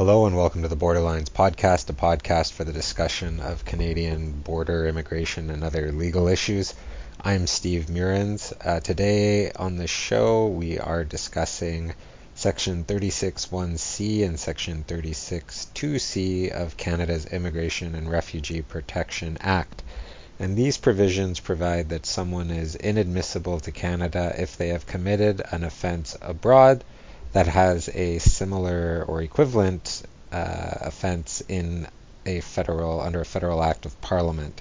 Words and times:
Hello 0.00 0.24
and 0.24 0.34
welcome 0.34 0.62
to 0.62 0.68
the 0.68 0.78
Borderlines 0.78 1.28
podcast, 1.28 1.90
a 1.90 1.92
podcast 1.92 2.52
for 2.52 2.64
the 2.64 2.72
discussion 2.72 3.38
of 3.38 3.66
Canadian 3.66 4.32
border 4.32 4.86
immigration 4.86 5.50
and 5.50 5.62
other 5.62 5.92
legal 5.92 6.26
issues. 6.26 6.72
I'm 7.20 7.46
Steve 7.46 7.90
Meurrens. 7.90 8.54
Uh, 8.64 8.80
today 8.80 9.52
on 9.52 9.76
the 9.76 9.86
show, 9.86 10.46
we 10.46 10.78
are 10.78 11.04
discussing 11.04 11.92
Section 12.34 12.84
36.1c 12.84 14.24
and 14.24 14.40
Section 14.40 14.84
36.2c 14.88 16.50
of 16.50 16.78
Canada's 16.78 17.26
Immigration 17.26 17.94
and 17.94 18.10
Refugee 18.10 18.62
Protection 18.62 19.36
Act. 19.42 19.82
And 20.38 20.56
these 20.56 20.78
provisions 20.78 21.40
provide 21.40 21.90
that 21.90 22.06
someone 22.06 22.50
is 22.50 22.74
inadmissible 22.74 23.60
to 23.60 23.70
Canada 23.70 24.34
if 24.38 24.56
they 24.56 24.68
have 24.68 24.86
committed 24.86 25.42
an 25.52 25.62
offense 25.62 26.16
abroad 26.22 26.84
that 27.32 27.46
has 27.46 27.88
a 27.88 28.18
similar 28.18 29.04
or 29.06 29.22
equivalent 29.22 30.02
uh, 30.32 30.74
offense 30.80 31.42
in 31.48 31.86
a 32.26 32.40
federal 32.40 33.00
under 33.00 33.20
a 33.20 33.24
federal 33.24 33.62
act 33.62 33.86
of 33.86 34.00
parliament. 34.00 34.60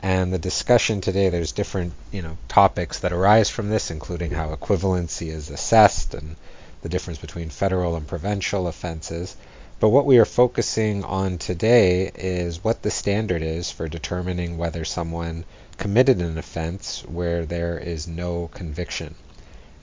And 0.00 0.32
the 0.32 0.38
discussion 0.38 1.00
today, 1.00 1.28
there's 1.28 1.52
different 1.52 1.92
you 2.12 2.22
know 2.22 2.38
topics 2.46 3.00
that 3.00 3.12
arise 3.12 3.50
from 3.50 3.68
this, 3.68 3.90
including 3.90 4.30
how 4.30 4.54
equivalency 4.54 5.28
is 5.28 5.50
assessed 5.50 6.14
and 6.14 6.36
the 6.82 6.88
difference 6.88 7.18
between 7.18 7.50
federal 7.50 7.96
and 7.96 8.06
provincial 8.06 8.68
offenses. 8.68 9.36
But 9.80 9.88
what 9.88 10.06
we 10.06 10.18
are 10.18 10.24
focusing 10.24 11.04
on 11.04 11.38
today 11.38 12.10
is 12.14 12.62
what 12.62 12.82
the 12.82 12.90
standard 12.90 13.42
is 13.42 13.70
for 13.70 13.88
determining 13.88 14.56
whether 14.56 14.84
someone 14.84 15.44
committed 15.76 16.20
an 16.20 16.36
offense 16.38 17.04
where 17.06 17.46
there 17.46 17.78
is 17.78 18.08
no 18.08 18.48
conviction. 18.52 19.14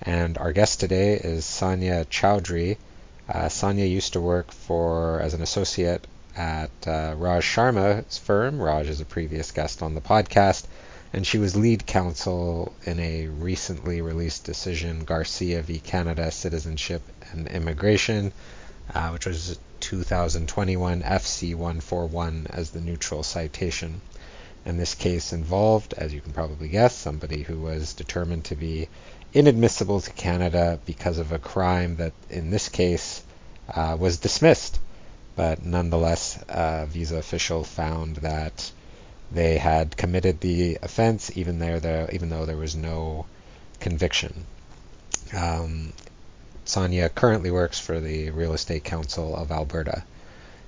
And 0.01 0.37
our 0.37 0.51
guest 0.51 0.81
today 0.81 1.13
is 1.13 1.45
Sanya 1.45 2.05
Chowdhury. 2.05 2.77
Uh, 3.29 3.45
Sanya 3.45 3.89
used 3.89 4.13
to 4.13 4.21
work 4.21 4.51
for 4.51 5.21
as 5.21 5.33
an 5.33 5.41
associate 5.41 6.05
at 6.35 6.69
uh, 6.85 7.15
Raj 7.17 7.43
Sharma's 7.43 8.17
firm. 8.17 8.61
Raj 8.61 8.87
is 8.87 8.99
a 8.99 9.05
previous 9.05 9.51
guest 9.51 9.81
on 9.81 9.95
the 9.95 10.01
podcast, 10.01 10.65
and 11.13 11.25
she 11.25 11.37
was 11.37 11.55
lead 11.55 11.85
counsel 11.85 12.73
in 12.83 12.99
a 12.99 13.27
recently 13.27 14.01
released 14.01 14.43
decision, 14.43 15.05
Garcia 15.05 15.61
v. 15.61 15.79
Canada 15.79 16.29
Citizenship 16.29 17.01
and 17.31 17.47
Immigration, 17.47 18.33
uh, 18.93 19.09
which 19.11 19.25
was 19.25 19.57
2021 19.79 21.03
FC 21.03 21.55
141 21.55 22.47
as 22.49 22.71
the 22.71 22.81
neutral 22.81 23.23
citation. 23.23 24.01
And 24.65 24.79
this 24.79 24.95
case 24.95 25.31
involved, 25.31 25.93
as 25.93 26.13
you 26.13 26.21
can 26.21 26.33
probably 26.33 26.67
guess, 26.67 26.95
somebody 26.95 27.43
who 27.43 27.59
was 27.59 27.93
determined 27.93 28.45
to 28.45 28.55
be 28.55 28.89
inadmissible 29.35 29.99
to 29.99 30.11
Canada 30.13 30.79
because 30.85 31.19
of 31.19 31.33
a 31.33 31.37
crime 31.37 31.97
that, 31.97 32.13
in 32.29 32.49
this 32.49 32.69
case, 32.69 33.21
uh, 33.69 33.97
was 33.99 34.17
dismissed. 34.17 34.79
But 35.35 35.65
nonetheless, 35.65 36.41
a 36.47 36.85
visa 36.85 37.17
official 37.17 37.65
found 37.65 38.17
that 38.17 38.71
they 39.31 39.57
had 39.57 39.97
committed 39.97 40.39
the 40.39 40.77
offense, 40.81 41.35
even 41.35 41.59
there, 41.59 41.81
there 41.81 42.09
even 42.13 42.29
though 42.29 42.45
there 42.45 42.55
was 42.55 42.75
no 42.77 43.25
conviction. 43.81 44.45
Um, 45.35 45.91
Sanya 46.65 47.13
currently 47.13 47.51
works 47.51 47.77
for 47.77 47.99
the 47.99 48.29
Real 48.29 48.53
Estate 48.53 48.85
Council 48.85 49.35
of 49.35 49.51
Alberta. 49.51 50.03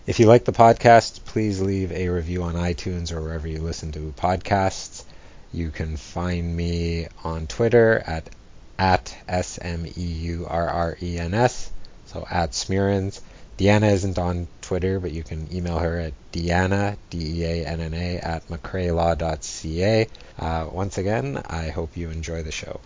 If 0.06 0.20
you 0.20 0.26
like 0.26 0.44
the 0.44 0.52
podcast, 0.52 1.24
please 1.24 1.62
leave 1.62 1.92
a 1.94 2.10
review 2.10 2.44
on 2.44 2.56
iTunes 2.56 3.14
or 3.14 3.22
wherever 3.22 3.48
you 3.48 3.62
listen 3.62 3.94
to 3.94 4.14
podcasts. 4.18 5.06
You 5.54 5.70
can 5.72 5.96
find 5.96 6.56
me 6.56 7.08
on 7.24 7.48
Twitter 7.48 8.04
at 8.06 8.30
at 8.78 9.16
S 9.28 9.60
M 9.62 9.86
E 9.86 10.02
U 10.02 10.46
R 10.50 10.70
R 10.70 10.98
E 11.02 11.18
N 11.18 11.34
S, 11.34 11.72
so 12.06 12.26
at 12.30 12.54
Smeurrens. 12.54 13.22
Deanna 13.58 13.92
isn't 13.92 14.20
on 14.20 14.48
Twitter, 14.62 15.00
but 15.00 15.12
you 15.12 15.24
can 15.24 15.48
email 15.52 15.80
her 15.80 15.98
at 15.98 16.14
Deanna, 16.32 16.98
D 17.10 17.42
E 17.42 17.44
A 17.44 17.66
N 17.66 17.82
N 17.82 17.94
A, 17.94 18.18
at 18.18 18.48
macraelaw.ca. 18.50 20.08
Uh, 20.38 20.68
once 20.72 20.98
again, 20.98 21.42
I 21.50 21.70
hope 21.70 21.98
you 21.98 22.10
enjoy 22.12 22.44
the 22.44 22.52
show. 22.52 22.80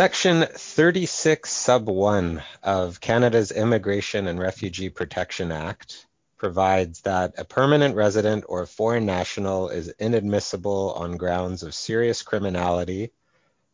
Section 0.00 0.46
36 0.46 1.52
sub 1.52 1.86
1 1.86 2.42
of 2.62 3.02
Canada's 3.02 3.52
Immigration 3.52 4.28
and 4.28 4.40
Refugee 4.40 4.88
Protection 4.88 5.52
Act 5.52 6.06
provides 6.38 7.02
that 7.02 7.34
a 7.36 7.44
permanent 7.44 7.94
resident 7.94 8.46
or 8.48 8.64
foreign 8.64 9.04
national 9.04 9.68
is 9.68 9.92
inadmissible 9.98 10.94
on 10.96 11.18
grounds 11.18 11.62
of 11.62 11.74
serious 11.74 12.22
criminality 12.22 13.12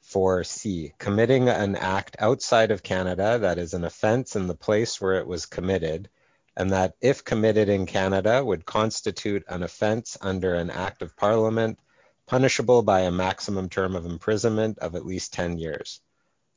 for 0.00 0.42
C, 0.42 0.94
committing 0.98 1.48
an 1.48 1.76
act 1.76 2.16
outside 2.18 2.72
of 2.72 2.82
Canada 2.82 3.38
that 3.38 3.58
is 3.58 3.72
an 3.72 3.84
offense 3.84 4.34
in 4.34 4.48
the 4.48 4.56
place 4.56 5.00
where 5.00 5.20
it 5.20 5.28
was 5.28 5.46
committed, 5.46 6.08
and 6.56 6.72
that 6.72 6.96
if 7.00 7.22
committed 7.22 7.68
in 7.68 7.86
Canada 7.86 8.44
would 8.44 8.66
constitute 8.66 9.44
an 9.46 9.62
offense 9.62 10.18
under 10.20 10.56
an 10.56 10.70
act 10.70 11.02
of 11.02 11.16
parliament 11.16 11.78
punishable 12.26 12.82
by 12.82 13.02
a 13.02 13.12
maximum 13.12 13.68
term 13.68 13.94
of 13.94 14.04
imprisonment 14.04 14.80
of 14.80 14.96
at 14.96 15.06
least 15.06 15.32
10 15.32 15.58
years. 15.58 16.00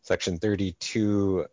Section 0.09 0.39
32C 0.39 1.45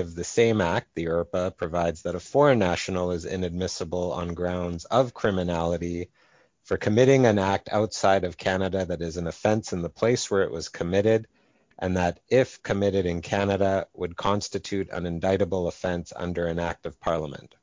of 0.00 0.14
the 0.14 0.24
same 0.24 0.62
act, 0.62 0.88
the 0.94 1.04
IRPA, 1.04 1.54
provides 1.54 2.00
that 2.00 2.14
a 2.14 2.18
foreign 2.18 2.58
national 2.58 3.10
is 3.10 3.26
inadmissible 3.26 4.10
on 4.10 4.32
grounds 4.32 4.86
of 4.86 5.12
criminality 5.12 6.08
for 6.62 6.78
committing 6.78 7.26
an 7.26 7.38
act 7.38 7.68
outside 7.70 8.24
of 8.24 8.38
Canada 8.38 8.86
that 8.86 9.02
is 9.02 9.18
an 9.18 9.26
offense 9.26 9.74
in 9.74 9.82
the 9.82 9.90
place 9.90 10.30
where 10.30 10.44
it 10.44 10.50
was 10.50 10.70
committed, 10.70 11.28
and 11.78 11.98
that 11.98 12.20
if 12.30 12.62
committed 12.62 13.04
in 13.04 13.20
Canada 13.20 13.86
would 13.92 14.16
constitute 14.16 14.88
an 14.88 15.04
indictable 15.04 15.68
offense 15.68 16.10
under 16.16 16.46
an 16.46 16.58
act 16.58 16.86
of 16.86 16.98
parliament. 16.98 17.54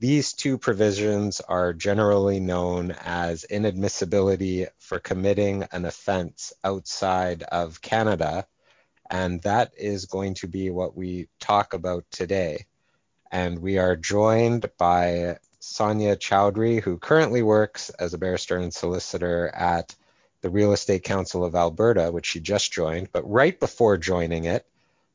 These 0.00 0.32
two 0.32 0.56
provisions 0.56 1.42
are 1.42 1.74
generally 1.74 2.40
known 2.40 2.92
as 2.92 3.44
inadmissibility 3.50 4.68
for 4.78 4.98
committing 4.98 5.64
an 5.70 5.84
offense 5.84 6.54
outside 6.64 7.42
of 7.42 7.82
Canada 7.82 8.46
and 9.12 9.42
that 9.42 9.72
is 9.76 10.06
going 10.06 10.32
to 10.32 10.48
be 10.48 10.70
what 10.70 10.96
we 10.96 11.28
talk 11.38 11.74
about 11.74 12.04
today. 12.10 12.64
And 13.30 13.58
we 13.58 13.76
are 13.76 13.94
joined 13.94 14.70
by 14.78 15.36
Sonia 15.60 16.16
Chowdhury, 16.16 16.80
who 16.80 16.96
currently 16.96 17.42
works 17.42 17.90
as 17.90 18.14
a 18.14 18.18
barrister 18.18 18.56
and 18.56 18.72
solicitor 18.72 19.48
at 19.54 19.94
the 20.40 20.48
Real 20.48 20.72
Estate 20.72 21.04
Council 21.04 21.44
of 21.44 21.54
Alberta, 21.54 22.10
which 22.10 22.24
she 22.24 22.40
just 22.40 22.72
joined. 22.72 23.12
But 23.12 23.30
right 23.30 23.58
before 23.60 23.98
joining 23.98 24.46
it, 24.46 24.66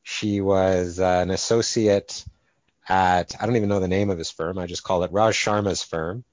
she 0.04 0.42
was 0.42 1.00
uh, 1.00 1.20
an 1.24 1.32
associate 1.32 2.24
at, 2.88 3.36
I 3.42 3.48
don't 3.48 3.56
even 3.56 3.68
know 3.68 3.80
the 3.80 3.88
name 3.88 4.12
of 4.12 4.20
his 4.20 4.30
firm, 4.30 4.60
I 4.60 4.68
just 4.68 4.84
call 4.84 5.04
it 5.04 5.12
Raj 5.12 5.36
Sharma's 5.36 5.82
firm, 5.82 6.24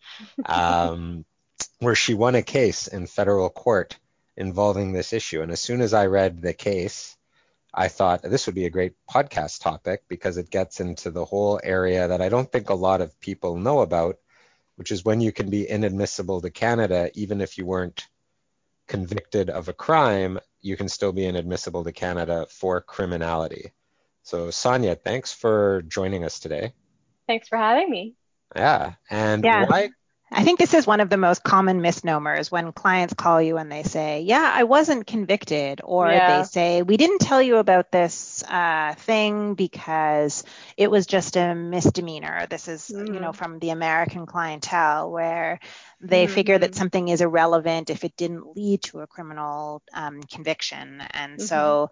um, 0.44 1.24
where 1.78 1.94
she 1.94 2.12
won 2.12 2.34
a 2.34 2.42
case 2.42 2.88
in 2.88 3.06
federal 3.06 3.48
court 3.48 3.96
involving 4.36 4.92
this 4.92 5.14
issue. 5.14 5.40
And 5.40 5.50
as 5.50 5.60
soon 5.60 5.80
as 5.80 5.94
I 5.94 6.06
read 6.06 6.42
the 6.42 6.52
case, 6.52 7.16
I 7.76 7.88
thought 7.88 8.22
this 8.22 8.46
would 8.46 8.54
be 8.54 8.66
a 8.66 8.70
great 8.70 8.94
podcast 9.10 9.60
topic 9.60 10.04
because 10.08 10.36
it 10.36 10.50
gets 10.50 10.80
into 10.80 11.10
the 11.10 11.24
whole 11.24 11.60
area 11.62 12.06
that 12.08 12.20
I 12.20 12.28
don't 12.28 12.50
think 12.50 12.70
a 12.70 12.74
lot 12.74 13.00
of 13.00 13.18
people 13.20 13.56
know 13.56 13.80
about, 13.80 14.16
which 14.76 14.92
is 14.92 15.04
when 15.04 15.20
you 15.20 15.32
can 15.32 15.50
be 15.50 15.68
inadmissible 15.68 16.40
to 16.40 16.50
Canada, 16.50 17.10
even 17.14 17.40
if 17.40 17.58
you 17.58 17.66
weren't 17.66 18.06
convicted 18.86 19.50
of 19.50 19.68
a 19.68 19.72
crime, 19.72 20.38
you 20.60 20.76
can 20.76 20.88
still 20.88 21.12
be 21.12 21.26
inadmissible 21.26 21.84
to 21.84 21.92
Canada 21.92 22.46
for 22.48 22.80
criminality. 22.80 23.72
So, 24.22 24.48
Sanya, 24.48 24.98
thanks 24.98 25.32
for 25.32 25.82
joining 25.88 26.24
us 26.24 26.38
today. 26.38 26.72
Thanks 27.26 27.48
for 27.48 27.58
having 27.58 27.90
me. 27.90 28.14
Yeah. 28.54 28.94
And 29.10 29.44
yeah. 29.44 29.66
why 29.66 29.90
I 30.36 30.42
think 30.42 30.58
this 30.58 30.74
is 30.74 30.84
one 30.86 30.98
of 30.98 31.08
the 31.08 31.16
most 31.16 31.44
common 31.44 31.80
misnomers 31.80 32.50
when 32.50 32.72
clients 32.72 33.14
call 33.14 33.40
you 33.40 33.56
and 33.56 33.70
they 33.70 33.84
say, 33.84 34.22
Yeah, 34.22 34.50
I 34.52 34.64
wasn't 34.64 35.06
convicted, 35.06 35.80
or 35.84 36.08
yeah. 36.08 36.38
they 36.38 36.44
say, 36.44 36.82
We 36.82 36.96
didn't 36.96 37.20
tell 37.20 37.40
you 37.40 37.56
about 37.58 37.92
this 37.92 38.42
uh, 38.42 38.94
thing 38.94 39.54
because 39.54 40.42
it 40.76 40.90
was 40.90 41.06
just 41.06 41.36
a 41.36 41.54
misdemeanor. 41.54 42.46
This 42.50 42.66
is, 42.66 42.90
mm-hmm. 42.92 43.14
you 43.14 43.20
know, 43.20 43.30
mm. 43.30 43.36
from 43.36 43.60
the 43.60 43.70
American 43.70 44.26
clientele 44.26 45.12
where 45.12 45.60
they 46.00 46.24
mm-hmm. 46.24 46.34
figure 46.34 46.58
that 46.58 46.72
mm-hmm. 46.72 46.78
something 46.78 47.08
is 47.08 47.20
irrelevant 47.20 47.90
if 47.90 48.02
it 48.02 48.16
didn't 48.16 48.56
lead 48.56 48.82
to 48.82 49.00
a 49.00 49.06
criminal 49.06 49.82
um, 49.92 50.20
conviction. 50.24 51.00
And 51.12 51.38
mm-hmm. 51.38 51.46
so, 51.46 51.90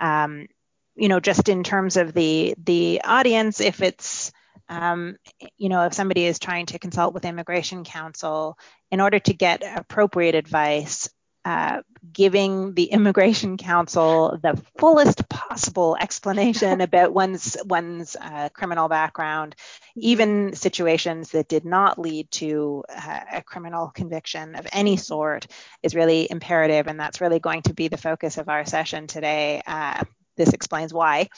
um, 0.00 0.48
you 0.96 1.08
know, 1.08 1.20
just 1.20 1.48
in 1.48 1.62
terms 1.62 1.96
of 1.96 2.12
the 2.12 2.54
the 2.58 3.02
audience, 3.04 3.60
if 3.60 3.82
it's 3.82 4.32
um, 4.68 5.16
you 5.56 5.68
know, 5.68 5.84
if 5.84 5.94
somebody 5.94 6.24
is 6.24 6.38
trying 6.38 6.66
to 6.66 6.78
consult 6.78 7.14
with 7.14 7.24
immigration 7.24 7.84
counsel, 7.84 8.58
in 8.90 9.00
order 9.00 9.18
to 9.18 9.34
get 9.34 9.62
appropriate 9.62 10.34
advice, 10.34 11.08
uh, 11.44 11.82
giving 12.10 12.72
the 12.74 12.84
immigration 12.92 13.56
counsel 13.56 14.38
the 14.42 14.60
fullest 14.78 15.28
possible 15.28 15.96
explanation 16.00 16.80
about 16.80 17.12
one's 17.12 17.56
one's 17.64 18.16
uh, 18.16 18.48
criminal 18.54 18.88
background, 18.88 19.54
even 19.96 20.54
situations 20.54 21.30
that 21.32 21.48
did 21.48 21.64
not 21.64 21.98
lead 21.98 22.30
to 22.30 22.84
uh, 22.88 23.20
a 23.32 23.42
criminal 23.42 23.88
conviction 23.94 24.54
of 24.54 24.66
any 24.72 24.96
sort, 24.96 25.46
is 25.82 25.94
really 25.94 26.30
imperative, 26.30 26.86
and 26.86 26.98
that's 26.98 27.20
really 27.20 27.40
going 27.40 27.62
to 27.62 27.74
be 27.74 27.88
the 27.88 27.96
focus 27.96 28.38
of 28.38 28.48
our 28.48 28.64
session 28.64 29.06
today. 29.06 29.60
Uh, 29.66 30.02
this 30.36 30.52
explains 30.52 30.92
why, 30.92 31.28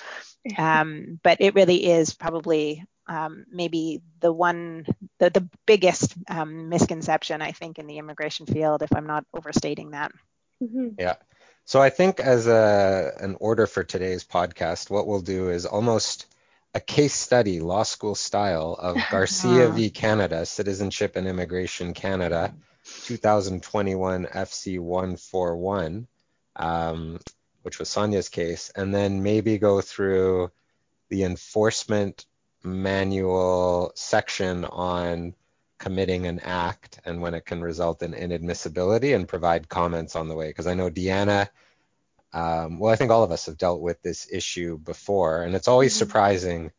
um, 0.56 1.20
but 1.22 1.38
it 1.40 1.54
really 1.54 1.84
is 1.84 2.14
probably 2.14 2.82
um, 3.08 3.46
maybe 3.50 4.02
the 4.20 4.32
one, 4.32 4.86
the, 5.18 5.30
the 5.30 5.48
biggest 5.66 6.14
um, 6.28 6.68
misconception, 6.68 7.42
I 7.42 7.52
think, 7.52 7.78
in 7.78 7.86
the 7.86 7.98
immigration 7.98 8.46
field, 8.46 8.82
if 8.82 8.94
I'm 8.94 9.06
not 9.06 9.24
overstating 9.34 9.90
that. 9.90 10.12
Mm-hmm. 10.62 10.88
Yeah. 10.98 11.16
So 11.64 11.82
I 11.82 11.90
think 11.90 12.20
as 12.20 12.46
a, 12.46 13.12
an 13.20 13.36
order 13.40 13.66
for 13.66 13.82
today's 13.82 14.24
podcast, 14.24 14.90
what 14.90 15.06
we'll 15.06 15.20
do 15.20 15.50
is 15.50 15.66
almost 15.66 16.26
a 16.74 16.80
case 16.80 17.14
study, 17.14 17.60
law 17.60 17.82
school 17.82 18.14
style, 18.14 18.74
of 18.78 18.96
Garcia 19.10 19.68
v. 19.70 19.90
Canada, 19.90 20.46
Citizenship 20.46 21.16
and 21.16 21.26
Immigration 21.26 21.94
Canada, 21.94 22.54
2021 23.04 24.26
FC 24.26 24.78
141, 24.78 26.06
um, 26.56 27.18
which 27.62 27.78
was 27.78 27.88
Sonia's 27.88 28.28
case, 28.28 28.70
and 28.76 28.94
then 28.94 29.22
maybe 29.22 29.58
go 29.58 29.80
through 29.80 30.50
the 31.08 31.24
enforcement 31.24 32.26
manual 32.66 33.92
section 33.94 34.64
on 34.64 35.34
committing 35.78 36.26
an 36.26 36.40
act 36.40 37.00
and 37.04 37.20
when 37.20 37.34
it 37.34 37.44
can 37.44 37.60
result 37.60 38.02
in 38.02 38.12
inadmissibility 38.12 39.14
and 39.14 39.28
provide 39.28 39.68
comments 39.68 40.16
on 40.16 40.28
the 40.28 40.34
way. 40.34 40.48
Because 40.48 40.66
I 40.66 40.74
know 40.74 40.90
Deanna, 40.90 41.48
um, 42.32 42.78
well, 42.78 42.92
I 42.92 42.96
think 42.96 43.10
all 43.10 43.22
of 43.22 43.30
us 43.30 43.46
have 43.46 43.58
dealt 43.58 43.80
with 43.80 44.02
this 44.02 44.28
issue 44.30 44.78
before, 44.78 45.42
and 45.42 45.54
it's 45.54 45.68
always 45.68 45.92
mm-hmm. 45.92 45.98
surprising 45.98 46.72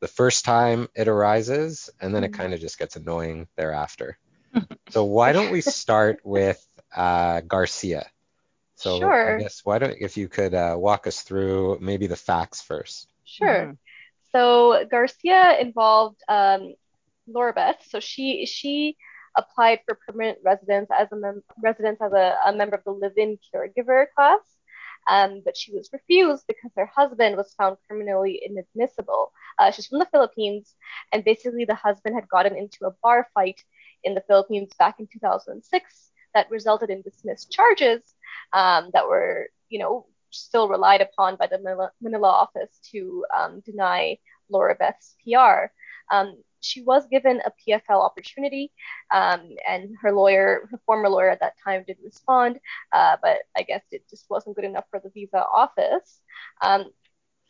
the 0.00 0.08
first 0.08 0.44
time 0.44 0.88
it 0.94 1.08
arises, 1.08 1.90
and 2.00 2.14
then 2.14 2.22
mm-hmm. 2.22 2.34
it 2.34 2.38
kind 2.38 2.54
of 2.54 2.60
just 2.60 2.78
gets 2.78 2.96
annoying 2.96 3.48
thereafter. 3.56 4.18
so 4.90 5.04
why 5.04 5.32
don't 5.32 5.52
we 5.52 5.60
start 5.60 6.20
with 6.24 6.64
uh, 6.94 7.40
Garcia? 7.40 8.06
So 8.76 8.98
sure. 8.98 9.36
I 9.36 9.40
guess 9.40 9.64
why 9.64 9.78
don't 9.78 9.96
if 9.98 10.16
you 10.16 10.28
could 10.28 10.54
uh, 10.54 10.76
walk 10.78 11.06
us 11.06 11.22
through 11.22 11.78
maybe 11.80 12.06
the 12.06 12.16
facts 12.16 12.60
first. 12.60 13.08
Sure. 13.24 13.76
So 14.36 14.84
Garcia 14.90 15.58
involved 15.58 16.20
um, 16.28 16.74
Laura 17.26 17.54
Beth. 17.54 17.82
So 17.88 18.00
she 18.00 18.44
she 18.44 18.98
applied 19.34 19.80
for 19.86 19.98
permanent 20.06 20.40
residence 20.44 20.90
as 20.92 21.10
a 21.10 21.16
mem- 21.16 21.42
residence 21.62 22.02
as 22.02 22.12
a, 22.12 22.36
a, 22.44 22.52
member 22.52 22.76
of 22.76 22.84
the 22.84 22.90
live-in 22.90 23.38
caregiver 23.48 24.04
class, 24.14 24.40
um, 25.08 25.40
but 25.42 25.56
she 25.56 25.72
was 25.72 25.88
refused 25.90 26.44
because 26.48 26.70
her 26.76 26.84
husband 26.84 27.38
was 27.38 27.54
found 27.54 27.78
criminally 27.86 28.42
inadmissible. 28.44 29.32
Uh, 29.58 29.70
she's 29.70 29.86
from 29.86 30.00
the 30.00 30.08
Philippines, 30.12 30.74
and 31.12 31.24
basically 31.24 31.64
the 31.64 31.74
husband 31.74 32.14
had 32.14 32.28
gotten 32.28 32.56
into 32.56 32.84
a 32.84 32.94
bar 33.02 33.28
fight 33.32 33.62
in 34.04 34.14
the 34.14 34.24
Philippines 34.28 34.70
back 34.78 34.96
in 35.00 35.06
2006 35.10 36.10
that 36.34 36.50
resulted 36.50 36.90
in 36.90 37.00
dismissed 37.00 37.50
charges 37.50 38.02
um, 38.52 38.90
that 38.92 39.08
were, 39.08 39.48
you 39.70 39.78
know, 39.78 40.04
still 40.30 40.68
relied 40.68 41.00
upon 41.00 41.36
by 41.36 41.46
the 41.46 41.90
Manila, 42.00 42.28
office 42.28 42.78
to 42.92 43.24
um, 43.36 43.60
deny 43.60 44.18
Laura 44.48 44.74
Beth's 44.74 45.16
PR. 45.24 45.70
Um, 46.10 46.36
she 46.60 46.82
was 46.82 47.06
given 47.06 47.40
a 47.44 47.52
PFL 47.68 48.02
opportunity, 48.02 48.72
um, 49.12 49.48
and 49.68 49.94
her 50.02 50.12
lawyer, 50.12 50.68
her 50.70 50.80
former 50.86 51.08
lawyer 51.08 51.30
at 51.30 51.40
that 51.40 51.54
time, 51.62 51.84
did 51.86 51.96
respond, 52.02 52.58
uh, 52.92 53.16
but 53.22 53.38
I 53.56 53.62
guess 53.62 53.82
it 53.90 54.08
just 54.10 54.26
wasn't 54.28 54.56
good 54.56 54.64
enough 54.64 54.84
for 54.90 55.00
the 55.00 55.10
visa 55.10 55.38
office. 55.38 56.20
Um, 56.62 56.86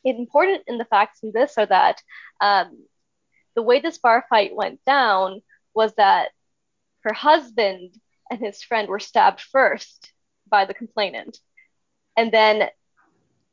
important 0.04 0.62
in 0.66 0.78
the 0.78 0.84
facts 0.84 1.20
in 1.22 1.32
this 1.32 1.58
are 1.58 1.66
that 1.66 2.02
um, 2.40 2.84
the 3.54 3.62
way 3.62 3.80
this 3.80 3.98
bar 3.98 4.24
fight 4.28 4.54
went 4.54 4.84
down 4.84 5.42
was 5.74 5.92
that 5.94 6.28
her 7.00 7.12
husband 7.12 7.94
and 8.30 8.40
his 8.40 8.62
friend 8.62 8.88
were 8.88 9.00
stabbed 9.00 9.40
first 9.40 10.12
by 10.48 10.64
the 10.64 10.74
complainant 10.74 11.38
and 12.16 12.32
then 12.32 12.68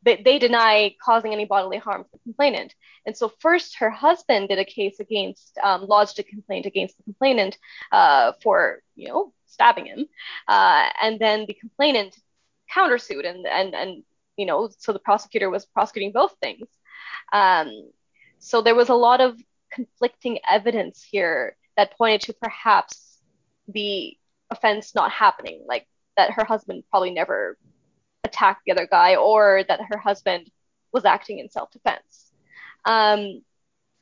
they, 0.03 0.21
they 0.23 0.39
deny 0.39 0.95
causing 1.03 1.33
any 1.33 1.45
bodily 1.45 1.77
harm 1.77 2.03
to 2.03 2.09
the 2.11 2.19
complainant. 2.19 2.75
And 3.05 3.15
so 3.15 3.31
first 3.39 3.77
her 3.77 3.89
husband 3.89 4.49
did 4.49 4.59
a 4.59 4.65
case 4.65 4.99
against, 4.99 5.57
um, 5.63 5.85
lodged 5.87 6.19
a 6.19 6.23
complaint 6.23 6.65
against 6.65 6.97
the 6.97 7.03
complainant 7.03 7.57
uh, 7.91 8.33
for, 8.41 8.81
you 8.95 9.07
know, 9.07 9.33
stabbing 9.45 9.85
him. 9.85 10.05
Uh, 10.47 10.89
and 11.01 11.19
then 11.19 11.45
the 11.47 11.53
complainant 11.53 12.17
countersued 12.73 13.25
and, 13.25 13.45
and, 13.45 13.73
and, 13.75 14.03
you 14.35 14.45
know, 14.45 14.69
so 14.77 14.93
the 14.93 14.99
prosecutor 14.99 15.49
was 15.49 15.65
prosecuting 15.65 16.11
both 16.11 16.35
things. 16.41 16.67
Um, 17.31 17.91
so 18.39 18.61
there 18.61 18.75
was 18.75 18.89
a 18.89 18.95
lot 18.95 19.21
of 19.21 19.39
conflicting 19.71 20.39
evidence 20.49 21.03
here 21.03 21.55
that 21.77 21.97
pointed 21.97 22.21
to 22.21 22.33
perhaps 22.33 23.19
the 23.67 24.17
offense 24.49 24.93
not 24.93 25.11
happening, 25.11 25.63
like 25.67 25.87
that 26.17 26.31
her 26.31 26.43
husband 26.43 26.83
probably 26.89 27.11
never 27.11 27.57
attack 28.23 28.59
the 28.65 28.71
other 28.71 28.87
guy 28.89 29.15
or 29.15 29.63
that 29.67 29.81
her 29.89 29.97
husband 29.97 30.49
was 30.91 31.05
acting 31.05 31.39
in 31.39 31.49
self 31.49 31.71
defense. 31.71 32.31
Um, 32.85 33.41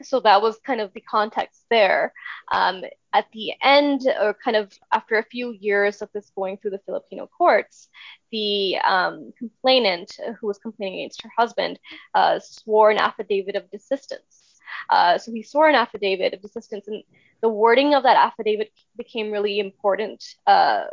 so 0.03 0.19
that 0.21 0.41
was 0.41 0.57
kind 0.65 0.81
of 0.81 0.93
the 0.93 1.01
context 1.01 1.63
there. 1.69 2.13
Um, 2.51 2.83
at 3.13 3.25
the 3.33 3.53
end, 3.61 4.01
or 4.19 4.33
kind 4.33 4.57
of 4.57 4.71
after 4.91 5.17
a 5.17 5.23
few 5.23 5.51
years 5.51 6.01
of 6.01 6.09
this 6.13 6.31
going 6.35 6.57
through 6.57 6.71
the 6.71 6.81
Filipino 6.85 7.27
courts, 7.27 7.89
the 8.31 8.77
um, 8.79 9.31
complainant 9.37 10.17
who 10.39 10.47
was 10.47 10.57
complaining 10.57 10.99
against 10.99 11.21
her 11.23 11.31
husband 11.37 11.79
uh, 12.15 12.39
swore 12.39 12.89
an 12.89 12.97
affidavit 12.97 13.55
of 13.55 13.69
desistance. 13.69 14.55
Uh, 14.89 15.17
so 15.17 15.31
he 15.31 15.43
swore 15.43 15.67
an 15.67 15.75
affidavit 15.75 16.33
of 16.33 16.41
desistance, 16.41 16.87
and 16.87 17.03
the 17.41 17.49
wording 17.49 17.93
of 17.93 18.03
that 18.03 18.17
affidavit 18.17 18.71
became 18.97 19.31
really 19.31 19.59
important 19.59 20.23
uh, 20.47 20.85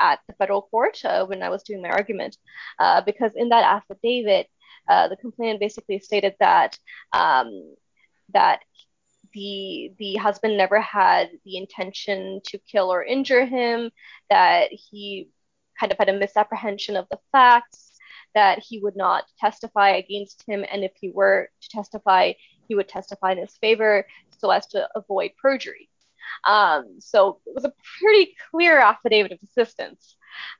at 0.00 0.20
the 0.28 0.34
federal 0.34 0.62
court 0.62 0.98
uh, 1.04 1.24
when 1.26 1.42
I 1.42 1.48
was 1.48 1.62
doing 1.62 1.82
my 1.82 1.90
argument, 1.90 2.36
uh, 2.78 3.02
because 3.02 3.32
in 3.34 3.48
that 3.50 3.64
affidavit, 3.64 4.48
uh, 4.88 5.08
the 5.08 5.16
complainant 5.16 5.60
basically 5.60 5.98
stated 5.98 6.34
that 6.40 6.78
um, 7.12 7.74
that 8.32 8.60
the 9.34 9.92
the 9.98 10.14
husband 10.16 10.56
never 10.56 10.80
had 10.80 11.30
the 11.44 11.56
intention 11.56 12.40
to 12.46 12.58
kill 12.58 12.92
or 12.92 13.04
injure 13.04 13.44
him, 13.44 13.90
that 14.30 14.68
he 14.70 15.30
kind 15.78 15.92
of 15.92 15.98
had 15.98 16.08
a 16.08 16.18
misapprehension 16.18 16.96
of 16.96 17.06
the 17.10 17.18
facts, 17.32 17.92
that 18.34 18.58
he 18.58 18.78
would 18.78 18.96
not 18.96 19.24
testify 19.38 19.90
against 19.90 20.44
him, 20.46 20.64
and 20.70 20.84
if 20.84 20.92
he 21.00 21.10
were 21.10 21.50
to 21.60 21.68
testify, 21.68 22.32
he 22.68 22.74
would 22.74 22.88
testify 22.88 23.32
in 23.32 23.38
his 23.38 23.56
favor 23.58 24.06
so 24.38 24.50
as 24.50 24.66
to 24.68 24.88
avoid 24.94 25.30
perjury. 25.40 25.88
Um, 26.44 26.96
so 27.00 27.40
it 27.46 27.54
was 27.54 27.64
a 27.64 27.72
pretty 28.00 28.34
clear 28.50 28.78
affidavit 28.78 29.32
of 29.32 29.38
desistance. 29.40 30.14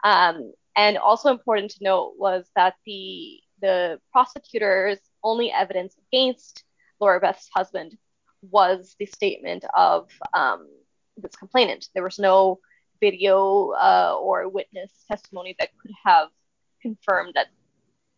Um, 0.05 0.53
and 0.77 0.99
also 0.99 1.31
important 1.31 1.73
to 1.73 1.85
note 1.85 2.15
was 2.19 2.49
that 2.55 2.75
the 2.85 3.41
the 3.63 3.99
prosecutor's 4.13 4.99
only 5.25 5.51
evidence 5.51 5.97
against 6.09 6.63
Laura 7.01 7.21
Beth's 7.21 7.49
husband 7.55 7.97
was 8.43 8.95
the 8.99 9.07
statement 9.07 9.65
of 9.75 10.11
um, 10.35 10.69
this 11.17 11.35
complainant. 11.37 11.89
There 11.95 12.03
was 12.03 12.19
no 12.19 12.61
video 13.01 13.71
uh, 13.71 14.17
or 14.21 14.49
witness 14.49 14.93
testimony 15.09 15.57
that 15.59 15.71
could 15.79 15.91
have 16.05 16.29
confirmed 16.83 17.33
that 17.35 17.47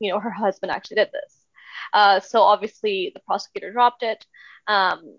you 0.01 0.11
know 0.11 0.21
her 0.21 0.31
husband 0.31 0.73
actually 0.73 0.97
did 0.97 1.11
this. 1.13 1.45
Uh, 1.93 2.21
so 2.21 2.43
obviously 2.43 3.13
the 3.15 3.21
prosecutor 3.21 3.73
dropped 3.73 4.03
it. 4.03 4.27
Um, 4.67 5.19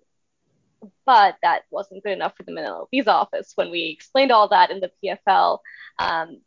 but 1.05 1.37
that 1.41 1.63
wasn't 1.71 2.03
good 2.03 2.13
enough 2.13 2.35
for 2.35 2.43
the 2.43 2.51
Manila 2.51 2.85
office. 3.07 3.53
When 3.55 3.71
we 3.71 3.89
explained 3.89 4.31
all 4.31 4.47
that 4.49 4.71
in 4.71 4.79
the 4.79 4.91
PFL 5.03 5.59
um, 5.97 6.41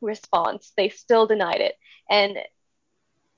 response, 0.00 0.72
they 0.76 0.88
still 0.88 1.26
denied 1.26 1.60
it. 1.60 1.74
And 2.08 2.38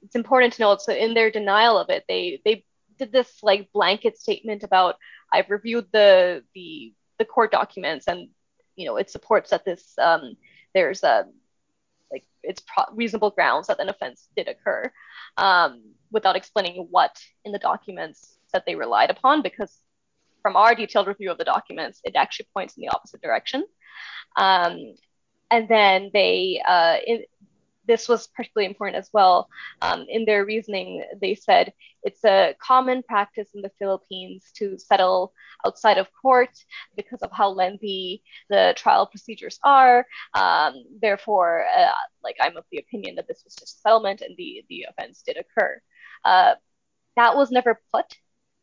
it's 0.03 0.15
important 0.15 0.55
to 0.55 0.63
note, 0.63 0.83
so 0.83 0.93
in 0.93 1.15
their 1.15 1.31
denial 1.31 1.79
of 1.79 1.91
it, 1.91 2.05
they 2.09 2.41
they 2.45 2.65
did 2.99 3.13
this 3.13 3.43
like 3.43 3.73
blanket 3.73 4.19
statement 4.19 4.63
about 4.65 4.97
I've 5.33 5.51
reviewed 5.51 5.87
the 5.93 6.45
the 6.55 6.95
the 7.19 7.25
court 7.25 7.51
documents 7.51 8.07
and 8.07 8.29
you 8.77 8.87
know 8.87 8.97
it 8.97 9.11
supports 9.11 9.51
that 9.51 9.65
this 9.65 9.95
um, 9.99 10.37
there's 10.75 11.03
a 11.03 11.27
like 12.13 12.25
it's 12.43 12.63
pro- 12.63 12.95
reasonable 12.95 13.31
grounds 13.31 13.67
that 13.67 13.81
an 13.81 13.89
offense 13.89 14.29
did 14.37 14.49
occur 14.49 14.91
um, 15.37 15.83
without 16.11 16.37
explaining 16.37 16.87
what 16.91 17.21
in 17.45 17.53
the 17.53 17.59
documents 17.59 18.37
that 18.53 18.65
they 18.67 18.75
relied 18.75 19.11
upon 19.11 19.43
because 19.43 19.77
from 20.49 20.57
our 20.57 20.75
detailed 20.75 21.07
review 21.07 21.31
of 21.31 21.37
the 21.37 21.45
documents, 21.45 22.01
it 22.05 22.17
actually 22.17 22.47
points 22.55 22.75
in 22.79 22.81
the 22.81 22.89
opposite 22.89 23.21
direction. 23.21 23.67
Um, 24.35 24.95
and 25.51 25.69
then 25.69 26.11
they, 26.15 26.63
uh, 26.67 26.97
this 27.87 28.09
was 28.09 28.29
particularly 28.29 28.65
important 28.65 28.97
as 28.97 29.11
well. 29.13 29.51
Um, 29.83 30.07
in 30.09 30.25
their 30.25 30.47
reasoning, 30.47 31.05
they 31.21 31.35
said 31.35 31.75
it's 32.03 32.25
a 32.25 32.55
common 32.63 33.03
practice 33.03 33.51
in 33.55 33.61
the 33.61 33.71
Philippines 33.79 34.51
to 34.57 34.79
settle 34.79 35.35
outside 35.67 35.99
of 35.99 36.09
court 36.23 36.57
because 36.97 37.21
of 37.21 37.31
how 37.31 37.51
lengthy 37.51 38.23
the 38.49 38.73
trial 38.75 39.07
procedures 39.07 39.59
are. 39.63 40.07
Um, 40.33 40.83
therefore, 41.03 41.67
uh, 41.77 41.91
like 42.25 42.37
I'm 42.41 42.57
of 42.57 42.65
the 42.73 42.79
opinion 42.79 43.17
that 43.17 43.29
this 43.29 43.43
was 43.45 43.55
just 43.55 43.83
settlement 43.83 44.23
and 44.23 44.35
the 44.39 44.65
the 44.71 44.87
offense 44.89 45.23
did 45.27 45.37
occur. 45.37 45.79
Uh, 46.25 46.55
that 47.17 47.37
was 47.37 47.51
never 47.51 47.83
put 47.93 48.07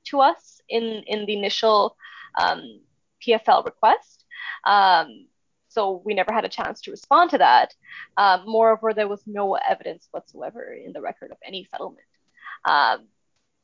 to 0.06 0.22
us 0.22 0.62
in 0.70 1.04
in 1.08 1.26
the 1.26 1.34
initial 1.34 1.96
um, 2.38 2.82
PFL 3.26 3.66
request. 3.66 4.26
Um, 4.66 5.28
so 5.70 6.02
we 6.06 6.14
never 6.14 6.32
had 6.32 6.46
a 6.46 6.50
chance 6.50 6.82
to 6.82 6.92
respond 6.92 7.32
to 7.32 7.40
that. 7.40 7.74
Um, 8.16 8.44
moreover, 8.46 8.94
there 8.94 9.10
was 9.10 9.22
no 9.26 9.56
evidence 9.56 10.08
whatsoever 10.12 10.74
in 10.74 10.94
the 10.94 11.02
record 11.02 11.32
of 11.32 11.38
any 11.46 11.68
settlement. 11.70 12.08
Um, 12.64 13.08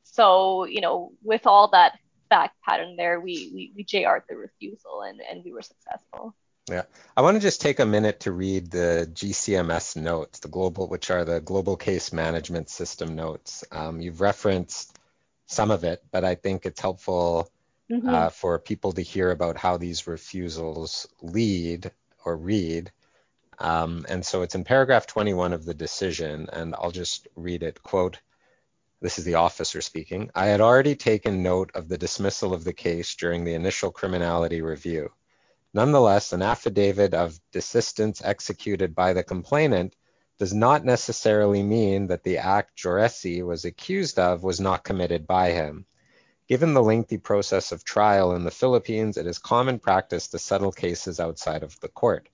so, 0.04 0.66
you 0.66 0.82
know, 0.82 1.14
with 1.24 1.48
all 1.48 1.70
that 1.70 1.98
fact 2.30 2.58
pattern 2.68 2.98
there, 2.98 3.22
we, 3.22 3.52
we, 3.54 3.74
we 3.76 3.86
JR'd 3.86 4.24
the 4.28 4.36
refusal 4.36 5.04
and, 5.04 5.22
and 5.22 5.42
we 5.46 5.54
were 5.54 5.62
successful. 5.62 6.36
Yeah, 6.70 6.84
I 7.18 7.22
want 7.22 7.36
to 7.36 7.42
just 7.42 7.62
take 7.62 7.80
a 7.80 7.86
minute 7.86 8.22
to 8.22 8.32
read 8.32 8.72
the 8.72 9.10
GCMS 9.14 9.96
notes, 9.96 10.40
the 10.40 10.48
global, 10.48 10.88
which 10.88 11.10
are 11.10 11.26
the 11.26 11.40
Global 11.40 11.76
Case 11.76 12.14
Management 12.14 12.70
System 12.70 13.16
notes. 13.16 13.64
Um, 13.72 14.00
you've 14.00 14.22
referenced 14.22 14.98
some 15.52 15.70
of 15.70 15.84
it, 15.84 16.02
but 16.12 16.24
I 16.24 16.36
think 16.36 16.66
it's 16.66 16.80
helpful 16.80 17.52
mm-hmm. 17.92 18.08
uh, 18.08 18.30
for 18.30 18.58
people 18.58 18.94
to 18.94 19.02
hear 19.02 19.32
about 19.32 19.58
how 19.58 19.78
these 19.78 20.08
refusals 20.08 21.08
lead 21.22 21.92
or 22.24 22.38
read. 22.38 22.92
Um, 23.60 24.06
and 24.08 24.26
so 24.26 24.44
it's 24.44 24.56
in 24.56 24.64
paragraph 24.64 25.08
21 25.08 25.54
of 25.54 25.66
the 25.66 25.74
decision, 25.74 26.50
and 26.54 26.74
I'll 26.76 26.92
just 26.92 27.28
read 27.36 27.64
it. 27.64 27.84
Quote, 27.84 28.20
this 29.02 29.20
is 29.20 29.26
the 29.26 29.36
officer 29.36 29.82
speaking. 29.82 30.30
I 30.36 30.46
had 30.46 30.62
already 30.62 30.96
taken 30.96 31.44
note 31.44 31.72
of 31.76 31.90
the 31.90 31.98
dismissal 31.98 32.54
of 32.54 32.64
the 32.64 32.74
case 32.74 33.14
during 33.16 33.44
the 33.44 33.56
initial 33.56 33.92
criminality 33.92 34.62
review. 34.62 35.12
Nonetheless, 35.74 36.32
an 36.32 36.42
affidavit 36.42 37.14
of 37.14 37.40
desistance 37.52 38.22
executed 38.24 38.96
by 38.96 39.14
the 39.14 39.24
complainant 39.24 39.96
does 40.42 40.56
not 40.56 40.84
necessarily 40.84 41.62
mean 41.62 42.08
that 42.08 42.24
the 42.24 42.40
act 42.40 42.76
Joresy 42.76 43.46
was 43.46 43.64
accused 43.64 44.18
of 44.18 44.42
was 44.42 44.60
not 44.60 44.84
committed 44.84 45.28
by 45.28 45.52
him. 45.52 45.86
Given 46.48 46.74
the 46.74 46.82
lengthy 46.82 47.20
process 47.20 47.72
of 47.72 47.84
trial 47.84 48.34
in 48.34 48.44
the 48.44 48.50
Philippines, 48.50 49.18
it 49.18 49.28
is 49.28 49.38
common 49.38 49.78
practice 49.78 50.30
to 50.30 50.40
settle 50.40 50.72
cases 50.72 51.20
outside 51.20 51.62
of 51.62 51.80
the 51.80 51.90
court. 51.90 52.28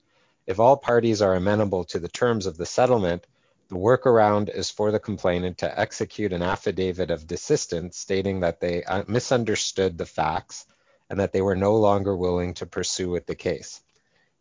If 0.46 0.58
all 0.58 0.78
parties 0.78 1.20
are 1.20 1.34
amenable 1.34 1.84
to 1.84 1.98
the 1.98 2.08
terms 2.08 2.46
of 2.46 2.56
the 2.56 2.64
settlement, 2.64 3.26
the 3.68 3.74
workaround 3.74 4.48
is 4.48 4.70
for 4.70 4.90
the 4.90 4.98
complainant 4.98 5.58
to 5.58 5.78
execute 5.78 6.32
an 6.32 6.40
affidavit 6.40 7.10
of 7.10 7.26
desistance 7.26 7.96
stating 7.96 8.40
that 8.40 8.58
they 8.58 8.84
uh, 8.84 9.04
misunderstood 9.06 9.98
the 9.98 10.06
facts 10.06 10.64
and 11.10 11.20
that 11.20 11.32
they 11.32 11.42
were 11.42 11.56
no 11.56 11.76
longer 11.76 12.16
willing 12.16 12.54
to 12.54 12.64
pursue 12.64 13.10
with 13.10 13.26
the 13.26 13.34
case. 13.34 13.82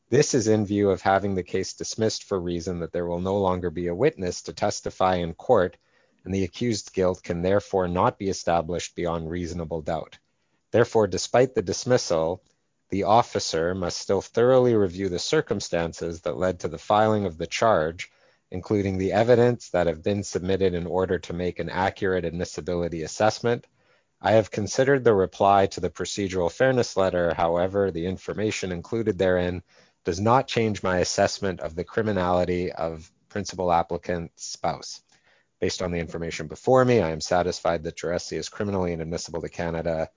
This 0.09 0.33
is 0.33 0.47
in 0.47 0.65
view 0.65 0.89
of 0.89 1.01
having 1.01 1.35
the 1.35 1.43
case 1.43 1.73
dismissed 1.73 2.23
for 2.23 2.39
reason 2.39 2.79
that 2.79 2.93
there 2.93 3.05
will 3.05 3.19
no 3.19 3.37
longer 3.37 3.69
be 3.69 3.87
a 3.87 3.95
witness 3.95 4.41
to 4.43 4.53
testify 4.53 5.15
in 5.15 5.33
court 5.33 5.75
and 6.23 6.33
the 6.33 6.45
accused's 6.45 6.89
guilt 6.89 7.23
can 7.23 7.41
therefore 7.41 7.87
not 7.87 8.17
be 8.17 8.29
established 8.29 8.95
beyond 8.95 9.29
reasonable 9.29 9.81
doubt. 9.81 10.17
Therefore, 10.71 11.07
despite 11.07 11.55
the 11.55 11.61
dismissal, 11.61 12.41
the 12.89 13.03
officer 13.03 13.73
must 13.73 13.97
still 13.97 14.21
thoroughly 14.21 14.75
review 14.75 15.09
the 15.09 15.19
circumstances 15.19 16.21
that 16.21 16.37
led 16.37 16.59
to 16.59 16.67
the 16.67 16.77
filing 16.77 17.25
of 17.25 17.37
the 17.37 17.47
charge, 17.47 18.09
including 18.51 18.97
the 18.97 19.11
evidence 19.11 19.69
that 19.69 19.87
have 19.87 20.03
been 20.03 20.23
submitted 20.23 20.73
in 20.73 20.85
order 20.85 21.19
to 21.19 21.33
make 21.33 21.59
an 21.59 21.69
accurate 21.69 22.23
admissibility 22.25 23.03
assessment. 23.03 23.67
I 24.21 24.31
have 24.31 24.51
considered 24.51 25.03
the 25.03 25.13
reply 25.13 25.67
to 25.67 25.79
the 25.79 25.89
procedural 25.89 26.51
fairness 26.51 26.97
letter. 26.97 27.33
However, 27.33 27.91
the 27.91 28.05
information 28.05 28.71
included 28.71 29.17
therein 29.17 29.63
does 30.07 30.21
not 30.21 30.47
change 30.47 30.83
my 30.83 30.99
assessment 30.99 31.59
of 31.59 31.75
the 31.75 31.83
criminality 31.83 32.71
of 32.71 33.11
principal 33.27 33.73
applicant's 33.73 34.45
spouse. 34.45 35.01
Based 35.59 35.81
on 35.81 35.91
the 35.91 35.97
information 35.97 36.47
before 36.47 36.85
me, 36.85 37.01
I 37.01 37.09
am 37.09 37.19
satisfied 37.19 37.83
that 37.83 37.97
Joresy 37.97 38.37
is 38.37 38.47
criminally 38.47 38.93
inadmissible 38.93 39.41
to 39.41 39.49
Canada 39.49 40.09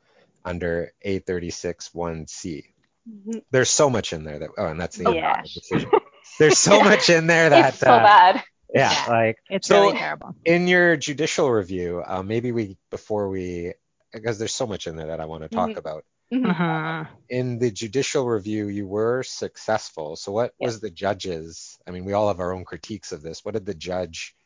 under 0.44 0.92
A36-1C. 1.04 2.66
Mm-hmm. 3.10 3.38
There's 3.50 3.68
so 3.68 3.90
much 3.90 4.12
in 4.12 4.22
there 4.22 4.38
that, 4.38 4.50
oh, 4.56 4.66
and 4.66 4.80
that's 4.80 4.96
the 4.96 5.10
yeah. 5.10 5.42
decision. 5.42 5.90
There's 6.38 6.58
so 6.58 6.76
yeah. 6.76 6.84
much 6.84 7.10
in 7.10 7.26
there 7.26 7.50
that. 7.50 7.70
It's 7.70 7.78
so 7.80 7.90
uh, 7.90 7.98
bad. 7.98 8.44
Yeah, 8.72 8.92
yeah, 8.92 9.12
like 9.12 9.38
it's 9.50 9.66
so 9.66 9.82
really 9.82 9.98
terrible. 9.98 10.36
In 10.44 10.68
your 10.68 10.96
judicial 10.96 11.50
review, 11.50 12.04
uh, 12.06 12.22
maybe 12.22 12.52
we 12.52 12.76
before 12.90 13.28
we 13.28 13.72
because 14.12 14.38
there's 14.38 14.54
so 14.54 14.68
much 14.68 14.86
in 14.86 14.94
there 14.94 15.08
that 15.08 15.18
I 15.18 15.24
want 15.24 15.42
to 15.42 15.48
talk 15.48 15.70
mm-hmm. 15.70 15.78
about. 15.78 16.04
Mm-hmm. 16.32 17.12
in 17.28 17.58
the 17.58 17.72
judicial 17.72 18.24
review, 18.24 18.68
you 18.68 18.86
were 18.86 19.24
successful. 19.24 20.14
So 20.14 20.30
what 20.30 20.54
was 20.60 20.78
the 20.78 20.90
judges? 20.90 21.78
I 21.86 21.90
mean, 21.90 22.04
we 22.04 22.12
all 22.12 22.28
have 22.28 22.38
our 22.38 22.54
own 22.54 22.64
critiques 22.64 23.10
of 23.10 23.20
this. 23.20 23.44
What 23.44 23.54
did 23.54 23.66
the 23.66 23.74
judge 23.74 24.36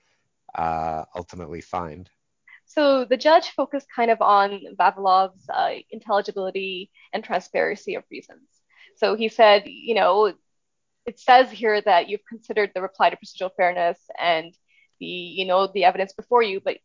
uh, 0.54 1.04
ultimately 1.14 1.60
find? 1.60 2.08
So 2.64 3.04
the 3.04 3.18
judge 3.18 3.50
focused 3.50 3.86
kind 3.94 4.10
of 4.10 4.22
on 4.22 4.62
Vavilov's 4.78 5.48
uh, 5.48 5.74
intelligibility 5.90 6.90
and 7.12 7.22
transparency 7.22 7.96
of 7.96 8.04
reasons. 8.10 8.48
So 8.96 9.14
he 9.14 9.28
said, 9.28 9.64
you 9.66 9.94
know, 9.94 10.32
it 11.04 11.20
says 11.20 11.50
here 11.50 11.80
that 11.82 12.08
you've 12.08 12.24
considered 12.26 12.70
the 12.74 12.80
reply 12.80 13.10
to 13.10 13.16
procedural 13.16 13.50
fairness 13.56 13.98
and 14.18 14.54
the, 15.00 15.06
you 15.06 15.44
know, 15.44 15.66
the 15.66 15.84
evidence 15.84 16.14
before 16.14 16.42
you, 16.42 16.60
but 16.64 16.78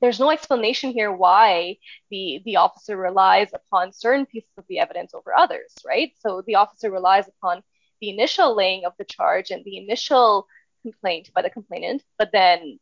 there's 0.00 0.20
no 0.20 0.30
explanation 0.30 0.90
here 0.90 1.12
why 1.12 1.76
the 2.10 2.40
the 2.44 2.56
officer 2.56 2.96
relies 2.96 3.48
upon 3.52 3.92
certain 3.92 4.26
pieces 4.26 4.50
of 4.56 4.64
the 4.68 4.78
evidence 4.78 5.14
over 5.14 5.34
others, 5.36 5.74
right? 5.86 6.12
So 6.20 6.42
the 6.46 6.56
officer 6.56 6.90
relies 6.90 7.26
upon 7.28 7.62
the 8.00 8.10
initial 8.10 8.54
laying 8.56 8.84
of 8.84 8.92
the 8.98 9.04
charge 9.04 9.50
and 9.50 9.64
the 9.64 9.78
initial 9.78 10.46
complaint 10.82 11.30
by 11.34 11.42
the 11.42 11.50
complainant, 11.50 12.02
but 12.18 12.30
then 12.32 12.78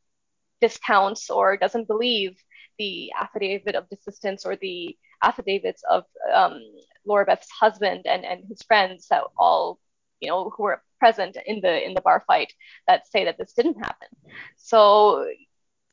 discounts 0.61 1.31
or 1.31 1.57
doesn't 1.57 1.89
believe 1.89 2.37
the 2.79 3.13
affidavit 3.19 3.75
of 3.75 3.89
desistance 3.89 4.45
or 4.45 4.57
the 4.57 4.97
affidavits 5.23 5.83
of 5.89 6.05
um, 6.33 6.61
Laura 7.07 7.25
Beth's 7.25 7.51
husband 7.51 8.07
and, 8.07 8.25
and 8.25 8.45
his 8.49 8.63
friends 8.63 9.09
that 9.09 9.23
all, 9.39 9.79
you 10.21 10.29
know, 10.29 10.51
who 10.51 10.65
were 10.65 10.83
present 10.99 11.37
in 11.47 11.61
the 11.61 11.87
in 11.87 11.95
the 11.95 12.01
bar 12.01 12.25
fight 12.27 12.53
that 12.87 13.07
say 13.09 13.25
that 13.25 13.39
this 13.39 13.53
didn't 13.53 13.79
happen. 13.79 14.09
So 14.57 15.27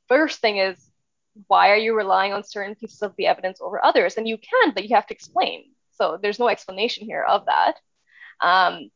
first 0.08 0.39
thing 0.39 0.58
is 0.58 0.77
why 1.48 1.72
are 1.72 1.78
you 1.78 1.96
relying 1.96 2.34
on 2.34 2.44
certain 2.44 2.75
pieces 2.75 3.02
of 3.02 3.16
the 3.18 3.28
evidence 3.28 3.60
over 3.62 3.84
others? 3.84 4.18
And 4.18 4.28
you 4.28 4.38
can, 4.38 4.74
but 4.74 4.88
you 4.88 4.96
have 4.96 5.08
to 5.08 5.13
explain. 5.13 5.66
So 5.92 6.18
there's 6.22 6.40
no 6.40 6.48
explanation 6.48 7.06
here 7.06 7.24
of 7.24 7.46
that. 7.46 7.75
Um, 8.42 8.90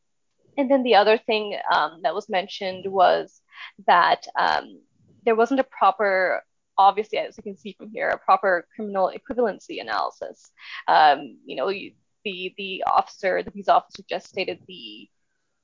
and 0.56 0.70
then 0.70 0.82
the 0.82 0.96
other 0.96 1.18
thing 1.18 1.56
um, 1.72 2.00
that 2.02 2.14
was 2.14 2.28
mentioned 2.28 2.84
was 2.90 3.40
that 3.86 4.26
um, 4.38 4.80
there 5.24 5.36
wasn't 5.36 5.60
a 5.60 5.64
proper 5.64 6.42
obviously 6.76 7.18
as 7.18 7.36
you 7.36 7.42
can 7.42 7.56
see 7.56 7.74
from 7.76 7.90
here 7.90 8.08
a 8.08 8.18
proper 8.18 8.66
criminal 8.74 9.12
equivalency 9.12 9.80
analysis 9.80 10.50
um, 10.86 11.36
you 11.44 11.56
know 11.56 11.68
you, 11.68 11.92
the 12.24 12.54
the 12.56 12.84
officer 12.86 13.42
the 13.42 13.50
peace 13.50 13.68
officer 13.68 14.02
just 14.08 14.28
stated 14.28 14.60
the 14.68 15.08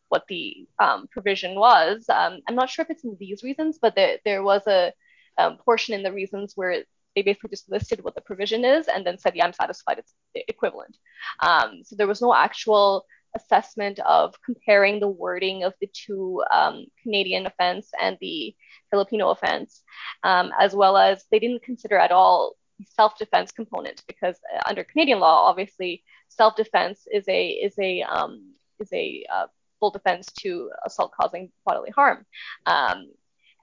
what 0.08 0.24
the 0.28 0.66
um, 0.80 1.06
provision 1.12 1.54
was 1.54 2.04
um, 2.08 2.40
i'm 2.48 2.56
not 2.56 2.68
sure 2.68 2.82
if 2.82 2.90
it's 2.90 3.04
in 3.04 3.16
these 3.20 3.44
reasons 3.44 3.78
but 3.80 3.94
there 4.24 4.42
was 4.42 4.66
a 4.66 4.92
um, 5.38 5.56
portion 5.58 5.94
in 5.94 6.02
the 6.02 6.12
reasons 6.12 6.52
where 6.54 6.84
they 7.14 7.22
basically 7.22 7.50
just 7.50 7.70
listed 7.70 8.02
what 8.02 8.14
the 8.14 8.20
provision 8.20 8.64
is 8.64 8.88
and 8.88 9.06
then 9.06 9.18
said 9.18 9.34
yeah 9.34 9.44
i'm 9.44 9.52
satisfied 9.52 9.98
it's 9.98 10.14
equivalent 10.34 10.96
um, 11.40 11.82
so 11.84 11.96
there 11.96 12.06
was 12.08 12.22
no 12.22 12.34
actual 12.34 13.04
assessment 13.34 13.98
of 14.00 14.34
comparing 14.44 15.00
the 15.00 15.08
wording 15.08 15.64
of 15.64 15.74
the 15.80 15.88
two 15.92 16.42
um, 16.52 16.86
Canadian 17.02 17.46
offense 17.46 17.90
and 18.00 18.16
the 18.20 18.54
Filipino 18.90 19.30
offense, 19.30 19.82
um, 20.22 20.52
as 20.58 20.74
well 20.74 20.96
as 20.96 21.24
they 21.30 21.38
didn't 21.38 21.62
consider 21.62 21.98
at 21.98 22.12
all 22.12 22.54
the 22.78 22.86
self-defense 22.96 23.52
component 23.52 24.02
because 24.06 24.36
uh, 24.54 24.60
under 24.66 24.84
Canadian 24.84 25.20
law, 25.20 25.48
obviously, 25.48 26.02
self-defense 26.28 27.06
is 27.12 27.24
a 27.28 27.48
is 27.48 27.74
a 27.78 28.02
um, 28.02 28.54
is 28.80 28.92
a 28.92 29.24
uh, 29.32 29.46
full 29.80 29.90
defense 29.90 30.26
to 30.40 30.70
assault 30.84 31.12
causing 31.18 31.50
bodily 31.64 31.90
harm. 31.90 32.24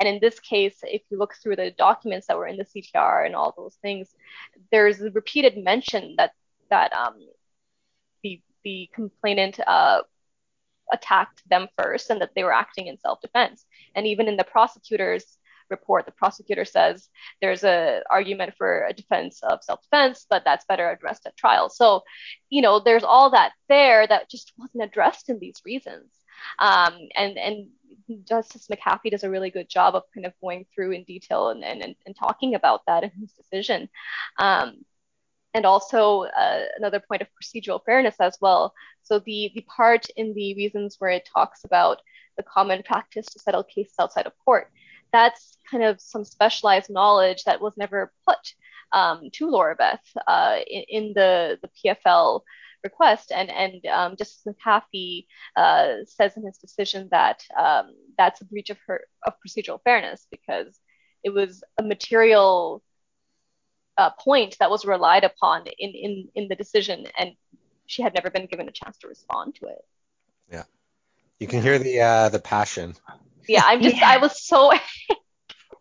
And 0.01 0.07
in 0.07 0.19
this 0.19 0.39
case, 0.39 0.79
if 0.81 1.03
you 1.11 1.19
look 1.19 1.35
through 1.35 1.57
the 1.57 1.69
documents 1.69 2.25
that 2.25 2.35
were 2.35 2.47
in 2.47 2.57
the 2.57 2.65
CTR 2.65 3.23
and 3.23 3.35
all 3.35 3.53
those 3.55 3.75
things, 3.83 4.09
there's 4.71 4.99
a 4.99 5.11
repeated 5.11 5.63
mention 5.63 6.15
that 6.17 6.31
that 6.71 6.91
um, 6.93 7.19
the 8.63 8.89
complainant 8.93 9.59
uh, 9.65 10.01
attacked 10.91 11.47
them 11.49 11.67
first 11.77 12.09
and 12.09 12.19
that 12.21 12.31
they 12.35 12.43
were 12.43 12.53
acting 12.53 12.87
in 12.87 12.97
self-defense. 12.97 13.63
And 13.95 14.07
even 14.07 14.27
in 14.27 14.37
the 14.37 14.43
prosecutor's 14.43 15.37
report, 15.69 16.05
the 16.05 16.11
prosecutor 16.11 16.65
says 16.65 17.07
there's 17.41 17.63
a 17.63 18.01
argument 18.09 18.53
for 18.57 18.85
a 18.87 18.93
defense 18.93 19.39
of 19.43 19.63
self-defense, 19.63 20.25
but 20.29 20.43
that's 20.43 20.65
better 20.65 20.89
addressed 20.89 21.27
at 21.27 21.37
trial. 21.37 21.69
So, 21.69 22.01
you 22.49 22.61
know, 22.61 22.79
there's 22.79 23.03
all 23.03 23.29
that 23.31 23.51
there 23.69 24.05
that 24.05 24.29
just 24.31 24.51
wasn't 24.57 24.83
addressed 24.83 25.29
in 25.29 25.39
these 25.39 25.61
reasons. 25.65 26.09
Um, 26.59 26.97
and 27.15 27.37
and 27.37 27.67
Justice 28.23 28.67
McHaffie 28.67 29.11
does 29.11 29.23
a 29.23 29.29
really 29.29 29.49
good 29.49 29.69
job 29.69 29.95
of 29.95 30.03
kind 30.13 30.25
of 30.25 30.33
going 30.41 30.65
through 30.73 30.91
in 30.91 31.03
detail 31.03 31.49
and, 31.49 31.63
and, 31.63 31.95
and 32.05 32.15
talking 32.15 32.55
about 32.55 32.81
that 32.87 33.03
in 33.03 33.11
his 33.19 33.31
decision. 33.33 33.89
Um, 34.37 34.83
and 35.53 35.65
also 35.65 36.23
uh, 36.23 36.63
another 36.77 36.99
point 36.99 37.21
of 37.21 37.27
procedural 37.29 37.83
fairness 37.85 38.15
as 38.19 38.37
well. 38.39 38.73
So 39.03 39.19
the, 39.19 39.51
the 39.53 39.65
part 39.67 40.07
in 40.15 40.33
the 40.33 40.55
reasons 40.55 40.95
where 40.99 41.11
it 41.11 41.29
talks 41.31 41.63
about 41.63 42.01
the 42.37 42.43
common 42.43 42.83
practice 42.83 43.25
to 43.27 43.39
settle 43.39 43.63
cases 43.63 43.95
outside 43.99 44.27
of 44.27 44.33
court, 44.45 44.71
that's 45.11 45.57
kind 45.69 45.83
of 45.83 45.99
some 45.99 46.23
specialized 46.23 46.89
knowledge 46.89 47.43
that 47.43 47.59
was 47.59 47.73
never 47.75 48.13
put 48.25 48.53
um, 48.93 49.29
to 49.33 49.49
Laura 49.49 49.75
Beth 49.75 50.05
uh, 50.27 50.57
in, 50.67 50.83
in, 50.89 51.13
the, 51.13 51.59
the 51.61 51.69
PFL 51.83 52.41
request. 52.83 53.31
And, 53.31 53.49
and 53.49 53.85
um, 53.85 54.15
Justice 54.17 54.43
McHaffie 54.45 55.25
uh, 55.55 56.05
says 56.05 56.35
in 56.37 56.45
his 56.45 56.57
decision 56.57 57.07
that 57.11 57.43
um, 57.57 57.93
that's 58.17 58.41
a 58.41 58.45
breach 58.45 58.69
of 58.69 58.77
her 58.87 59.01
of 59.25 59.33
procedural 59.45 59.79
fairness 59.83 60.27
because 60.31 60.79
it 61.23 61.31
was 61.31 61.63
a 61.77 61.83
material 61.83 62.81
uh, 63.97 64.09
point 64.11 64.57
that 64.59 64.69
was 64.69 64.85
relied 64.85 65.23
upon 65.23 65.67
in, 65.77 65.91
in, 65.91 66.27
in 66.35 66.47
the 66.47 66.55
decision, 66.55 67.05
and 67.17 67.31
she 67.85 68.01
had 68.01 68.13
never 68.13 68.29
been 68.29 68.47
given 68.47 68.67
a 68.67 68.71
chance 68.71 68.97
to 68.99 69.07
respond 69.07 69.55
to 69.55 69.67
it. 69.67 69.85
Yeah, 70.51 70.63
you 71.39 71.47
can 71.47 71.61
hear 71.61 71.77
the 71.77 72.01
uh, 72.01 72.29
the 72.29 72.39
passion. 72.39 72.95
Yeah, 73.47 73.63
I'm 73.65 73.81
just 73.81 73.97
yeah. 73.97 74.09
I 74.09 74.17
was 74.17 74.41
so 74.43 74.71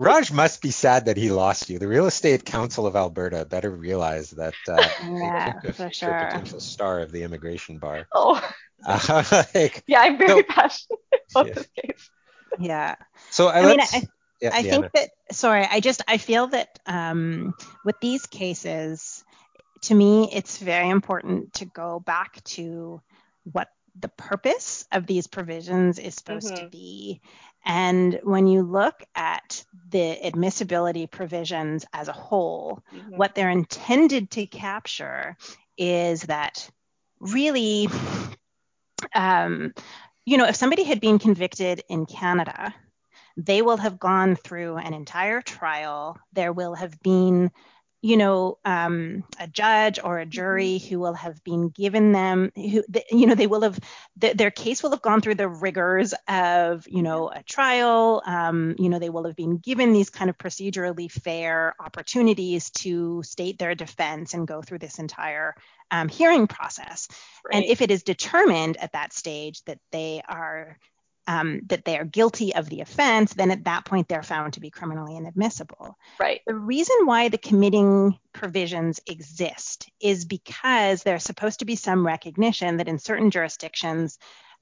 Raj 0.01 0.33
must 0.33 0.63
be 0.63 0.71
sad 0.71 1.05
that 1.05 1.19
he 1.19 1.31
lost 1.31 1.69
you. 1.69 1.79
The 1.79 1.87
Real 1.87 2.07
Estate 2.07 2.47
Council 2.47 2.87
of 2.87 2.97
Alberta 2.97 3.45
better 3.45 3.71
realize 3.71 4.31
that 4.31 4.55
uh, 4.67 4.77
yeah, 5.05 5.61
for 5.73 5.91
sure. 5.93 6.09
a 6.09 6.27
potential 6.29 6.59
star 6.59 7.01
of 7.01 7.13
the 7.13 7.23
immigration 7.23 7.77
bar. 7.79 8.09
Oh, 8.15 8.43
uh, 8.87 9.45
like, 9.55 9.85
yeah, 9.87 10.01
I'm 10.01 10.17
very 10.17 10.41
so, 10.41 10.43
passionate 10.49 11.01
about 11.31 11.47
yeah. 11.49 11.53
this 11.53 11.69
case. 11.77 12.11
Yeah. 12.59 12.95
So 13.29 13.49
I, 13.49 13.61
I 13.61 13.67
mean, 13.67 13.81
I, 13.81 14.03
yeah, 14.41 14.51
I 14.55 14.63
think 14.63 14.91
that. 14.95 15.11
Sorry, 15.33 15.69
I 15.71 15.81
just 15.81 16.01
I 16.09 16.17
feel 16.17 16.47
that 16.47 16.79
um, 16.87 17.53
with 17.85 17.97
these 18.01 18.25
cases, 18.25 19.23
to 19.83 19.95
me, 19.95 20.31
it's 20.33 20.57
very 20.57 20.89
important 20.89 21.53
to 21.55 21.67
go 21.67 22.01
back 22.01 22.43
to 22.45 23.03
what 23.45 23.69
the 23.99 24.09
purpose 24.09 24.87
of 24.93 25.07
these 25.07 25.27
provisions 25.27 25.99
is 25.99 26.15
supposed 26.15 26.47
mm-hmm. 26.49 26.65
to 26.65 26.71
be 26.71 27.21
and 27.65 28.21
when 28.23 28.47
you 28.47 28.63
look 28.63 29.03
at 29.15 29.65
the 29.91 30.25
admissibility 30.25 31.07
provisions 31.07 31.85
as 31.93 32.09
a 32.09 32.13
whole, 32.13 32.83
mm-hmm. 32.95 33.17
what 33.17 33.35
they're 33.35 33.51
intended 33.51 34.31
to 34.33 34.47
capture 34.47 35.37
is 35.77 36.23
that 36.23 36.71
really, 37.21 37.89
um, 39.15 39.75
you 40.25 40.39
know, 40.39 40.47
if 40.47 40.57
somebody 40.57 40.85
had 40.85 41.01
been 41.01 41.19
convicted 41.19 41.83
in 41.89 42.07
Canada, 42.07 42.75
they 43.37 43.63
will 43.63 43.77
have 43.77 43.99
gone 43.99 44.37
through 44.37 44.77
an 44.77 44.95
entire 44.95 45.41
trial. 45.41 46.19
There 46.33 46.53
will 46.53 46.75
have 46.75 47.01
been 47.03 47.51
you 48.03 48.17
know, 48.17 48.59
um, 48.65 49.25
a 49.39 49.47
judge 49.47 49.99
or 50.03 50.19
a 50.19 50.27
jury 50.27 50.79
mm-hmm. 50.79 50.89
who 50.89 51.01
will 51.01 51.15
have 51.15 51.43
been 51.45 51.69
given 51.69 52.13
them, 52.13 52.51
who, 52.55 52.83
you 53.11 53.27
know, 53.27 53.35
they 53.35 53.47
will 53.47 53.61
have, 53.61 53.79
their 54.17 54.51
case 54.51 54.83
will 54.83 54.91
have 54.91 55.03
gone 55.03 55.21
through 55.21 55.35
the 55.35 55.49
rigors 55.49 56.15
of, 56.27 56.87
you 56.89 57.03
know, 57.03 57.29
a 57.29 57.43
trial. 57.43 58.23
Um, 58.25 58.77
you 58.79 58.89
know, 58.89 58.99
they 58.99 59.11
will 59.11 59.25
have 59.25 59.37
been 59.37 59.59
given 59.59 59.93
these 59.93 60.09
kind 60.09 60.31
of 60.31 60.39
procedurally 60.39 61.11
fair 61.11 61.75
opportunities 61.79 62.71
to 62.71 63.23
state 63.23 63.59
their 63.59 63.75
defense 63.75 64.33
and 64.33 64.49
go 64.49 64.63
through 64.63 64.79
this 64.79 64.99
entire 64.99 65.55
um, 65.91 66.09
hearing 66.09 66.47
process. 66.47 67.09
Right. 67.45 67.57
And 67.57 67.65
if 67.67 67.83
it 67.83 67.91
is 67.91 68.03
determined 68.03 68.77
at 68.79 68.93
that 68.93 69.13
stage 69.13 69.63
that 69.65 69.79
they 69.93 70.23
are 70.27 70.79
um, 71.31 71.61
that 71.69 71.85
they 71.85 71.97
are 71.97 72.05
guilty 72.05 72.53
of 72.57 72.69
the 72.69 72.81
offense, 72.81 73.35
then 73.35 73.53
at 73.53 73.63
that 73.65 73.85
point 73.85 74.09
they're 74.09 74.23
found 74.23 74.55
to 74.55 74.61
be 74.61 74.69
criminally 74.69 75.17
inadmissible. 75.17 75.97
Right. 76.19 76.41
The 76.45 76.57
reason 76.57 76.97
why 77.05 77.29
the 77.29 77.39
committing 77.39 78.19
provisions 78.33 78.99
exist 79.07 79.89
is 80.01 80.25
because 80.25 81.05
there's 81.05 81.23
supposed 81.23 81.61
to 81.61 81.65
be 81.65 81.77
some 81.77 82.05
recognition 82.05 82.79
that 82.79 82.89
in 82.89 82.99
certain 82.99 83.31
jurisdictions, 83.31 84.19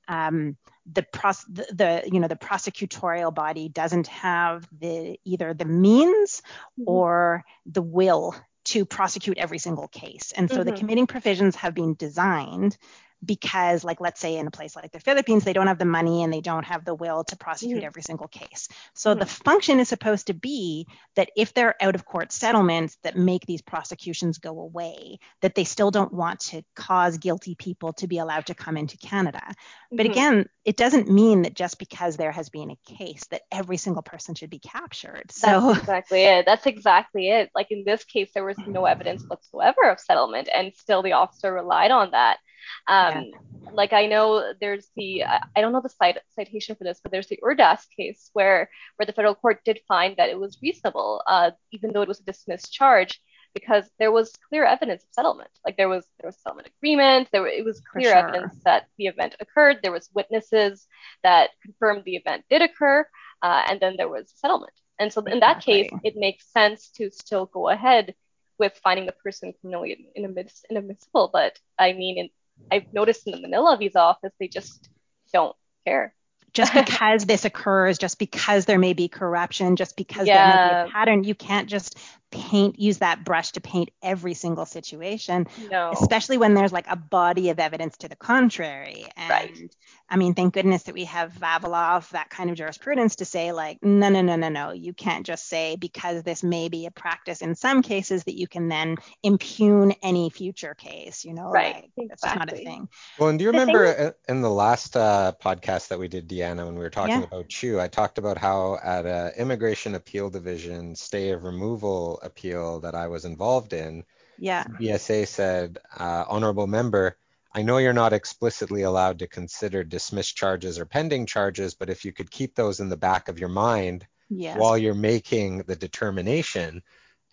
um, 0.09 0.59
the, 0.93 1.05
pros- 1.11 1.47
the, 1.49 1.67
the, 1.73 2.11
you 2.13 2.21
know 2.21 2.29
the 2.29 2.37
prosecutorial 2.37 3.35
body 3.35 3.71
doesn't 3.71 4.09
have 4.09 4.69
the 4.79 5.19
either 5.25 5.55
the 5.55 5.65
means 5.65 6.43
mm-hmm. 6.79 6.85
or 6.87 7.45
the 7.65 7.83
will 7.83 8.35
to 8.65 8.85
prosecute 8.85 9.39
every 9.39 9.59
single 9.59 9.89
case. 9.89 10.35
And 10.37 10.51
so 10.51 10.59
mm-hmm. 10.59 10.69
the 10.69 10.77
committing 10.77 11.07
provisions 11.07 11.57
have 11.57 11.75
been 11.75 11.95
designed 11.95 12.77
because 13.25 13.85
like 13.85 14.01
let's 14.01 14.21
say 14.21 14.37
in 14.37 14.47
a 14.47 14.51
place 14.51 14.77
like 14.77 14.93
the 14.93 15.01
Philippines 15.01 15.45
they 15.45 15.53
don't 15.53 15.67
have 15.67 15.79
the 15.79 15.85
money 15.85 16.23
and 16.23 16.33
they 16.33 16.41
don't 16.41 16.65
have 16.65 16.85
the 16.85 16.95
will 16.95 17.25
to 17.25 17.37
prosecute 17.37 17.79
mm-hmm. 17.79 17.87
every 17.87 18.03
single 18.03 18.29
case. 18.29 18.69
So 18.95 19.11
mm-hmm. 19.11 19.21
the 19.21 19.27
function 19.27 19.81
is 19.81 19.89
supposed 19.89 20.29
to 20.29 20.35
be 20.35 20.87
that 21.17 21.31
if 21.37 21.55
there 21.55 21.69
are 21.69 21.77
out 21.81 21.95
of 21.95 22.05
court 22.05 22.33
settlements 22.33 22.97
that 23.03 23.17
make 23.17 23.45
these 23.47 23.63
prosecutions 23.63 24.39
go 24.39 24.61
away, 24.61 25.19
that 25.41 25.55
they 25.55 25.65
still 25.65 25.91
don't 25.91 26.13
want 26.13 26.41
to 26.41 26.63
cause 26.77 27.19
guilty 27.19 27.55
people 27.55 27.93
to 27.95 28.07
be 28.07 28.19
allowed 28.19 28.47
to 28.47 28.55
come 28.55 28.77
into 28.77 28.97
Canada. 28.99 29.43
Mm-hmm. 29.43 29.97
But 29.97 30.07
again, 30.07 30.49
it 30.65 30.77
doesn't 30.77 31.11
mean 31.11 31.43
that 31.43 31.55
just 31.55 31.79
because 31.79 32.17
there 32.17 32.33
has 32.33 32.51
been 32.51 32.71
a 32.71 32.97
case 32.97 33.25
that 33.31 33.43
every 33.51 33.79
single 33.79 34.03
person 34.03 34.35
should 34.35 34.51
be 34.51 34.59
captured. 34.59 35.33
So 35.33 35.69
That's 35.69 35.81
exactly 35.81 36.25
it. 36.25 36.47
That's 36.47 36.67
exactly 36.67 37.31
it. 37.31 37.51
Like 37.55 37.69
in 37.71 37.85
this 37.85 38.05
case 38.05 38.31
there 38.35 38.45
was 38.45 38.59
no 38.67 38.85
evidence 38.85 39.25
whatsoever 39.27 39.91
of 39.91 39.99
settlement 39.99 40.49
and 40.55 40.73
still 40.77 41.03
the 41.03 41.13
officer 41.13 41.53
relied 41.53 41.91
on 41.91 42.13
that. 42.13 42.39
Um, 42.87 43.25
yeah. 43.25 43.71
Like 43.73 43.93
I 43.93 44.07
know 44.07 44.53
there's 44.61 44.89
the 44.97 45.25
I 45.25 45.61
don't 45.61 45.73
know 45.73 45.81
the 45.83 45.89
cite, 45.89 46.19
citation 46.35 46.77
for 46.77 46.85
this, 46.85 47.01
but 47.03 47.13
there's 47.13 47.29
the 47.29 47.39
Urdas 47.45 47.81
case 47.97 48.31
where 48.33 48.71
where 48.97 49.07
the 49.07 49.13
federal 49.13 49.35
court 49.35 49.61
did 49.65 49.81
find 49.87 50.17
that 50.17 50.31
it 50.31 50.39
was 50.39 50.59
reasonable, 50.63 51.23
uh, 51.27 51.51
even 51.73 51.93
though 51.93 52.03
it 52.03 52.09
was 52.09 52.21
a 52.21 52.25
dismissed 52.25 52.73
charge, 52.73 53.21
because 53.55 53.85
there 53.99 54.13
was 54.13 54.33
clear 54.49 54.65
evidence 54.65 55.03
of 55.03 55.09
settlement. 55.13 55.51
Like 55.65 55.77
there 55.77 55.89
was 55.89 56.07
there 56.19 56.29
was 56.29 56.39
settlement 56.39 56.69
agreement. 56.79 57.29
There 57.33 57.43
were, 57.43 57.49
it 57.49 57.65
was 57.65 57.81
clear 57.81 58.11
sure. 58.11 58.17
evidence 58.17 58.55
that 58.65 58.87
the 58.97 59.07
event 59.07 59.37
occurred. 59.41 59.79
There 59.83 59.93
was 59.93 60.09
witnesses 60.15 60.87
that 61.23 61.51
confirmed 61.63 62.05
the 62.05 62.17
event 62.17 62.45
did 62.49 62.63
occur, 62.63 63.07
uh, 63.43 63.63
and 63.69 63.81
then 63.81 63.97
there 63.97 64.09
was 64.09 64.33
settlement. 64.37 64.73
And 64.99 65.13
so 65.13 65.23
in 65.23 65.41
that 65.41 65.63
case, 65.63 65.89
it 66.03 66.17
makes 66.17 66.51
sense 66.53 66.91
to 66.97 67.11
still 67.11 67.47
go 67.47 67.69
ahead 67.69 68.15
with 68.59 68.81
finding 68.83 69.07
the 69.07 69.13
person 69.13 69.55
criminally 69.61 70.09
inadmissible. 70.17 71.31
But 71.33 71.59
I 71.79 71.93
mean, 71.93 72.19
in, 72.19 72.31
I've 72.71 72.93
noticed 72.93 73.27
in 73.27 73.33
the 73.33 73.41
Manila 73.41 73.77
visa 73.77 74.01
office, 74.01 74.33
they 74.39 74.49
just 74.49 74.89
don't 75.33 75.57
care. 75.87 76.15
Just 76.55 76.73
because 76.75 77.27
this 77.27 77.45
occurs, 77.45 77.99
just 77.99 78.19
because 78.19 78.65
there 78.65 78.79
may 78.79 78.93
be 78.93 79.09
corruption, 79.09 79.77
just 79.77 79.97
because 79.97 80.27
yeah. 80.27 80.51
there 80.51 80.57
may 80.57 80.85
be 80.85 80.89
a 80.89 80.93
pattern, 80.93 81.25
you 81.25 81.35
can't 81.35 81.69
just 81.69 81.99
paint 82.31 82.79
use 82.79 82.99
that 82.99 83.25
brush 83.25 83.53
to 83.53 83.61
paint 83.61 83.91
every 84.03 84.35
single 84.35 84.67
situation 84.67 85.47
no. 85.71 85.91
especially 85.93 86.37
when 86.37 86.55
there's 86.55 86.73
like 86.73 86.87
a 86.89 86.97
body 86.97 87.49
of 87.51 87.59
evidence 87.59 87.97
to 87.97 88.09
the 88.09 88.17
contrary 88.17 89.07
and 89.17 89.31
right. 89.31 89.75
i 90.11 90.17
mean 90.17 90.35
thank 90.35 90.53
goodness 90.53 90.83
that 90.83 90.95
we 90.95 91.05
have 91.05 91.33
vavilov 91.33 92.09
that 92.11 92.29
kind 92.29 92.51
of 92.51 92.57
jurisprudence 92.57 93.17
to 93.17 93.25
say 93.25 93.53
like 93.53 93.79
no 93.83 94.11
no 94.11 94.21
no 94.21 94.37
no 94.37 94.49
no 94.51 94.73
you 94.73 94.93
can't 94.93 95.25
just 95.25 95.49
say 95.49 95.77
because 95.77 96.23
this 96.23 96.43
may 96.43 96.69
be 96.69 96.85
a 96.85 96.91
practice 96.91 97.41
in 97.41 97.55
some 97.55 97.81
cases 97.81 98.25
that 98.25 98.37
you 98.37 98.47
can 98.47 98.69
then 98.69 98.97
impugn 99.23 99.93
any 100.03 100.29
future 100.29 100.75
case 100.75 101.25
you 101.25 101.33
know 101.33 101.51
right 101.51 101.75
like, 101.75 101.91
exactly. 101.97 102.09
that's 102.09 102.37
not 102.37 102.53
a 102.53 102.57
thing 102.57 102.89
well 103.19 103.31
and 103.31 103.39
do 103.39 103.47
you 103.47 103.53
the 103.53 103.59
remember 103.59 103.93
thing- 103.93 104.13
in 104.29 104.43
the 104.43 104.51
last 104.51 104.97
uh, 104.97 105.33
podcast 105.43 105.89
that 105.89 105.99
we 105.99 106.09
did 106.09 106.29
deanna 106.29 106.67
when 106.67 106.75
we 106.75 106.81
were 106.81 106.91
talking 106.91 107.21
yeah. 107.21 107.25
about 107.25 107.49
chu 107.49 107.81
i 107.81 107.89
talked 107.89 108.19
about 108.19 108.37
how 108.37 108.79
at 108.85 109.07
an 109.07 109.33
immigration 109.39 109.95
appeal 109.95 110.29
division 110.29 110.95
stay 110.95 111.31
of 111.31 111.45
removal 111.45 112.18
appeal 112.23 112.81
that 112.81 112.95
I 112.95 113.09
was 113.09 113.25
involved 113.25 113.73
in, 113.73 114.05
yeah. 114.39 114.65
BSA 114.65 115.27
said, 115.27 115.79
uh, 115.97 116.25
Honorable 116.29 116.67
Member, 116.67 117.17
I 117.53 117.63
know 117.63 117.79
you're 117.79 117.93
not 117.93 118.13
explicitly 118.13 118.83
allowed 118.83 119.21
to 119.21 119.27
consider 119.27 119.83
dismissed 119.83 120.37
charges 120.37 120.79
or 120.79 120.85
pending 120.85 121.27
charges, 121.27 121.75
but 121.75 121.91
if 121.91 122.05
you 122.05 122.13
could 122.13 122.31
keep 122.31 122.55
those 122.55 122.81
in 122.81 122.89
the 122.89 122.97
back 122.97 123.29
of 123.29 123.39
your 123.39 123.49
mind 123.49 124.07
yes. 124.29 124.59
while 124.59 124.77
you're 124.77 124.95
making 124.95 125.59
the 125.67 125.77
determination. 125.77 126.83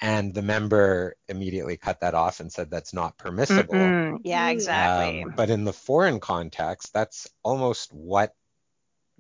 And 0.02 0.34
the 0.34 0.42
member 0.42 1.16
immediately 1.30 1.78
cut 1.78 2.02
that 2.02 2.16
off 2.16 2.42
and 2.42 2.52
said 2.52 2.70
that's 2.70 2.94
not 2.94 3.18
permissible. 3.18 3.76
Mm-mm. 3.76 4.20
Yeah, 4.24 4.50
exactly. 4.50 5.24
Um, 5.24 5.34
but 5.38 5.50
in 5.50 5.64
the 5.64 5.72
foreign 5.72 6.20
context, 6.20 6.94
that's 6.94 7.30
almost 7.44 7.94
what 7.94 8.34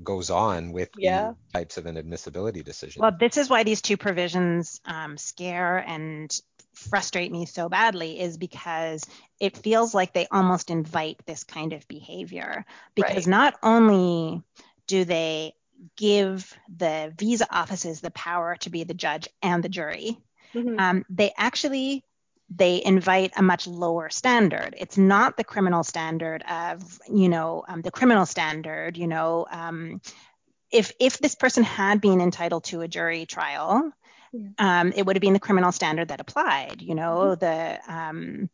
goes 0.03 0.29
on 0.29 0.71
with 0.71 0.89
yeah. 0.97 1.33
types 1.53 1.77
of 1.77 1.85
inadmissibility 1.85 2.63
decisions. 2.63 3.01
Well, 3.01 3.15
this 3.17 3.37
is 3.37 3.49
why 3.49 3.63
these 3.63 3.81
two 3.81 3.97
provisions 3.97 4.81
um, 4.85 5.17
scare 5.17 5.77
and 5.77 6.37
frustrate 6.73 7.31
me 7.31 7.45
so 7.45 7.69
badly 7.69 8.19
is 8.19 8.37
because 8.37 9.05
it 9.39 9.57
feels 9.57 9.93
like 9.93 10.13
they 10.13 10.27
almost 10.29 10.69
invite 10.69 11.21
this 11.25 11.43
kind 11.43 11.73
of 11.73 11.87
behavior 11.87 12.65
because 12.95 13.15
right. 13.15 13.27
not 13.27 13.55
only 13.63 14.43
do 14.87 15.05
they 15.05 15.53
give 15.95 16.53
the 16.75 17.13
visa 17.17 17.47
offices 17.49 18.01
the 18.01 18.11
power 18.11 18.55
to 18.57 18.69
be 18.69 18.83
the 18.83 18.93
judge 18.93 19.29
and 19.41 19.63
the 19.63 19.69
jury 19.69 20.17
mm-hmm. 20.53 20.79
um, 20.79 21.05
they 21.09 21.31
actually 21.37 22.03
they 22.49 22.81
invite 22.83 23.33
a 23.35 23.41
much 23.41 23.67
lower 23.67 24.09
standard. 24.09 24.75
It's 24.77 24.97
not 24.97 25.35
the 25.35 25.43
criminal 25.43 25.83
standard 25.83 26.43
of, 26.43 26.99
you 27.11 27.27
know, 27.27 27.63
um, 27.67 27.81
the 27.81 27.91
criminal 27.91 28.25
standard, 28.25 28.97
you 28.97 29.07
know, 29.07 29.47
um, 29.49 30.01
if 30.71 30.91
if 30.99 31.17
this 31.19 31.35
person 31.35 31.63
had 31.63 32.01
been 32.01 32.21
entitled 32.21 32.65
to 32.65 32.81
a 32.81 32.87
jury 32.87 33.25
trial, 33.25 33.91
yeah. 34.33 34.49
um, 34.59 34.93
it 34.95 35.05
would 35.05 35.15
have 35.15 35.21
been 35.21 35.33
the 35.33 35.39
criminal 35.39 35.71
standard 35.71 36.09
that 36.09 36.21
applied. 36.21 36.81
You 36.81 36.95
know, 36.95 37.35
mm-hmm. 37.35 37.39
the 37.39 37.79
um, 37.87 38.49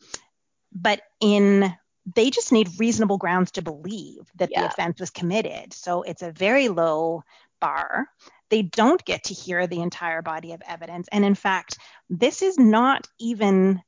but 0.71 1.01
in 1.19 1.73
they 2.15 2.29
just 2.29 2.51
need 2.51 2.79
reasonable 2.79 3.17
grounds 3.17 3.51
to 3.51 3.61
believe 3.61 4.31
that 4.35 4.49
yeah. 4.51 4.61
the 4.61 4.67
offense 4.67 4.99
was 4.99 5.09
committed. 5.09 5.73
So 5.73 6.01
it's 6.01 6.21
a 6.21 6.31
very 6.31 6.67
low 6.67 7.23
bar. 7.59 8.07
They 8.51 8.61
don't 8.61 9.03
get 9.05 9.23
to 9.25 9.33
hear 9.33 9.65
the 9.65 9.81
entire 9.81 10.21
body 10.21 10.51
of 10.51 10.61
evidence. 10.67 11.07
And 11.11 11.25
in 11.25 11.35
fact, 11.35 11.77
this 12.09 12.41
is 12.41 12.59
not 12.59 13.07
even 13.17 13.81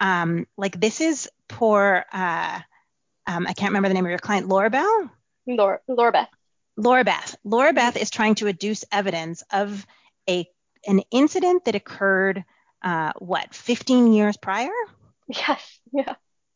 um, 0.00 0.46
like 0.56 0.80
this 0.80 1.00
is 1.00 1.28
poor. 1.48 2.04
Uh, 2.12 2.60
um, 3.26 3.46
I 3.46 3.52
can't 3.52 3.70
remember 3.70 3.88
the 3.88 3.94
name 3.94 4.06
of 4.06 4.10
your 4.10 4.18
client, 4.18 4.48
Laura 4.48 4.70
Bell. 4.70 5.10
Laura, 5.46 5.78
Laura 5.86 6.12
Beth. 6.12 6.28
Laura 6.76 7.04
Beth. 7.04 7.36
Laura 7.44 7.72
Beth 7.72 7.96
is 7.96 8.10
trying 8.10 8.34
to 8.36 8.46
adduce 8.46 8.84
evidence 8.90 9.44
of 9.52 9.86
a 10.28 10.48
an 10.86 11.02
incident 11.10 11.64
that 11.64 11.74
occurred, 11.74 12.44
uh, 12.82 13.12
what, 13.18 13.54
15 13.54 14.12
years 14.12 14.36
prior? 14.36 14.70
Yes. 15.28 15.80
Yeah. 15.92 16.14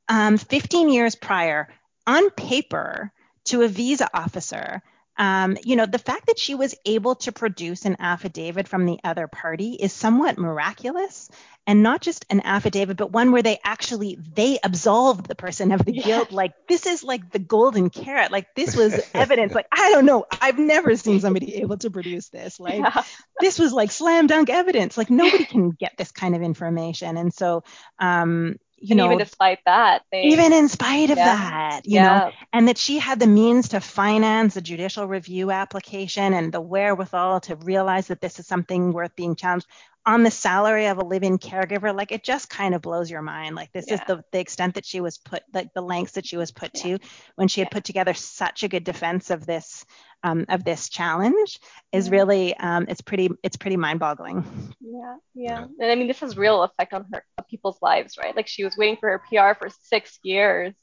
Um, 0.08 0.38
15 0.38 0.88
years 0.88 1.16
prior, 1.16 1.68
on 2.06 2.30
paper, 2.30 3.12
to 3.46 3.62
a 3.62 3.68
visa 3.68 4.08
officer 4.14 4.82
um, 5.20 5.58
you 5.62 5.76
know, 5.76 5.84
the 5.84 5.98
fact 5.98 6.28
that 6.28 6.38
she 6.38 6.54
was 6.54 6.74
able 6.86 7.14
to 7.16 7.30
produce 7.30 7.84
an 7.84 7.96
affidavit 8.00 8.66
from 8.66 8.86
the 8.86 8.98
other 9.04 9.28
party 9.28 9.74
is 9.74 9.92
somewhat 9.92 10.38
miraculous. 10.38 11.28
And 11.66 11.82
not 11.82 12.00
just 12.00 12.24
an 12.30 12.40
affidavit 12.40 12.96
but 12.96 13.12
one 13.12 13.30
where 13.30 13.42
they 13.42 13.58
actually 13.62 14.16
they 14.34 14.58
absolved 14.64 15.28
the 15.28 15.34
person 15.34 15.72
of 15.72 15.84
the 15.84 15.94
yes. 15.94 16.06
guilt. 16.06 16.32
Like 16.32 16.52
this 16.68 16.86
is 16.86 17.04
like 17.04 17.30
the 17.30 17.38
golden 17.38 17.90
carrot. 17.90 18.32
Like 18.32 18.54
this 18.56 18.74
was 18.74 18.98
evidence. 19.14 19.54
Like 19.54 19.66
i 19.70 19.90
don't 19.90 20.06
know. 20.06 20.24
I've 20.40 20.58
never 20.58 20.96
seen 20.96 21.20
somebody 21.20 21.56
able 21.62 21.76
to 21.76 21.90
produce 21.90 22.30
this. 22.30 22.58
Like 22.58 22.80
yeah. 22.80 23.02
this 23.40 23.58
was 23.58 23.74
like 23.74 23.90
slam 23.90 24.26
dunk 24.26 24.48
evidence. 24.48 24.96
Like 24.96 25.10
nobody 25.10 25.44
can 25.44 25.70
get 25.70 25.92
this 25.98 26.10
kind 26.10 26.34
of 26.34 26.40
information. 26.40 27.18
And 27.18 27.32
so 27.32 27.62
um 27.98 28.56
you 28.80 28.92
and 28.92 28.98
know, 28.98 29.06
even 29.06 29.18
despite 29.18 29.58
that, 29.66 30.02
they, 30.10 30.24
even 30.24 30.52
in 30.52 30.68
spite 30.68 31.10
of 31.10 31.18
yeah, 31.18 31.24
that, 31.24 31.80
you 31.84 31.96
yeah. 31.96 32.18
know, 32.18 32.32
and 32.52 32.68
that 32.68 32.78
she 32.78 32.98
had 32.98 33.20
the 33.20 33.26
means 33.26 33.68
to 33.68 33.80
finance 33.80 34.56
a 34.56 34.60
judicial 34.60 35.06
review 35.06 35.50
application 35.50 36.32
and 36.32 36.52
the 36.52 36.60
wherewithal 36.60 37.40
to 37.40 37.56
realize 37.56 38.06
that 38.08 38.20
this 38.20 38.38
is 38.38 38.46
something 38.46 38.92
worth 38.92 39.14
being 39.16 39.36
challenged 39.36 39.66
on 40.10 40.24
the 40.24 40.30
salary 40.30 40.86
of 40.86 40.98
a 40.98 41.04
live-in 41.04 41.38
caregiver 41.38 41.94
like 41.94 42.10
it 42.10 42.24
just 42.24 42.50
kind 42.50 42.74
of 42.74 42.82
blows 42.82 43.08
your 43.08 43.22
mind 43.22 43.54
like 43.54 43.70
this 43.72 43.84
yeah. 43.86 43.94
is 43.94 44.00
the, 44.08 44.24
the 44.32 44.40
extent 44.40 44.74
that 44.74 44.84
she 44.84 45.00
was 45.00 45.18
put 45.18 45.44
like 45.54 45.72
the 45.72 45.80
lengths 45.80 46.14
that 46.14 46.26
she 46.26 46.36
was 46.36 46.50
put 46.50 46.72
yeah. 46.74 46.82
to 46.96 46.98
when 47.36 47.46
she 47.46 47.60
had 47.60 47.68
yeah. 47.70 47.74
put 47.74 47.84
together 47.84 48.12
such 48.12 48.64
a 48.64 48.68
good 48.68 48.82
defense 48.82 49.30
of 49.30 49.46
this 49.46 49.86
um, 50.24 50.46
of 50.48 50.64
this 50.64 50.88
challenge 50.88 51.60
is 51.92 52.10
really 52.10 52.56
um, 52.56 52.86
it's 52.88 53.00
pretty 53.00 53.30
it's 53.44 53.56
pretty 53.56 53.76
mind-boggling 53.76 54.74
yeah 54.80 55.14
yeah 55.34 55.64
and 55.78 55.92
i 55.92 55.94
mean 55.94 56.08
this 56.08 56.18
has 56.18 56.36
real 56.36 56.64
effect 56.64 56.92
on 56.92 57.06
her 57.12 57.22
people's 57.48 57.78
lives 57.80 58.18
right 58.18 58.34
like 58.34 58.48
she 58.48 58.64
was 58.64 58.76
waiting 58.76 58.96
for 58.98 59.08
her 59.10 59.18
pr 59.20 59.58
for 59.58 59.70
six 59.84 60.18
years 60.24 60.74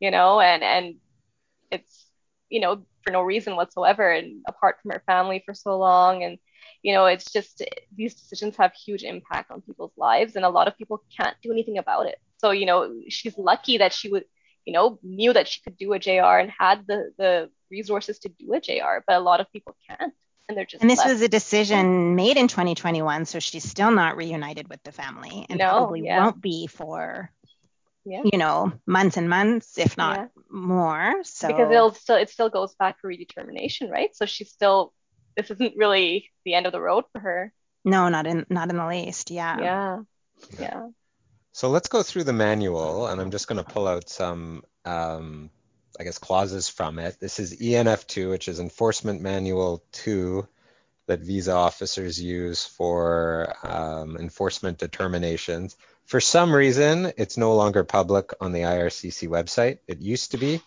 you 0.00 0.10
know 0.10 0.40
and 0.40 0.62
and 0.64 0.94
it's 1.70 2.01
you 2.52 2.60
know 2.60 2.84
for 3.02 3.10
no 3.10 3.22
reason 3.22 3.56
whatsoever 3.56 4.10
and 4.10 4.42
apart 4.46 4.76
from 4.80 4.92
her 4.92 5.02
family 5.06 5.42
for 5.44 5.54
so 5.54 5.76
long 5.78 6.22
and 6.22 6.38
you 6.82 6.92
know 6.92 7.06
it's 7.06 7.32
just 7.32 7.62
these 7.96 8.14
decisions 8.14 8.56
have 8.56 8.72
huge 8.74 9.02
impact 9.02 9.50
on 9.50 9.62
people's 9.62 9.96
lives 9.96 10.36
and 10.36 10.44
a 10.44 10.50
lot 10.50 10.68
of 10.68 10.76
people 10.76 11.02
can't 11.16 11.36
do 11.42 11.50
anything 11.50 11.78
about 11.78 12.06
it 12.06 12.18
so 12.36 12.50
you 12.50 12.66
know 12.66 13.00
she's 13.08 13.36
lucky 13.38 13.78
that 13.78 13.92
she 13.92 14.08
would 14.08 14.24
you 14.66 14.72
know 14.72 14.98
knew 15.02 15.32
that 15.32 15.48
she 15.48 15.60
could 15.62 15.76
do 15.76 15.92
a 15.94 15.98
jr 15.98 16.38
and 16.42 16.50
had 16.56 16.86
the 16.86 17.10
the 17.18 17.50
resources 17.70 18.18
to 18.18 18.28
do 18.28 18.52
a 18.52 18.60
jr 18.60 19.02
but 19.06 19.16
a 19.16 19.20
lot 19.20 19.40
of 19.40 19.50
people 19.50 19.74
can't 19.88 20.12
and 20.48 20.58
they're 20.58 20.66
just 20.66 20.82
and 20.82 20.90
this 20.90 20.98
left. 20.98 21.10
was 21.10 21.22
a 21.22 21.28
decision 21.28 22.14
made 22.14 22.36
in 22.36 22.48
2021 22.48 23.24
so 23.24 23.38
she's 23.38 23.64
still 23.64 23.90
not 23.90 24.16
reunited 24.16 24.68
with 24.68 24.82
the 24.82 24.92
family 24.92 25.46
and 25.48 25.58
no, 25.58 25.70
probably 25.70 26.02
yeah. 26.04 26.22
won't 26.22 26.40
be 26.40 26.66
for 26.66 27.30
yeah. 28.04 28.22
you 28.24 28.38
know 28.38 28.72
months 28.86 29.16
and 29.16 29.28
months 29.28 29.78
if 29.78 29.96
not 29.96 30.16
yeah. 30.16 30.26
more 30.50 31.14
so 31.22 31.46
because 31.48 31.70
it'll 31.70 31.92
still 31.92 32.16
it 32.16 32.30
still 32.30 32.48
goes 32.50 32.74
back 32.74 32.98
for 33.00 33.08
redetermination 33.08 33.90
right 33.90 34.14
so 34.14 34.26
she's 34.26 34.50
still 34.50 34.92
this 35.36 35.50
isn't 35.50 35.76
really 35.76 36.30
the 36.44 36.54
end 36.54 36.66
of 36.66 36.72
the 36.72 36.80
road 36.80 37.04
for 37.12 37.20
her. 37.20 37.52
No, 37.84 38.08
not 38.08 38.26
in 38.26 38.46
not 38.48 38.70
in 38.70 38.76
the 38.76 38.86
least. 38.86 39.30
Yeah. 39.30 39.58
Yeah. 39.58 39.98
Yeah. 40.58 40.88
So 41.52 41.68
let's 41.68 41.88
go 41.88 42.02
through 42.02 42.24
the 42.24 42.32
manual, 42.32 43.06
and 43.06 43.20
I'm 43.20 43.30
just 43.30 43.46
going 43.46 43.62
to 43.62 43.70
pull 43.70 43.86
out 43.86 44.08
some, 44.08 44.64
um, 44.86 45.50
I 46.00 46.04
guess, 46.04 46.18
clauses 46.18 46.68
from 46.68 46.98
it. 46.98 47.20
This 47.20 47.38
is 47.38 47.60
ENF2, 47.60 48.30
which 48.30 48.48
is 48.48 48.58
Enforcement 48.58 49.20
Manual 49.20 49.84
2 49.92 50.48
that 51.08 51.20
visa 51.20 51.52
officers 51.52 52.20
use 52.20 52.64
for 52.64 53.54
um, 53.64 54.16
enforcement 54.16 54.78
determinations. 54.78 55.76
For 56.12 56.20
some 56.20 56.54
reason, 56.54 57.10
it's 57.16 57.38
no 57.38 57.56
longer 57.56 57.84
public 57.84 58.34
on 58.38 58.52
the 58.52 58.60
IRCC 58.60 59.30
website. 59.30 59.78
It 59.88 60.02
used 60.02 60.32
to 60.32 60.36
be. 60.36 60.60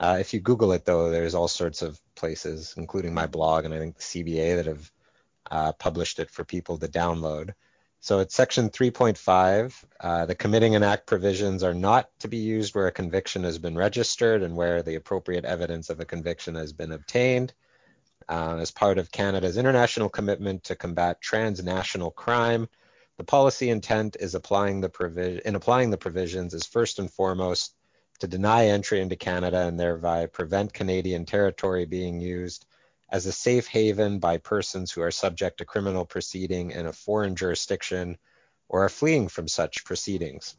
Uh, 0.00 0.16
if 0.20 0.32
you 0.32 0.40
Google 0.40 0.72
it, 0.72 0.86
though, 0.86 1.10
there's 1.10 1.34
all 1.34 1.48
sorts 1.48 1.82
of 1.82 2.00
places, 2.14 2.72
including 2.78 3.12
my 3.12 3.26
blog 3.26 3.66
and 3.66 3.74
I 3.74 3.78
think 3.78 3.98
the 3.98 4.02
CBA, 4.02 4.56
that 4.56 4.64
have 4.64 4.90
uh, 5.50 5.72
published 5.72 6.18
it 6.18 6.30
for 6.30 6.44
people 6.44 6.78
to 6.78 6.88
download. 6.88 7.52
So 8.00 8.20
it's 8.20 8.34
section 8.34 8.70
3.5. 8.70 9.84
Uh, 10.00 10.24
the 10.24 10.34
committing 10.34 10.74
an 10.74 10.82
act 10.82 11.06
provisions 11.06 11.62
are 11.62 11.74
not 11.74 12.08
to 12.20 12.28
be 12.28 12.38
used 12.38 12.74
where 12.74 12.86
a 12.86 12.90
conviction 12.90 13.44
has 13.44 13.58
been 13.58 13.76
registered 13.76 14.42
and 14.42 14.56
where 14.56 14.82
the 14.82 14.94
appropriate 14.94 15.44
evidence 15.44 15.90
of 15.90 16.00
a 16.00 16.06
conviction 16.06 16.54
has 16.54 16.72
been 16.72 16.92
obtained. 16.92 17.52
Uh, 18.30 18.56
as 18.60 18.70
part 18.70 18.96
of 18.96 19.12
Canada's 19.12 19.58
international 19.58 20.08
commitment 20.08 20.64
to 20.64 20.74
combat 20.74 21.20
transnational 21.20 22.10
crime, 22.10 22.66
the 23.16 23.24
policy 23.24 23.70
intent 23.70 24.16
is 24.18 24.34
applying 24.34 24.80
the 24.80 24.88
provi- 24.88 25.40
in 25.44 25.54
applying 25.54 25.90
the 25.90 25.98
provisions 25.98 26.54
is 26.54 26.66
first 26.66 26.98
and 26.98 27.10
foremost 27.10 27.74
to 28.18 28.26
deny 28.26 28.66
entry 28.66 29.00
into 29.00 29.16
Canada 29.16 29.66
and 29.66 29.78
thereby 29.78 30.26
prevent 30.26 30.72
Canadian 30.72 31.24
territory 31.24 31.84
being 31.86 32.20
used 32.20 32.66
as 33.10 33.26
a 33.26 33.32
safe 33.32 33.66
haven 33.66 34.18
by 34.18 34.38
persons 34.38 34.90
who 34.90 35.02
are 35.02 35.10
subject 35.10 35.58
to 35.58 35.64
criminal 35.64 36.04
proceeding 36.04 36.70
in 36.70 36.86
a 36.86 36.92
foreign 36.92 37.36
jurisdiction 37.36 38.18
or 38.68 38.84
are 38.84 38.88
fleeing 38.88 39.28
from 39.28 39.46
such 39.46 39.84
proceedings. 39.84 40.56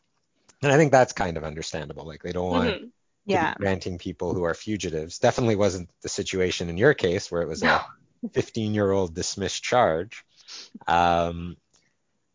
And 0.62 0.72
I 0.72 0.78
think 0.78 0.92
that's 0.92 1.14
kind 1.14 1.38
of 1.38 1.44
understandable. 1.44 2.06
Like 2.06 2.24
they 2.24 2.32
don't 2.32 2.50
want 2.50 2.70
mm-hmm. 2.70 2.86
yeah. 3.26 3.54
granting 3.58 3.98
people 3.98 4.34
who 4.34 4.44
are 4.44 4.54
fugitives. 4.54 5.20
Definitely 5.20 5.58
wasn't 5.58 5.90
the 6.02 6.10
situation 6.10 6.70
in 6.70 6.78
your 6.78 6.94
case 6.94 7.30
where 7.30 7.42
it 7.42 7.48
was 7.48 7.62
no. 7.62 7.80
a 8.24 8.30
15 8.32 8.74
year 8.74 8.92
old 8.92 9.14
dismissed 9.14 9.62
charge. 9.62 10.24
Um, 10.88 11.58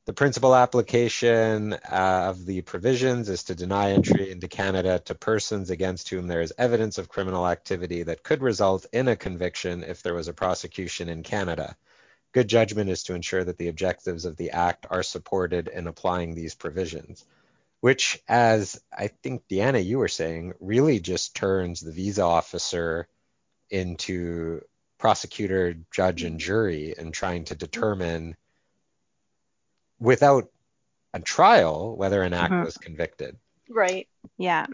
the 0.05 0.13
principal 0.13 0.55
application 0.55 1.75
uh, 1.75 2.27
of 2.29 2.45
the 2.45 2.63
provisions 2.63 3.29
is 3.29 3.45
to 3.45 3.55
deny 3.55 3.93
entry 3.93 4.33
into 4.33 4.49
Canada 4.49 5.01
to 5.05 5.15
persons 5.15 5.71
against 5.71 6.09
whom 6.09 6.27
there 6.27 6.41
is 6.41 6.53
evidence 6.59 6.99
of 6.99 7.09
criminal 7.09 7.47
activity 7.47 8.03
that 8.03 8.25
could 8.25 8.43
result 8.43 8.85
in 8.93 9.07
a 9.07 9.15
conviction 9.15 9.85
if 9.85 10.03
there 10.03 10.15
was 10.15 10.27
a 10.27 10.33
prosecution 10.33 11.09
in 11.09 11.23
Canada. 11.23 11.77
Good 12.33 12.49
judgment 12.49 12.91
is 12.91 13.05
to 13.05 13.15
ensure 13.15 13.45
that 13.45 13.59
the 13.59 13.69
objectives 13.69 14.25
of 14.25 14.37
the 14.37 14.51
Act 14.51 14.87
are 14.91 15.05
supported 15.05 15.69
in 15.69 15.87
applying 15.87 16.35
these 16.35 16.57
provisions, 16.57 17.25
which, 17.81 18.21
as 18.27 18.81
I 18.97 19.09
think, 19.09 19.47
Deanna, 19.49 19.85
you 19.85 19.99
were 19.99 20.09
saying, 20.09 20.55
really 20.59 20.99
just 20.99 21.37
turns 21.37 21.81
the 21.81 21.93
visa 21.93 22.23
officer 22.23 23.07
into 23.71 24.63
prosecutor, 24.99 25.77
judge, 25.93 26.25
and 26.25 26.41
jury 26.41 26.95
in 26.97 27.13
trying 27.13 27.45
to 27.45 27.55
determine 27.55 28.37
without 30.03 30.51
a 31.15 31.21
trial 31.21 31.97
whether 31.97 32.23
an 32.23 32.35
act 32.35 32.53
mm-hmm. 32.53 32.65
was 32.65 32.77
convicted. 32.77 33.37
Right. 33.71 34.09
Yeah. 34.37 34.67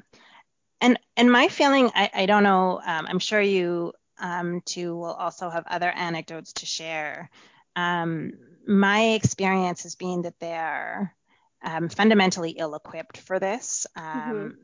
And 0.81 0.99
and 1.17 1.31
my 1.31 1.49
feeling, 1.49 1.91
I, 1.95 2.11
I 2.14 2.27
don't 2.27 2.45
know. 2.45 2.81
Um, 2.85 3.07
I'm 3.09 3.19
sure 3.19 3.41
you 3.41 3.93
um, 4.19 4.62
too 4.64 4.97
will 4.97 5.12
also 5.12 5.51
have 5.51 5.67
other 5.67 5.91
anecdotes 5.91 6.53
to 6.55 6.67
share. 6.67 7.31
Um, 7.77 8.33
my 8.67 9.11
experience 9.11 9.83
has 9.83 9.95
been 9.97 10.23
that 10.23 10.38
they 10.41 10.53
are 10.53 11.14
um, 11.62 11.88
fundamentally 11.88 12.53
ill-equipped 12.53 13.19
for 13.19 13.38
this. 13.38 13.87
Mm-hmm. 13.97 14.31
Um, 14.31 14.59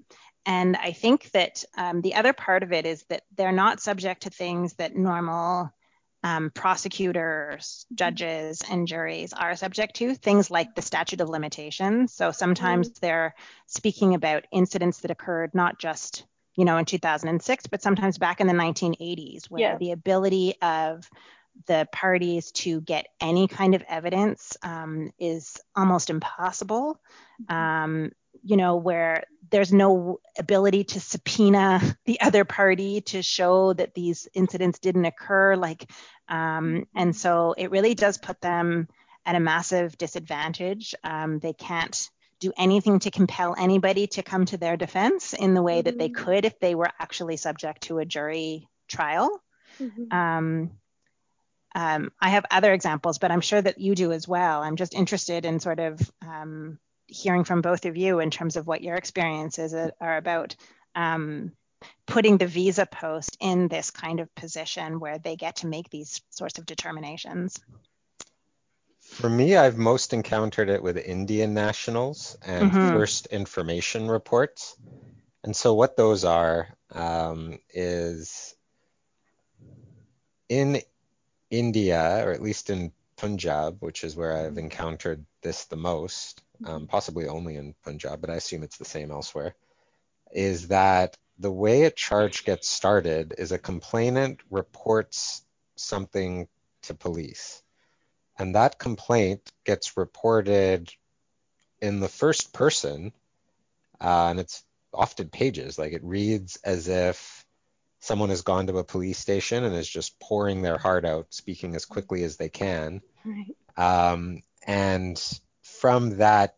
and 0.47 0.77
I 0.77 0.93
think 0.93 1.31
that 1.31 1.65
um, 1.77 2.01
the 2.03 2.15
other 2.15 2.33
part 2.33 2.63
of 2.63 2.73
it 2.73 2.87
is 2.87 3.05
that 3.09 3.23
they're 3.35 3.53
not 3.53 3.81
subject 3.81 4.23
to 4.23 4.31
things 4.31 4.75
that 4.75 4.95
normal 4.95 5.73
um, 6.25 6.51
prosecutors, 6.51 7.85
judges, 7.95 8.63
and 8.71 8.89
juries 8.89 9.35
are 9.35 9.55
subject 9.55 9.97
to, 9.97 10.15
things 10.15 10.51
like 10.51 10.75
the 10.75 10.81
statute 10.81 11.21
of 11.21 11.29
limitations. 11.29 12.15
So 12.15 12.33
sometimes 12.33 12.89
mm-hmm. 12.89 12.99
they're 13.03 13.35
speaking 13.67 14.15
about 14.15 14.47
incidents 14.51 15.01
that 15.01 15.11
occurred 15.11 15.55
not 15.55 15.79
just 15.79 16.25
you 16.57 16.65
know 16.65 16.79
in 16.79 16.87
2006, 16.87 17.67
but 17.67 17.83
sometimes 17.83 18.17
back 18.17 18.41
in 18.41 18.47
the 18.47 18.55
1980s, 18.55 19.51
where 19.51 19.61
yeah. 19.61 19.77
the 19.77 19.93
ability 19.93 20.55
of 20.63 21.09
the 21.67 21.87
parties 21.93 22.51
to 22.53 22.81
get 22.81 23.07
any 23.21 23.47
kind 23.47 23.75
of 23.75 23.85
evidence 23.87 24.57
um, 24.63 25.11
is 25.19 25.61
almost 25.77 26.09
impossible. 26.09 26.99
Mm-hmm. 27.43 27.55
Um, 27.55 28.13
you 28.45 28.57
know, 28.57 28.77
where 28.77 29.25
there's 29.51 29.73
no 29.73 30.21
ability 30.39 30.85
to 30.85 31.01
subpoena 31.01 31.81
the 32.05 32.21
other 32.21 32.45
party 32.45 33.01
to 33.01 33.23
show 33.23 33.73
that 33.73 33.95
these 33.95 34.29
incidents 34.35 34.79
didn't 34.79 35.05
occur. 35.05 35.57
Like 35.57 35.91
Um, 36.29 36.87
and 36.95 37.15
so 37.15 37.55
it 37.57 37.71
really 37.71 37.95
does 37.95 38.19
put 38.19 38.41
them 38.41 38.89
at 39.27 39.37
a 39.37 39.41
massive 39.41 39.97
disadvantage. 39.97 40.95
Um, 41.03 41.39
they 41.39 41.53
can't 41.53 42.11
do 42.41 42.53
anything 42.57 42.99
to 43.01 43.11
compel 43.11 43.55
anybody 43.57 44.07
to 44.09 44.23
come 44.23 44.45
to 44.47 44.59
their 44.59 44.77
defense 44.77 45.33
in 45.33 45.55
the 45.55 45.63
way 45.63 45.81
that 45.81 45.99
they 45.99 46.09
mm-hmm. 46.09 46.25
could 46.25 46.45
if 46.45 46.59
they 46.61 46.75
were 46.75 46.91
actually 46.99 47.37
subject 47.37 47.85
to 47.85 47.99
a 47.99 48.05
jury 48.05 48.69
trial. 48.89 49.43
Mm-hmm. 49.81 50.15
Um, 50.15 50.71
um, 51.75 52.13
I 52.21 52.31
have 52.31 52.45
other 52.51 52.73
examples, 52.73 53.19
but 53.19 53.31
I'm 53.31 53.41
sure 53.41 53.61
that 53.61 53.81
you 53.81 53.95
do 53.95 54.13
as 54.13 54.29
well. 54.29 54.63
I'm 54.63 54.77
just 54.77 54.95
interested 54.95 55.45
in 55.45 55.59
sort 55.59 55.81
of 55.81 56.13
um, 56.23 56.79
hearing 57.07 57.45
from 57.45 57.61
both 57.61 57.85
of 57.87 57.97
you 57.97 58.21
in 58.21 58.31
terms 58.31 58.57
of 58.57 58.67
what 58.67 58.83
your 58.83 58.97
experiences 58.97 59.75
are 59.75 60.17
about 60.17 60.57
um, 60.95 61.53
putting 62.07 62.39
the 62.39 62.47
visa 62.47 62.87
post 62.87 63.37
in 63.41 63.69
this 63.69 63.91
kind 63.91 64.21
of 64.21 64.35
position 64.35 65.01
where 65.01 65.19
they 65.19 65.37
get 65.37 65.57
to 65.57 65.67
make 65.67 65.91
these 65.91 66.23
sorts 66.31 66.59
of 66.59 66.67
determinations. 66.67 67.59
For 69.01 69.29
me, 69.29 69.55
I've 69.57 69.77
most 69.77 70.13
encountered 70.13 70.71
it 70.71 70.83
with 70.83 70.97
Indian 70.97 71.55
nationals 71.55 72.37
and 72.45 72.71
mm-hmm. 72.71 72.89
first 72.91 73.27
information 73.27 74.09
reports. 74.09 74.77
And 75.43 75.55
so, 75.55 75.75
what 75.75 75.97
those 75.97 76.25
are 76.25 76.75
um, 76.91 77.59
is 77.71 78.55
in 80.49 80.81
India, 81.51 82.25
or 82.25 82.33
at 82.33 82.43
least 82.43 82.71
in 82.71 82.93
Punjab, 83.17 83.77
which 83.81 84.05
is 84.05 84.17
where 84.17 84.37
I've 84.37 84.59
encountered 84.59 85.25
this 85.43 85.67
the 85.67 85.77
most, 85.77 86.43
um, 86.65 86.87
possibly 86.87 87.27
only 87.27 87.57
in 87.57 87.75
Punjab, 87.85 88.21
but 88.21 88.31
I 88.31 88.37
assume 88.37 88.63
it's 88.63 88.79
the 88.79 88.85
same 88.85 89.11
elsewhere, 89.11 89.55
is 90.33 90.69
that 90.69 91.17
the 91.39 91.53
way 91.53 91.83
a 91.83 91.91
charge 91.91 92.45
gets 92.45 92.69
started 92.69 93.35
is 93.39 93.53
a 93.53 93.59
complainant 93.59 94.41
reports 94.51 95.45
something 95.77 96.49
to 96.83 96.95
police. 96.95 97.63
And 98.39 98.55
that 98.55 98.79
complaint 98.79 99.53
gets 99.65 99.97
reported 99.97 100.93
in 101.81 102.01
the 102.01 102.09
first 102.09 102.53
person, 102.53 103.13
uh, 104.01 104.29
and 104.31 104.41
it's 104.41 104.65
often 104.93 105.29
pages. 105.29 105.79
Like 105.79 105.93
it 105.93 106.05
reads 106.05 106.57
as 106.65 106.89
if 106.89 107.45
someone 108.01 108.29
has 108.29 108.43
gone 108.43 108.67
to 108.67 108.79
a 108.79 108.85
police 108.85 109.19
station 109.19 109.65
and 109.65 109.75
is 109.75 109.89
just 109.89 110.19
pouring 110.21 110.63
their 110.63 110.79
heart 110.79 111.05
out, 111.05 111.27
speaking 111.31 111.75
as 111.75 111.85
quickly 111.85 112.23
as 112.23 112.37
they 112.37 112.49
can. 112.49 113.01
Right. 113.25 113.57
Um, 113.77 114.43
and 114.67 115.21
from 115.85 116.17
that, 116.17 116.57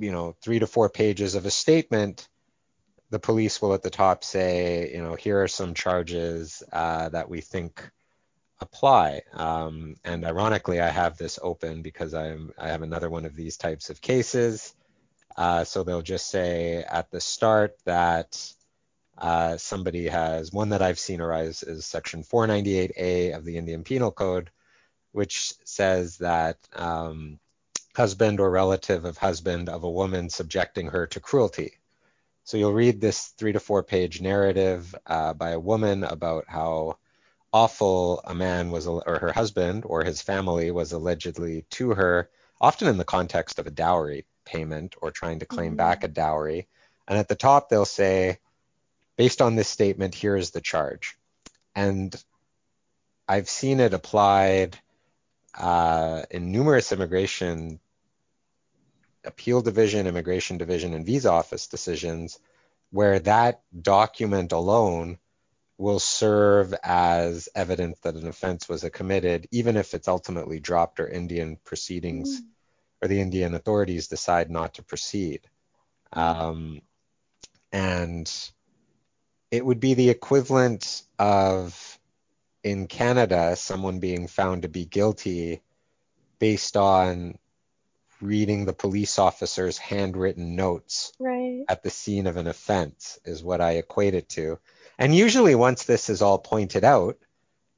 you 0.00 0.10
know, 0.10 0.34
three 0.42 0.58
to 0.58 0.66
four 0.66 0.90
pages 0.90 1.36
of 1.36 1.46
a 1.46 1.52
statement, 1.52 2.28
the 3.10 3.20
police 3.20 3.62
will 3.62 3.74
at 3.74 3.82
the 3.84 3.90
top 3.90 4.24
say, 4.24 4.90
you 4.92 5.00
know, 5.00 5.14
here 5.14 5.40
are 5.40 5.46
some 5.46 5.72
charges 5.72 6.64
uh, 6.72 7.10
that 7.10 7.28
we 7.28 7.40
think 7.40 7.88
apply. 8.60 9.20
Um, 9.32 9.94
and 10.04 10.24
ironically, 10.24 10.80
I 10.80 10.88
have 10.88 11.16
this 11.16 11.38
open 11.40 11.82
because 11.82 12.12
I'm 12.12 12.50
I 12.58 12.70
have 12.70 12.82
another 12.82 13.08
one 13.08 13.24
of 13.24 13.36
these 13.36 13.56
types 13.56 13.88
of 13.88 14.00
cases. 14.00 14.74
Uh, 15.36 15.62
so 15.62 15.84
they'll 15.84 16.02
just 16.02 16.28
say 16.28 16.82
at 16.82 17.08
the 17.12 17.20
start 17.20 17.76
that 17.84 18.52
uh, 19.16 19.58
somebody 19.58 20.08
has 20.08 20.52
one 20.52 20.70
that 20.70 20.82
I've 20.82 20.98
seen 20.98 21.20
arise 21.20 21.62
is 21.62 21.86
Section 21.86 22.24
498A 22.24 23.36
of 23.36 23.44
the 23.44 23.58
Indian 23.58 23.84
Penal 23.84 24.10
Code, 24.10 24.50
which 25.12 25.54
says 25.62 26.18
that 26.18 26.58
um, 26.74 27.38
husband 27.94 28.40
or 28.40 28.50
relative 28.50 29.04
of 29.04 29.16
husband 29.16 29.68
of 29.68 29.84
a 29.84 29.90
woman 29.90 30.28
subjecting 30.28 30.88
her 30.88 31.06
to 31.06 31.20
cruelty. 31.20 31.72
So 32.44 32.56
you'll 32.56 32.72
read 32.72 33.00
this 33.00 33.28
three 33.38 33.52
to 33.52 33.60
four 33.60 33.82
page 33.82 34.20
narrative 34.20 34.94
uh, 35.06 35.32
by 35.32 35.50
a 35.50 35.60
woman 35.60 36.04
about 36.04 36.44
how 36.48 36.98
awful 37.52 38.20
a 38.24 38.34
man 38.34 38.70
was, 38.70 38.86
or 38.86 39.18
her 39.20 39.32
husband 39.32 39.84
or 39.86 40.04
his 40.04 40.20
family 40.20 40.70
was 40.70 40.92
allegedly 40.92 41.64
to 41.70 41.90
her, 41.90 42.28
often 42.60 42.88
in 42.88 42.98
the 42.98 43.04
context 43.04 43.58
of 43.58 43.66
a 43.66 43.70
dowry 43.70 44.26
payment 44.44 44.96
or 45.00 45.10
trying 45.10 45.38
to 45.38 45.46
claim 45.46 45.70
mm-hmm. 45.70 45.76
back 45.76 46.04
a 46.04 46.08
dowry. 46.08 46.66
And 47.06 47.18
at 47.18 47.28
the 47.28 47.34
top, 47.36 47.68
they'll 47.68 47.84
say, 47.84 48.38
based 49.16 49.40
on 49.40 49.54
this 49.54 49.68
statement, 49.68 50.14
here 50.14 50.36
is 50.36 50.50
the 50.50 50.60
charge. 50.60 51.16
And 51.74 52.14
I've 53.28 53.48
seen 53.48 53.80
it 53.80 53.94
applied 53.94 54.78
uh, 55.56 56.22
in 56.30 56.52
numerous 56.52 56.92
immigration 56.92 57.80
appeal 59.24 59.62
division, 59.62 60.06
immigration 60.06 60.58
division, 60.58 60.94
and 60.94 61.06
visa 61.06 61.30
office 61.30 61.66
decisions 61.66 62.38
where 62.90 63.18
that 63.18 63.60
document 63.82 64.52
alone 64.52 65.18
will 65.78 65.98
serve 65.98 66.72
as 66.84 67.48
evidence 67.54 67.98
that 68.00 68.14
an 68.14 68.28
offense 68.28 68.68
was 68.68 68.88
committed, 68.92 69.48
even 69.50 69.76
if 69.76 69.92
it's 69.92 70.06
ultimately 70.06 70.60
dropped 70.60 71.00
or 71.00 71.08
Indian 71.08 71.58
proceedings 71.64 72.40
mm. 72.40 72.44
or 73.02 73.08
the 73.08 73.20
Indian 73.20 73.54
authorities 73.54 74.06
decide 74.06 74.50
not 74.50 74.74
to 74.74 74.82
proceed. 74.84 75.40
Um, 76.12 76.80
and 77.72 78.30
it 79.50 79.66
would 79.66 79.80
be 79.80 79.94
the 79.94 80.10
equivalent 80.10 81.02
of 81.18 81.98
in 82.62 82.86
Canada 82.86 83.56
someone 83.56 83.98
being 83.98 84.28
found 84.28 84.62
to 84.62 84.68
be 84.68 84.84
guilty 84.84 85.60
based 86.38 86.76
on 86.76 87.38
reading 88.20 88.64
the 88.64 88.72
police 88.72 89.18
officer's 89.18 89.78
handwritten 89.78 90.56
notes 90.56 91.12
right. 91.18 91.64
at 91.68 91.82
the 91.82 91.90
scene 91.90 92.26
of 92.26 92.36
an 92.36 92.46
offense 92.46 93.18
is 93.24 93.42
what 93.42 93.60
I 93.60 93.72
equate 93.72 94.14
it 94.14 94.28
to. 94.30 94.58
And 94.98 95.14
usually 95.14 95.54
once 95.54 95.84
this 95.84 96.08
is 96.08 96.22
all 96.22 96.38
pointed 96.38 96.84
out, 96.84 97.18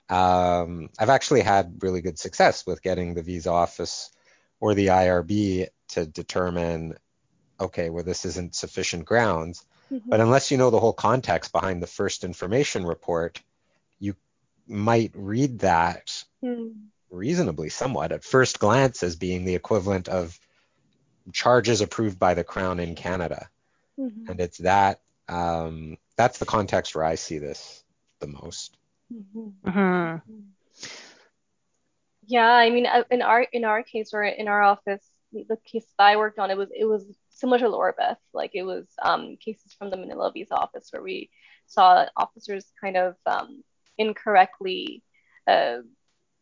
um, 0.09 0.91
I've 0.99 1.11
actually 1.11 1.41
had 1.41 1.83
really 1.83 2.01
good 2.01 2.19
success 2.19 2.67
with 2.67 2.83
getting 2.83 3.15
the 3.15 3.23
visa 3.23 3.51
office 3.51 4.11
or 4.61 4.75
the 4.75 4.89
IRB 4.89 5.69
to 5.89 6.07
determine, 6.07 6.97
okay, 7.59 7.91
well, 7.91 8.05
this 8.05 8.25
isn't 8.25 8.55
sufficient 8.55 9.05
grounds. 9.05 9.65
Mm-hmm. 9.93 10.09
But 10.09 10.21
unless 10.21 10.51
you 10.51 10.59
know 10.59 10.71
the 10.71 10.81
whole 10.81 10.93
context 10.93 11.53
behind 11.53 11.83
the 11.83 11.87
first 11.87 12.25
information 12.25 12.85
report, 12.85 13.41
you 13.99 14.17
might 14.67 15.13
read 15.15 15.61
that 15.61 16.25
mm. 16.43 16.75
Reasonably 17.11 17.69
somewhat 17.69 18.13
at 18.13 18.25
first 18.25 18.59
glance 18.59 19.03
as 19.03 19.17
being 19.17 19.45
the 19.45 19.55
equivalent 19.55 20.09
of 20.09 20.39
charges 21.33 21.81
approved 21.81 22.19
by 22.19 22.35
the 22.35 22.45
Crown 22.45 22.81
in 22.81 22.95
Canada. 22.95 23.49
Mm-hmm. 23.99 24.31
And 24.31 24.41
it's 24.41 24.59
that 24.59 25.01
um, 25.29 25.97
that's 26.17 26.39
the 26.39 26.47
context 26.47 26.95
where 26.95 27.05
I 27.05 27.15
see 27.17 27.39
this 27.39 27.83
the 28.21 28.27
most. 28.27 28.77
Mm-hmm. 29.13 29.69
Mm-hmm. 29.69 30.41
Yeah, 32.27 32.51
I 32.51 32.71
mean, 32.71 32.87
uh, 32.87 33.05
in 33.11 33.23
our 33.23 33.43
in 33.43 33.65
our 33.65 33.83
case 33.83 34.11
or 34.13 34.23
in 34.25 34.49
our 34.49 34.63
office, 34.63 35.05
the 35.33 35.59
case 35.65 35.85
that 35.99 36.05
I 36.05 36.17
worked 36.17 36.39
on, 36.39 36.51
it 36.51 36.57
was 36.57 36.69
it 36.77 36.85
was 36.85 37.05
similar 37.31 37.59
to 37.61 37.69
Laura 37.69 37.95
Beth. 37.97 38.19
Like 38.33 38.53
it 38.55 38.65
was 38.65 38.87
um, 39.03 39.37
cases 39.37 39.73
from 39.79 39.91
the 39.91 39.97
Manila 39.97 40.33
visa 40.33 40.55
office 40.55 40.89
where 40.91 41.03
we 41.03 41.31
saw 41.67 42.07
officers 42.17 42.65
kind 42.81 42.97
of 42.97 43.15
um, 43.27 43.63
incorrectly 43.97 45.03
uh, 45.47 45.79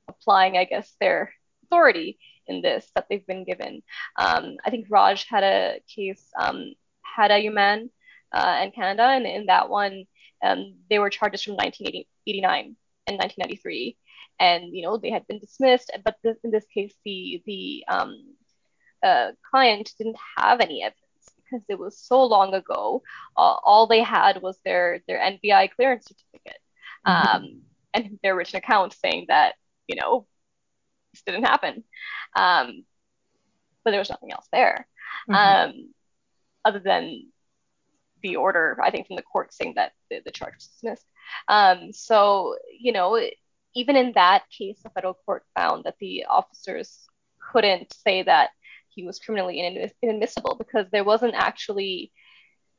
applying, 0.09 0.57
I 0.57 0.65
guess, 0.65 0.95
their 1.01 1.33
authority 1.65 2.19
in 2.47 2.63
this 2.63 2.91
that 2.95 3.07
they've 3.09 3.27
been 3.27 3.45
given. 3.45 3.83
Um, 4.19 4.57
I 4.65 4.71
think 4.71 4.87
Raj 4.91 5.27
had 5.29 5.45
a 5.45 5.81
case, 5.95 6.25
um, 6.39 6.75
Hada 7.17 7.43
Yuman 7.45 7.91
uh, 8.33 8.61
in 8.63 8.71
Canada, 8.73 9.05
and 9.05 9.27
in 9.27 9.47
that 9.47 9.69
one, 9.69 10.05
um, 10.43 10.75
they 10.91 10.99
were 10.99 11.11
charges 11.11 11.43
from 11.43 11.55
1989 11.55 12.77
and 13.07 13.19
1993, 13.19 13.97
and 14.41 14.75
you 14.75 14.83
know 14.83 14.97
they 14.97 15.11
had 15.11 15.27
been 15.27 15.39
dismissed. 15.39 15.91
But 16.05 16.17
this, 16.23 16.37
in 16.45 16.51
this 16.51 16.67
case, 16.73 16.95
the 17.05 17.43
the 17.47 17.85
um, 17.89 18.35
uh, 19.03 19.33
client 19.51 19.93
didn't 19.99 20.17
have 20.37 20.61
any 20.61 20.83
evidence 20.83 21.01
because 21.37 21.65
it 21.69 21.79
was 21.79 21.99
so 21.99 22.25
long 22.25 22.55
ago. 22.55 23.03
Uh, 23.37 23.57
all 23.65 23.87
they 23.87 24.03
had 24.03 24.43
was 24.43 24.59
their 24.65 25.03
their 25.07 25.19
NBI 25.19 25.71
clearance 25.75 26.07
certificate 26.07 26.61
mm-hmm. 27.07 27.37
um, 27.37 27.63
and 27.93 28.19
their 28.23 28.37
written 28.37 28.59
account 28.59 28.93
saying 28.93 29.27
that 29.29 29.55
you 29.87 29.97
know 29.97 30.27
this 31.13 31.23
didn't 31.27 31.45
happen, 31.45 31.85
um, 32.37 32.85
but 33.85 33.91
there 33.91 34.01
was 34.01 34.11
nothing 34.11 34.33
else 34.33 34.47
there 34.53 34.87
mm-hmm. 35.29 35.71
um, 35.71 35.95
other 36.65 36.81
than 36.81 37.31
the 38.23 38.37
order. 38.37 38.79
I 38.83 38.91
think 38.91 39.07
from 39.07 39.17
the 39.17 39.23
court 39.23 39.53
saying 39.53 39.75
that 39.77 39.93
the, 40.11 40.21
the 40.25 40.33
charge 40.33 40.55
was 40.55 40.67
dismissed. 40.67 41.07
Um, 41.49 41.93
so 41.93 42.57
you 42.79 42.93
know 42.93 43.19
even 43.75 43.97
in 43.97 44.13
that 44.15 44.45
case, 44.57 44.79
the 44.83 44.91
federal 44.91 45.15
court 45.15 45.45
found 45.55 45.85
that 45.85 45.97
the 45.99 46.27
officers 46.29 47.07
couldn't 47.53 47.93
say 47.93 48.23
that 48.23 48.51
he 48.89 49.05
was 49.05 49.19
criminally 49.19 49.91
inadmissible 50.03 50.55
because 50.57 50.87
there 50.91 51.05
wasn't 51.05 51.35
actually 51.35 52.13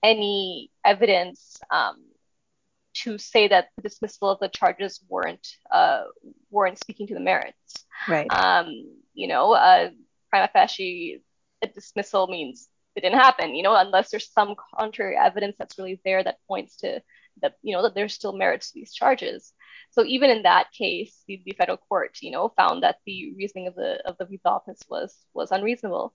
any 0.02 0.72
evidence 0.86 1.58
um, 1.70 1.98
to 3.04 3.18
say 3.18 3.48
that 3.48 3.70
the 3.76 3.84
dismissal 3.84 4.30
of 4.30 4.40
the 4.40 4.48
charges 4.48 5.00
weren't 5.10 5.48
uh, 5.72 6.04
weren't 6.50 6.80
speaking 6.80 7.08
to 7.08 7.14
the 7.14 7.20
merits. 7.20 7.86
Right. 8.08 8.28
Um, 8.32 8.68
you 9.14 9.28
know, 9.28 9.54
uh, 9.54 9.90
prima 10.30 10.50
facie, 10.52 11.22
a 11.62 11.68
dismissal 11.68 12.28
means 12.28 12.68
it 12.96 13.02
didn't 13.02 13.20
happen. 13.20 13.56
You 13.56 13.64
know, 13.64 13.76
unless 13.76 14.12
there's 14.12 14.32
some 14.32 14.56
contrary 14.78 15.16
evidence 15.18 15.56
that's 15.60 15.78
really 15.78 16.00
there 16.06 16.24
that 16.24 16.38
points 16.48 16.78
to 16.78 17.02
that 17.42 17.56
you 17.62 17.76
know 17.76 17.84
that 17.84 17.96
there's 17.96 18.14
still 18.14 18.38
merits 18.38 18.72
to 18.72 18.80
these 18.80 18.94
charges. 18.94 19.54
So 19.92 20.04
even 20.04 20.30
in 20.30 20.44
that 20.44 20.72
case, 20.78 21.24
the, 21.28 21.42
the 21.46 21.54
federal 21.54 21.78
court, 21.78 22.18
you 22.22 22.32
know, 22.32 22.52
found 22.58 22.84
that 22.84 22.98
the 23.06 23.34
reasoning 23.38 23.68
of 23.68 23.76
the 23.76 24.02
of 24.06 24.18
the 24.18 24.26
visa 24.26 24.50
office 24.50 24.80
was 24.90 25.16
was 25.34 25.52
unreasonable. 25.52 26.14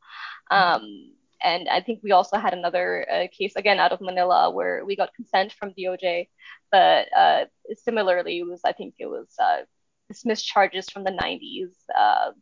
Um, 0.50 1.12
and 1.42 1.68
I 1.68 1.80
think 1.80 2.00
we 2.02 2.12
also 2.12 2.38
had 2.38 2.52
another 2.52 3.06
uh, 3.10 3.26
case 3.36 3.54
again 3.56 3.78
out 3.78 3.92
of 3.92 4.00
Manila 4.00 4.50
where 4.50 4.84
we 4.84 4.96
got 4.96 5.14
consent 5.14 5.52
from 5.52 5.74
DOJ, 5.78 6.28
but 6.70 7.08
uh, 7.16 7.44
similarly, 7.76 8.38
it 8.38 8.46
was 8.46 8.60
I 8.64 8.72
think 8.72 8.94
it 8.98 9.06
was 9.06 9.28
uh, 9.38 9.62
dismissed 10.08 10.46
charges 10.46 10.88
from 10.90 11.04
the 11.04 11.10
90s. 11.10 11.72
Uh, 11.96 12.32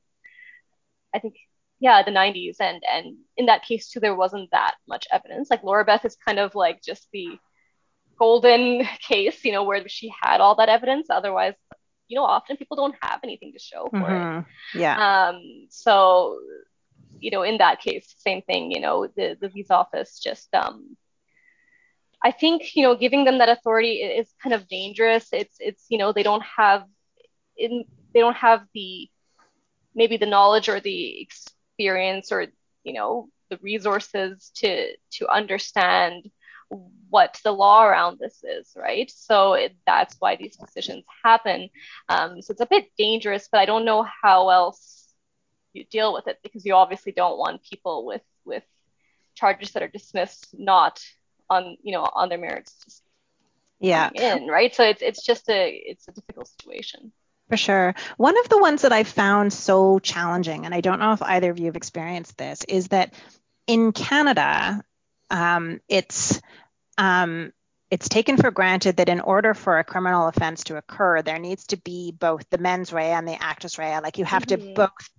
I 1.15 1.19
think 1.19 1.35
yeah 1.81 2.03
the 2.03 2.11
90s 2.11 2.57
and 2.61 2.83
and 2.91 3.17
in 3.37 3.47
that 3.47 3.65
case 3.65 3.89
too 3.89 4.01
there 4.01 4.15
wasn't 4.15 4.51
that 4.51 4.75
much 4.87 5.07
evidence 5.13 5.49
like 5.51 5.63
laura 5.63 5.85
beth 5.85 6.05
is 6.05 6.17
kind 6.17 6.39
of 6.39 6.55
like 6.55 6.83
just 6.83 7.09
the 7.13 7.39
golden 8.19 8.85
case 9.09 9.45
you 9.45 9.53
know 9.53 9.63
where 9.63 9.87
she 9.89 10.13
had 10.23 10.41
all 10.41 10.57
that 10.57 10.69
evidence 10.69 11.09
otherwise 11.11 11.55
you 12.09 12.17
know 12.17 12.25
often 12.25 12.57
people 12.57 12.77
don't 12.77 12.97
have 13.01 13.21
anything 13.23 13.53
to 13.53 13.59
show 13.59 13.87
for 13.91 13.99
mm-hmm. 13.99 14.39
it 14.39 14.81
yeah 14.81 15.29
um 15.29 15.67
so 15.71 16.39
you 17.21 17.31
know 17.31 17.43
in 17.43 17.59
that 17.59 17.81
case 17.81 18.15
same 18.19 18.43
thing 18.43 18.71
you 18.71 18.81
know 18.81 19.07
the 19.17 19.37
the 19.41 19.49
visa 19.49 19.75
office 19.75 20.19
just 20.19 20.53
um 20.55 20.97
I 22.23 22.33
think 22.33 22.75
you 22.75 22.83
know 22.83 22.97
giving 22.97 23.25
them 23.25 23.39
that 23.39 23.49
authority 23.49 23.95
is 23.97 24.33
kind 24.43 24.55
of 24.55 24.69
dangerous. 24.69 25.29
It's 25.33 25.57
it's 25.61 25.85
you 25.89 25.99
know 25.99 26.13
they 26.13 26.23
don't 26.23 26.43
have 26.57 26.85
in 27.57 27.85
they 28.13 28.21
don't 28.21 28.37
have 28.37 28.63
the 28.75 29.09
maybe 29.95 30.17
the 30.17 30.27
knowledge 30.27 30.69
or 30.69 30.81
the 30.81 31.21
experience 31.21 32.33
or 32.33 32.47
you 32.85 32.93
know 32.93 33.29
the 33.51 33.59
resources 33.63 34.51
to 34.57 34.93
to 35.13 35.29
understand 35.29 36.31
what 37.11 37.41
the 37.45 37.53
law 37.53 37.85
around 37.85 38.19
this 38.19 38.43
is, 38.45 38.73
right? 38.77 39.11
So 39.11 39.55
it, 39.55 39.77
that's 39.87 40.17
why 40.19 40.37
these 40.37 40.57
decisions 40.57 41.05
happen. 41.25 41.71
Um, 42.09 42.43
so 42.43 42.53
it's 42.53 42.61
a 42.61 42.67
bit 42.67 42.89
dangerous, 42.99 43.49
but 43.51 43.61
I 43.61 43.65
don't 43.65 43.87
know 43.87 44.07
how 44.23 44.51
else 44.51 44.98
you 45.73 45.85
deal 45.85 46.13
with 46.13 46.27
it 46.27 46.39
because 46.43 46.65
you 46.65 46.75
obviously 46.75 47.13
don't 47.13 47.39
want 47.39 47.63
people 47.63 48.05
with 48.07 48.23
with 48.45 48.65
charges 49.35 49.73
that 49.73 49.83
are 49.83 49.89
dismissed 49.89 50.49
not 50.53 51.01
on 51.49 51.77
you 51.83 51.93
know 51.93 52.03
on 52.03 52.29
their 52.29 52.39
merits 52.39 53.03
yeah 53.81 54.11
in 54.15 54.47
right 54.47 54.75
so 54.75 54.83
it's 54.83 55.03
it's 55.03 55.25
just 55.25 55.49
a 55.49 55.71
it's 55.71 56.09
a 56.09 56.13
difficult 56.13 56.49
situation 56.49 57.13
for 57.49 57.57
sure. 57.57 57.95
One 58.19 58.39
of 58.39 58.49
the 58.51 58.59
ones 58.59 58.83
that 58.83 58.93
I 58.93 59.05
found 59.05 59.53
so 59.53 59.99
challenging, 60.01 60.67
and 60.67 60.75
I 60.75 60.83
don't 60.83 61.01
know 61.01 61.13
if 61.13 61.23
either 61.23 61.51
of 61.51 61.59
you 61.59 61.67
have 61.67 61.77
experienced 61.77 62.37
this, 62.37 62.63
is 62.69 62.89
that 62.89 63.15
in 63.67 63.93
Canada, 63.93 64.83
um, 65.31 65.81
it's 65.89 66.43
um, 66.99 67.53
it's 67.91 68.09
taken 68.09 68.37
for 68.37 68.51
granted 68.51 68.99
that 68.99 69.09
in 69.09 69.21
order 69.21 69.55
for 69.55 69.79
a 69.79 69.85
criminal 69.85 70.29
offense 70.29 70.65
to 70.65 70.77
occur, 70.77 71.23
there 71.23 71.39
needs 71.39 71.69
to 71.69 71.79
be 71.79 72.13
both 72.13 72.45
the 72.51 72.59
mens 72.59 72.93
rea 72.93 73.13
and 73.13 73.27
the 73.27 73.43
actus 73.43 73.79
rea. 73.79 74.01
Like 74.01 74.19
you 74.19 74.27
have 74.27 74.45
mm-hmm. 74.47 74.67
to 74.67 74.75
both 74.75 75.11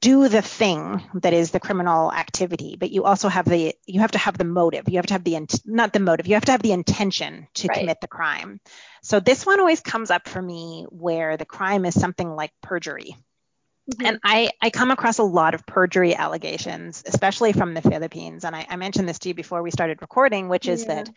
do 0.00 0.28
the 0.28 0.42
thing 0.42 1.02
that 1.14 1.32
is 1.32 1.50
the 1.50 1.60
criminal 1.60 2.12
activity 2.12 2.76
but 2.78 2.90
you 2.90 3.04
also 3.04 3.28
have 3.28 3.46
the 3.46 3.74
you 3.86 4.00
have 4.00 4.12
to 4.12 4.18
have 4.18 4.38
the 4.38 4.44
motive 4.44 4.88
you 4.88 4.96
have 4.96 5.06
to 5.06 5.14
have 5.14 5.24
the 5.24 5.38
not 5.64 5.92
the 5.92 6.00
motive 6.00 6.26
you 6.26 6.34
have 6.34 6.44
to 6.44 6.52
have 6.52 6.62
the 6.62 6.72
intention 6.72 7.48
to 7.54 7.66
right. 7.68 7.78
commit 7.78 8.00
the 8.00 8.08
crime 8.08 8.60
so 9.02 9.18
this 9.20 9.44
one 9.44 9.60
always 9.60 9.80
comes 9.80 10.10
up 10.10 10.28
for 10.28 10.40
me 10.40 10.86
where 10.90 11.36
the 11.36 11.44
crime 11.44 11.84
is 11.84 11.98
something 11.98 12.30
like 12.34 12.52
perjury 12.62 13.16
mm-hmm. 13.90 14.06
and 14.06 14.20
I, 14.22 14.50
I 14.62 14.70
come 14.70 14.90
across 14.90 15.18
a 15.18 15.24
lot 15.24 15.54
of 15.54 15.66
perjury 15.66 16.14
allegations 16.14 17.02
especially 17.06 17.52
from 17.52 17.74
the 17.74 17.82
philippines 17.82 18.44
and 18.44 18.54
i, 18.54 18.66
I 18.68 18.76
mentioned 18.76 19.08
this 19.08 19.18
to 19.20 19.28
you 19.28 19.34
before 19.34 19.62
we 19.62 19.70
started 19.70 20.00
recording 20.00 20.48
which 20.48 20.68
is 20.68 20.82
yeah. 20.82 20.94
that 20.94 21.10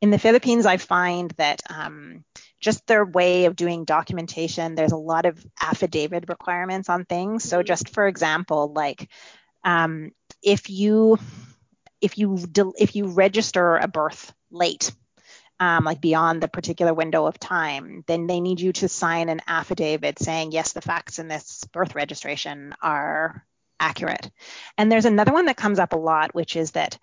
in 0.00 0.10
the 0.10 0.18
philippines 0.18 0.66
i 0.66 0.76
find 0.76 1.30
that 1.32 1.60
um, 1.70 2.24
just 2.60 2.86
their 2.86 3.04
way 3.04 3.46
of 3.46 3.56
doing 3.56 3.84
documentation. 3.84 4.74
There's 4.74 4.92
a 4.92 4.96
lot 4.96 5.26
of 5.26 5.44
affidavit 5.60 6.26
requirements 6.28 6.88
on 6.88 7.04
things. 7.04 7.42
So 7.44 7.58
mm-hmm. 7.58 7.66
just 7.66 7.88
for 7.88 8.06
example, 8.06 8.72
like 8.72 9.08
um, 9.64 10.12
if 10.42 10.70
you 10.70 11.18
if 12.00 12.18
you 12.18 12.38
if 12.78 12.94
you 12.94 13.06
register 13.06 13.76
a 13.76 13.88
birth 13.88 14.32
late, 14.50 14.92
um, 15.58 15.84
like 15.84 16.00
beyond 16.00 16.42
the 16.42 16.48
particular 16.48 16.94
window 16.94 17.26
of 17.26 17.38
time, 17.38 18.04
then 18.06 18.26
they 18.26 18.40
need 18.40 18.60
you 18.60 18.72
to 18.74 18.88
sign 18.88 19.28
an 19.28 19.40
affidavit 19.46 20.18
saying 20.18 20.52
yes, 20.52 20.72
the 20.72 20.80
facts 20.82 21.18
in 21.18 21.28
this 21.28 21.64
birth 21.72 21.94
registration 21.94 22.74
are 22.82 23.44
accurate. 23.78 24.30
And 24.76 24.92
there's 24.92 25.06
another 25.06 25.32
one 25.32 25.46
that 25.46 25.56
comes 25.56 25.78
up 25.78 25.94
a 25.94 25.98
lot, 25.98 26.34
which 26.34 26.56
is 26.56 26.72
that 26.72 26.98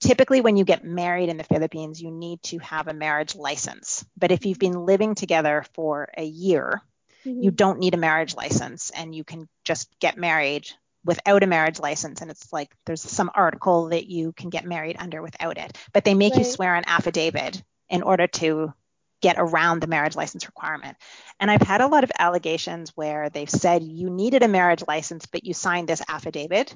typically 0.00 0.40
when 0.40 0.56
you 0.56 0.64
get 0.64 0.84
married 0.84 1.28
in 1.28 1.36
the 1.36 1.44
Philippines, 1.44 2.00
you 2.00 2.10
need 2.10 2.42
to 2.44 2.58
have 2.58 2.88
a 2.88 2.94
marriage 2.94 3.34
license. 3.34 4.04
But 4.16 4.32
if 4.32 4.46
you've 4.46 4.58
been 4.58 4.86
living 4.86 5.14
together 5.14 5.64
for 5.74 6.08
a 6.16 6.24
year, 6.24 6.82
mm-hmm. 7.24 7.42
you 7.42 7.50
don't 7.50 7.78
need 7.78 7.94
a 7.94 7.98
marriage 7.98 8.34
license 8.34 8.90
and 8.90 9.14
you 9.14 9.24
can 9.24 9.48
just 9.64 9.88
get 10.00 10.16
married 10.16 10.68
without 11.04 11.42
a 11.42 11.46
marriage 11.46 11.78
license. 11.78 12.20
And 12.20 12.30
it's 12.30 12.52
like 12.52 12.74
there's 12.86 13.02
some 13.02 13.30
article 13.34 13.90
that 13.90 14.06
you 14.06 14.32
can 14.32 14.50
get 14.50 14.64
married 14.64 14.96
under 14.98 15.22
without 15.22 15.58
it. 15.58 15.76
But 15.92 16.04
they 16.04 16.14
make 16.14 16.34
right. 16.34 16.40
you 16.40 16.50
swear 16.50 16.74
an 16.74 16.84
affidavit 16.86 17.62
in 17.88 18.02
order 18.02 18.26
to 18.26 18.72
get 19.20 19.36
around 19.38 19.80
the 19.80 19.86
marriage 19.86 20.16
license 20.16 20.46
requirement. 20.46 20.96
And 21.38 21.50
I've 21.50 21.60
had 21.60 21.82
a 21.82 21.86
lot 21.86 22.04
of 22.04 22.12
allegations 22.18 22.96
where 22.96 23.28
they've 23.28 23.50
said 23.50 23.82
you 23.82 24.08
needed 24.08 24.42
a 24.42 24.48
marriage 24.48 24.82
license, 24.88 25.26
but 25.26 25.44
you 25.44 25.52
signed 25.52 25.88
this 25.88 26.02
affidavit. 26.08 26.74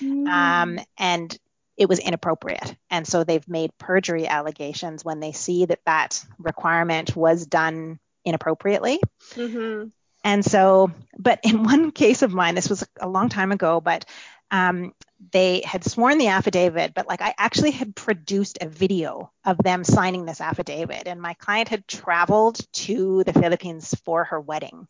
Mm. 0.00 0.28
Um, 0.28 0.78
and 0.98 1.38
it 1.76 1.88
was 1.88 1.98
inappropriate. 1.98 2.74
And 2.90 3.06
so 3.06 3.24
they've 3.24 3.48
made 3.48 3.76
perjury 3.78 4.26
allegations 4.26 5.04
when 5.04 5.20
they 5.20 5.32
see 5.32 5.66
that 5.66 5.80
that 5.86 6.24
requirement 6.38 7.14
was 7.14 7.46
done 7.46 7.98
inappropriately. 8.24 9.00
Mm-hmm. 9.34 9.88
And 10.24 10.44
so, 10.44 10.90
but 11.18 11.40
in 11.44 11.62
one 11.62 11.92
case 11.92 12.22
of 12.22 12.32
mine, 12.32 12.54
this 12.54 12.68
was 12.68 12.86
a 13.00 13.08
long 13.08 13.28
time 13.28 13.52
ago, 13.52 13.80
but 13.80 14.04
um, 14.50 14.92
they 15.32 15.62
had 15.64 15.84
sworn 15.84 16.18
the 16.18 16.28
affidavit, 16.28 16.94
but 16.94 17.06
like 17.06 17.20
I 17.20 17.34
actually 17.38 17.72
had 17.72 17.94
produced 17.94 18.58
a 18.60 18.68
video 18.68 19.30
of 19.44 19.58
them 19.58 19.84
signing 19.84 20.24
this 20.24 20.40
affidavit, 20.40 21.06
and 21.06 21.20
my 21.20 21.34
client 21.34 21.68
had 21.68 21.86
traveled 21.88 22.58
to 22.74 23.24
the 23.24 23.32
Philippines 23.32 23.94
for 24.04 24.24
her 24.24 24.40
wedding 24.40 24.86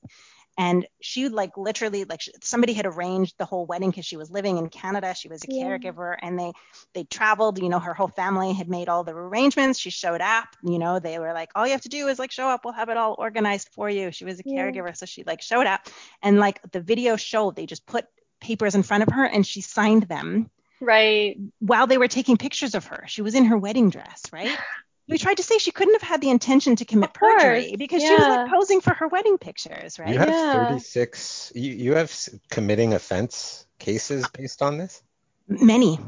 and 0.59 0.87
she 1.01 1.25
would 1.25 1.33
like 1.33 1.57
literally 1.57 2.05
like 2.05 2.23
somebody 2.43 2.73
had 2.73 2.87
arranged 2.87 3.37
the 3.39 3.45
whole 3.45 3.67
wedding 3.67 3.91
because 3.91 4.07
she 4.07 4.17
was 4.17 4.31
living 4.31 4.59
in 4.59 4.69
canada. 4.69 5.15
She 5.15 5.29
was 5.29 5.43
a 5.43 5.47
yeah. 5.49 5.65
caregiver 5.65 6.17
and 6.21 6.39
they 6.39 6.53
they 6.95 7.05
traveled 7.05 7.63
you 7.63 7.69
know 7.69 7.79
her 7.79 7.95
whole 7.95 8.09
family 8.09 8.53
had 8.53 8.69
made 8.69 8.89
all 8.89 9.05
the 9.05 9.13
arrangements. 9.13 9.79
She 9.79 9.91
showed 9.91 10.21
up 10.21 10.49
you 10.63 10.79
know 10.79 10.99
they 10.99 11.19
were 11.19 11.33
like 11.33 11.51
all 11.55 11.67
you 11.67 11.73
have 11.73 11.83
to 11.83 11.89
do 11.89 12.09
is 12.09 12.19
like 12.19 12.31
show 12.31 12.49
up. 12.49 12.65
We'll 12.65 12.75
have 12.75 12.89
it 12.89 12.97
all 12.97 13.17
organized 13.19 13.69
for 13.73 13.91
you. 13.91 14.11
She 14.11 14.25
was 14.25 14.41
a 14.41 14.43
yeah. 14.45 14.63
caregiver 14.63 14.97
so 14.97 15.07
she 15.07 15.25
like 15.25 15.43
showed 15.43 15.67
up. 15.67 15.89
And 16.23 16.39
like 16.39 16.61
the 16.73 16.81
video 16.81 17.17
showed 17.17 17.57
they 17.57 17.67
just 17.67 17.87
put 17.87 18.07
papers 18.41 18.75
in 18.75 18.83
front 18.83 19.03
of 19.03 19.13
her 19.13 19.25
and 19.25 19.47
she 19.47 19.61
signed 19.61 20.05
them 20.05 20.51
right. 20.81 21.39
while 21.59 21.87
they 21.87 21.99
were 21.99 22.09
taking 22.09 22.37
pictures 22.37 22.75
of 22.75 22.87
her. 22.87 23.05
She 23.09 23.23
was 23.23 23.35
in 23.35 23.47
her 23.47 23.59
wedding 23.59 23.91
dress 23.91 24.23
right 24.33 24.57
we 25.09 25.19
tried 25.19 25.37
to 25.37 25.43
say 25.43 25.59
she 25.59 25.71
couldn't 25.71 25.95
have 25.95 26.03
had 26.03 26.21
the 26.21 26.31
intention 26.31 26.77
to 26.77 26.85
commit 26.85 27.15
perjury 27.15 27.77
because 27.77 28.03
yeah. 28.03 28.09
she 28.09 28.15
was 28.15 28.23
like 28.23 28.51
posing 28.51 28.81
for 28.81 28.95
her 28.95 29.09
wedding 29.09 29.39
pictures, 29.39 29.99
right? 29.99 30.13
You 30.13 30.19
have 30.19 30.29
yeah. 30.29 30.69
36. 30.69 31.53
You 31.55 31.73
you 31.73 31.95
have 31.95 32.13
committing 32.51 32.95
offense 32.95 33.67
cases 33.79 34.27
based 34.31 34.63
on 34.63 34.79
this? 34.79 35.03
Many. 35.49 35.99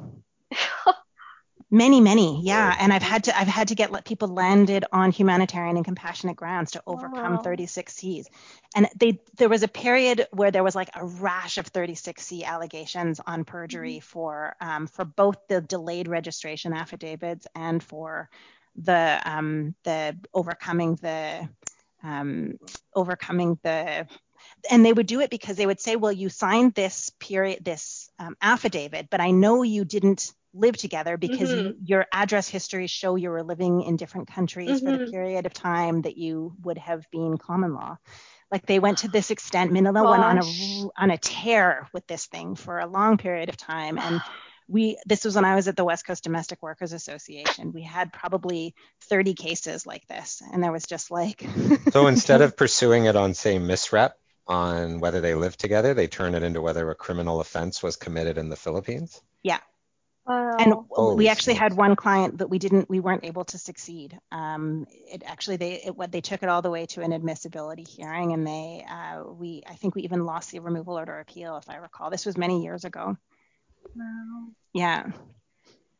many 1.70 2.00
many 2.00 2.40
yeah 2.42 2.74
and 2.80 2.94
i've 2.94 3.02
had 3.02 3.24
to 3.24 3.38
i've 3.38 3.46
had 3.46 3.68
to 3.68 3.74
get 3.74 3.92
let 3.92 4.06
people 4.06 4.28
landed 4.28 4.86
on 4.90 5.10
humanitarian 5.12 5.76
and 5.76 5.84
compassionate 5.84 6.34
grounds 6.34 6.70
to 6.70 6.82
overcome 6.86 7.34
wow. 7.34 7.42
36cs 7.42 8.24
and 8.74 8.88
they 8.98 9.20
there 9.36 9.50
was 9.50 9.62
a 9.62 9.68
period 9.68 10.26
where 10.32 10.50
there 10.50 10.64
was 10.64 10.74
like 10.74 10.88
a 10.94 11.04
rash 11.04 11.58
of 11.58 11.70
36c 11.70 12.42
allegations 12.42 13.20
on 13.26 13.44
perjury 13.44 13.96
mm-hmm. 13.96 14.00
for 14.00 14.56
um, 14.62 14.86
for 14.86 15.04
both 15.04 15.36
the 15.48 15.60
delayed 15.60 16.08
registration 16.08 16.72
affidavits 16.72 17.46
and 17.54 17.82
for 17.82 18.30
the 18.82 19.20
um, 19.24 19.74
the 19.84 20.16
overcoming 20.32 20.96
the 20.96 21.48
um, 22.02 22.58
overcoming 22.94 23.58
the 23.62 24.06
and 24.70 24.84
they 24.84 24.92
would 24.92 25.06
do 25.06 25.20
it 25.20 25.30
because 25.30 25.56
they 25.56 25.66
would 25.66 25.80
say 25.80 25.96
well 25.96 26.12
you 26.12 26.28
signed 26.28 26.74
this 26.74 27.10
period 27.18 27.64
this 27.64 28.08
um, 28.18 28.36
affidavit 28.40 29.08
but 29.10 29.20
i 29.20 29.30
know 29.30 29.62
you 29.62 29.84
didn't 29.84 30.32
live 30.54 30.76
together 30.76 31.16
because 31.16 31.50
mm-hmm. 31.50 31.66
you, 31.66 31.76
your 31.84 32.06
address 32.12 32.48
histories 32.48 32.90
show 32.90 33.16
you 33.16 33.30
were 33.30 33.42
living 33.42 33.82
in 33.82 33.96
different 33.96 34.28
countries 34.28 34.80
mm-hmm. 34.80 34.86
for 34.86 34.92
the 34.92 35.04
mm-hmm. 35.04 35.10
period 35.10 35.46
of 35.46 35.52
time 35.52 36.02
that 36.02 36.16
you 36.16 36.54
would 36.62 36.78
have 36.78 37.04
been 37.10 37.36
common 37.36 37.74
law 37.74 37.96
like 38.50 38.64
they 38.64 38.78
went 38.78 38.98
to 38.98 39.08
this 39.08 39.30
extent 39.30 39.72
manila 39.72 40.02
Gosh. 40.02 40.10
went 40.10 40.24
on 40.24 40.38
a 40.38 41.02
on 41.02 41.10
a 41.10 41.18
tear 41.18 41.88
with 41.92 42.06
this 42.06 42.26
thing 42.26 42.54
for 42.54 42.78
a 42.78 42.86
long 42.86 43.18
period 43.18 43.48
of 43.48 43.56
time 43.56 43.98
and 43.98 44.20
we 44.68 44.98
this 45.06 45.24
was 45.24 45.34
when 45.34 45.44
I 45.44 45.54
was 45.54 45.66
at 45.66 45.76
the 45.76 45.84
West 45.84 46.06
Coast 46.06 46.22
Domestic 46.22 46.62
Workers 46.62 46.92
Association. 46.92 47.72
We 47.72 47.82
had 47.82 48.12
probably 48.12 48.74
30 49.04 49.34
cases 49.34 49.86
like 49.86 50.06
this, 50.06 50.42
and 50.52 50.62
there 50.62 50.72
was 50.72 50.84
just 50.84 51.10
like. 51.10 51.44
so 51.90 52.06
instead 52.06 52.42
of 52.42 52.56
pursuing 52.56 53.06
it 53.06 53.16
on 53.16 53.34
say 53.34 53.58
misrep 53.58 54.12
on 54.46 55.00
whether 55.00 55.20
they 55.20 55.34
lived 55.34 55.58
together, 55.58 55.94
they 55.94 56.06
turn 56.06 56.34
it 56.34 56.42
into 56.42 56.60
whether 56.60 56.90
a 56.90 56.94
criminal 56.94 57.40
offense 57.40 57.82
was 57.82 57.96
committed 57.96 58.38
in 58.38 58.48
the 58.48 58.56
Philippines. 58.56 59.20
Yeah. 59.42 59.60
Wow. 60.26 60.56
And 60.58 60.74
Holy 60.90 61.16
we 61.16 61.28
actually 61.28 61.54
smokes. 61.54 61.62
had 61.62 61.76
one 61.76 61.96
client 61.96 62.38
that 62.38 62.48
we 62.48 62.58
didn't, 62.58 62.90
we 62.90 63.00
weren't 63.00 63.24
able 63.24 63.44
to 63.46 63.58
succeed. 63.58 64.18
Um, 64.30 64.86
it 64.90 65.22
actually, 65.24 65.56
they, 65.56 65.82
it, 65.86 65.96
what 65.96 66.12
they 66.12 66.20
took 66.20 66.42
it 66.42 66.50
all 66.50 66.60
the 66.60 66.70
way 66.70 66.84
to 66.86 67.00
an 67.00 67.14
admissibility 67.14 67.84
hearing, 67.84 68.32
and 68.34 68.46
they, 68.46 68.84
uh, 68.90 69.24
we, 69.24 69.62
I 69.66 69.74
think 69.74 69.94
we 69.94 70.02
even 70.02 70.26
lost 70.26 70.50
the 70.50 70.60
removal 70.60 70.98
order 70.98 71.18
appeal, 71.18 71.56
if 71.56 71.70
I 71.70 71.76
recall. 71.76 72.10
This 72.10 72.26
was 72.26 72.36
many 72.36 72.62
years 72.62 72.84
ago. 72.84 73.16
Wow. 73.96 74.48
Yeah. 74.72 75.06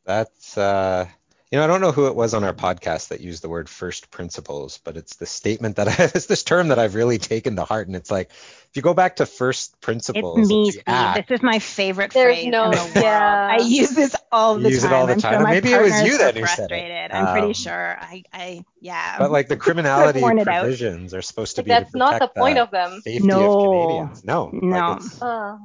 That's 0.05 0.57
uh 0.57 1.07
you 1.51 1.57
know, 1.57 1.65
I 1.65 1.67
don't 1.67 1.81
know 1.81 1.93
who 1.93 2.09
it 2.09 2.15
was 2.15 2.35
on 2.35 2.45
our 2.45 2.53
podcast 2.53 3.09
that 3.09 3.21
used 3.23 3.43
the 3.43 3.49
word 3.49 3.71
first 3.71 4.11
principles, 4.11 4.81
but 4.85 4.99
it's 4.99 5.17
the 5.17 5.25
statement 5.25 5.77
that 5.77 5.89
I, 6.01 6.11
it's 6.15 6.27
this 6.27 6.43
term 6.43 6.69
that 6.69 6.79
I've 6.79 6.95
really 6.95 7.17
taken 7.17 7.57
to 7.57 7.65
heart. 7.65 7.87
And 7.87 7.97
it's 7.97 8.11
like, 8.11 8.29
if 8.29 8.71
you 8.75 8.83
go 8.83 8.93
back 8.93 9.17
to 9.17 9.25
first 9.25 9.81
principles, 9.81 10.41
It's 10.41 10.49
me, 10.51 10.71
Steve. 10.73 10.83
act, 10.87 11.27
This 11.31 11.39
is 11.39 11.43
my 11.43 11.59
favorite 11.59 12.13
There's 12.13 12.37
phrase 12.37 12.49
no- 12.51 12.65
in 12.67 12.71
the 12.73 12.77
world. 12.77 12.91
yeah. 12.97 13.49
I 13.51 13.63
use 13.63 13.93
this 13.93 14.15
all 14.31 14.59
You 14.59 14.65
the 14.65 14.71
use 14.73 14.85
it 14.85 14.89
time. 14.89 14.97
all 14.97 15.07
the 15.07 15.13
I'm 15.15 15.21
time. 15.21 15.41
sure 15.41 15.49
maybe 15.49 15.73
it 15.73 15.81
was 15.81 16.03
you 16.03 16.19
that 16.19 16.37
who 16.37 16.45
said 16.45 16.71
it. 16.71 16.75
frustrated. 16.75 17.11
I'm 17.13 17.33
pretty 17.33 17.47
Um, 17.47 17.53
sure. 17.55 17.97
I, 17.99 18.25
I, 18.31 18.65
yeah. 18.83 19.17
but 19.19 19.31
like 19.31 19.49
the 19.49 19.57
criminality 19.65 20.21
worn 20.21 20.39
it 20.39 20.49
out. 20.49 20.61
provisions 20.65 21.15
are 21.15 21.23
supposed 21.23 21.57
to 21.57 21.63
But 21.63 21.65
be 21.65 21.71
to 21.71 21.81
that's 21.81 21.95
not 21.95 22.21
the 22.21 22.29
point 22.29 22.57
the 22.57 22.65
of 22.65 22.71
them. 22.71 23.01
Safety 23.01 23.27
No. 23.27 23.59
of 23.59 23.65
Canadians. 23.65 24.23
No, 24.23 24.51
No. 24.53 24.99
Like 24.99 25.03
Uh, 25.23 25.57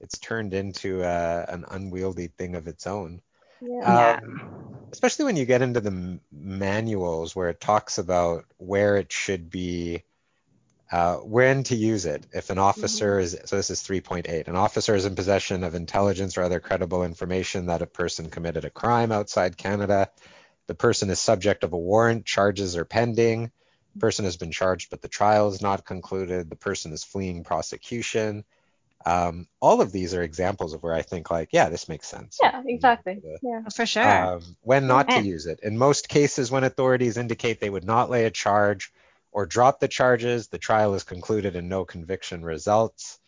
it's 0.00 0.18
turned 0.18 0.54
into 0.54 1.02
uh, 1.02 1.44
an 1.48 1.64
unwieldy 1.70 2.28
thing 2.28 2.54
of 2.54 2.68
its 2.68 2.86
own. 2.86 3.20
yeah. 3.60 4.18
Um, 4.22 4.50
especially 4.92 5.26
when 5.26 5.36
you 5.36 5.44
get 5.44 5.62
into 5.62 5.80
the 5.80 5.90
m- 5.90 6.20
manuals 6.32 7.34
where 7.36 7.50
it 7.50 7.60
talks 7.60 7.98
about 7.98 8.44
where 8.56 8.96
it 8.96 9.12
should 9.12 9.50
be 9.50 10.02
uh, 10.90 11.16
when 11.16 11.62
to 11.64 11.76
use 11.76 12.06
it. 12.06 12.26
If 12.32 12.50
an 12.50 12.58
officer 12.58 13.18
is 13.18 13.38
so 13.44 13.56
this 13.56 13.70
is 13.70 13.82
3.8 13.82 14.48
an 14.48 14.56
officer 14.56 14.94
is 14.94 15.04
in 15.04 15.14
possession 15.14 15.64
of 15.64 15.74
intelligence 15.74 16.38
or 16.38 16.42
other 16.42 16.60
credible 16.60 17.04
information 17.04 17.66
that 17.66 17.82
a 17.82 17.86
person 17.86 18.30
committed 18.30 18.64
a 18.64 18.70
crime 18.70 19.12
outside 19.12 19.56
canada. 19.56 20.10
The 20.66 20.74
person 20.74 21.10
is 21.10 21.18
subject 21.18 21.64
of 21.64 21.72
a 21.72 21.78
warrant 21.78 22.24
charges 22.24 22.76
are 22.76 22.84
pending. 22.84 23.50
The 23.94 24.00
person 24.00 24.24
has 24.24 24.36
been 24.36 24.52
charged 24.52 24.90
but 24.90 25.02
the 25.02 25.08
trial 25.08 25.48
is 25.48 25.60
not 25.60 25.84
concluded. 25.84 26.48
The 26.48 26.56
person 26.56 26.92
is 26.92 27.04
fleeing 27.04 27.44
prosecution 27.44 28.44
um, 29.06 29.46
all 29.60 29.80
of 29.80 29.92
these 29.92 30.12
are 30.14 30.22
examples 30.22 30.74
of 30.74 30.82
where 30.82 30.94
i 30.94 31.02
think 31.02 31.30
like 31.30 31.50
yeah 31.52 31.68
this 31.68 31.88
makes 31.88 32.08
sense 32.08 32.38
Yeah, 32.42 32.62
exactly. 32.66 33.20
The- 33.22 33.38
Yeah. 33.42 33.60
For 33.74 33.86
sure. 33.86 34.08
um, 34.34 34.56
when 34.62 34.86
not 34.86 35.08
to 35.10 35.20
use 35.20 35.46
it. 35.46 35.60
In 35.62 35.78
most 35.78 36.08
cases, 36.08 36.50
when 36.50 36.64
authorities 36.64 37.16
indicate 37.16 37.60
they 37.60 37.70
would 37.70 37.84
not 37.84 38.10
lay 38.10 38.24
a 38.24 38.30
charge 38.30 38.92
or 39.30 39.46
drop 39.46 39.78
the 39.78 39.88
charges, 39.88 40.48
the 40.48 40.58
trial 40.58 40.94
is 40.94 41.04
concluded 41.04 41.54
and 41.54 41.68
no 41.68 41.84
conviction 41.84 42.42
results, 42.44 43.18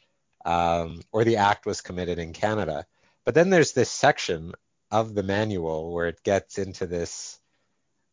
um, 0.44 1.00
or 1.12 1.24
the 1.24 1.36
act 1.36 1.66
was 1.66 1.80
committed 1.82 2.18
in 2.18 2.32
Canada. 2.32 2.86
But 3.24 3.34
then 3.34 3.50
there's 3.50 3.72
this 3.72 3.90
section 3.90 4.52
of 4.90 5.14
the 5.14 5.22
manual 5.22 5.92
where 5.92 6.08
it 6.08 6.22
gets 6.24 6.58
into 6.58 6.86
this 6.86 7.38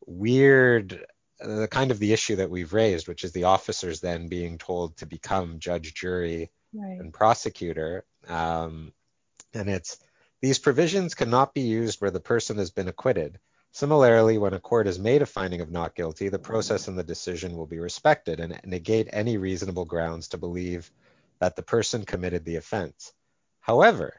weird, 0.06 1.06
uh, 1.42 1.56
the 1.56 1.68
kind 1.68 1.92
of 1.92 2.00
the 2.00 2.14
issue 2.14 2.36
that 2.38 2.50
we've 2.50 2.74
raised, 2.74 3.08
which 3.08 3.24
is 3.24 3.32
the 3.32 3.46
officers 3.46 4.00
then 4.02 4.28
being 4.28 4.58
told 4.58 4.98
to 4.98 5.06
become 5.06 5.60
judge, 5.60 5.94
jury, 5.94 6.52
Right. 6.74 7.00
and 7.00 7.14
prosecutor. 7.14 8.06
Um, 8.28 8.94
and 9.54 9.70
it's 9.70 9.98
these 10.42 10.60
provisions 10.60 11.16
cannot 11.16 11.54
be 11.54 11.62
used 11.62 12.02
where 12.02 12.12
the 12.12 12.20
person 12.20 12.58
has 12.58 12.72
been 12.72 12.88
acquitted. 12.88 13.40
Similarly, 13.72 14.38
when 14.38 14.54
a 14.54 14.60
court 14.60 14.86
has 14.88 15.00
made 15.00 15.22
a 15.22 15.26
finding 15.26 15.62
of 15.62 15.72
not 15.72 15.96
guilty, 15.96 16.30
the 16.30 16.40
process 16.40 16.88
and 16.88 16.98
the 16.98 17.04
decision 17.04 17.56
will 17.56 17.66
be 17.66 17.80
respected 17.80 18.40
and 18.40 18.60
negate 18.66 19.08
any 19.12 19.38
reasonable 19.38 19.86
grounds 19.86 20.30
to 20.30 20.38
believe 20.38 20.92
that 21.40 21.56
the 21.56 21.64
person 21.64 22.06
committed 22.06 22.44
the 22.46 22.56
offense. 22.56 23.14
However, 23.60 24.14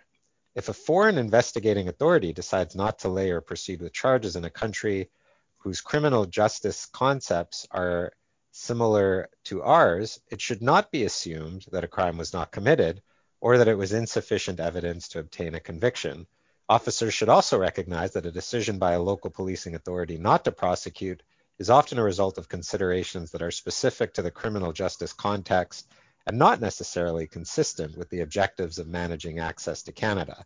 if 0.55 0.68
a 0.68 0.74
foreign 0.74 1.18
investigating 1.18 1.88
authority 1.88 2.32
decides 2.32 2.74
not 2.74 3.01
to 3.01 3.09
lay 3.09 3.30
or 3.30 3.40
proceed 3.40 3.80
with 3.80 3.92
charges 3.92 4.36
in 4.36 4.44
a 4.44 4.51
country 4.51 5.11
whose 5.59 5.80
criminal 5.80 6.26
justice 6.26 6.86
concepts 6.86 7.66
are 7.70 8.12
similar 8.59 9.28
to 9.44 9.62
ours, 9.62 10.20
it 10.30 10.40
should 10.40 10.62
not 10.62 10.90
be 10.90 11.04
assumed 11.04 11.64
that 11.72 11.84
a 11.84 11.88
crime 11.88 12.18
was 12.18 12.32
not 12.32 12.52
committed 12.52 13.02
or 13.40 13.59
that 13.59 13.68
it 13.68 13.78
was 13.78 13.92
insufficient 13.92 14.59
evidence 14.61 15.09
to 15.09 15.20
obtain 15.20 15.54
a 15.54 15.61
conviction. 15.61 16.26
Officers 16.68 17.14
should 17.14 17.28
also 17.28 17.56
recognize 17.59 18.12
that 18.12 18.26
a 18.26 18.32
decision 18.32 18.78
by 18.78 18.92
a 18.92 19.00
local 19.00 19.30
policing 19.30 19.74
authority 19.74 20.18
not 20.18 20.44
to 20.44 20.52
prosecute 20.52 21.22
is 21.59 21.70
often 21.70 21.98
a 21.98 22.02
result 22.02 22.36
of 22.36 22.48
considerations 22.48 23.30
that 23.30 23.42
are 23.42 23.50
specific 23.50 24.12
to 24.14 24.22
the 24.22 24.30
criminal 24.30 24.72
justice 24.72 25.12
context 25.12 25.88
and 26.26 26.38
not 26.38 26.61
necessarily 26.61 27.26
consistent 27.26 27.96
with 27.96 28.11
the 28.11 28.20
objectives 28.20 28.78
of 28.78 28.86
managing 28.86 29.38
access 29.38 29.82
to 29.84 29.92
Canada. 29.92 30.44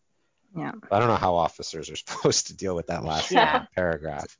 Yeah. 0.56 0.72
I 0.90 0.98
don't 0.98 1.08
know 1.08 1.16
how 1.16 1.34
officers 1.34 1.90
are 1.90 1.96
supposed 2.04 2.48
to 2.48 2.56
deal 2.56 2.76
with 2.76 2.86
that 2.88 3.04
last 3.04 3.30
Yeah. 3.30 3.66
paragraph. 3.74 4.36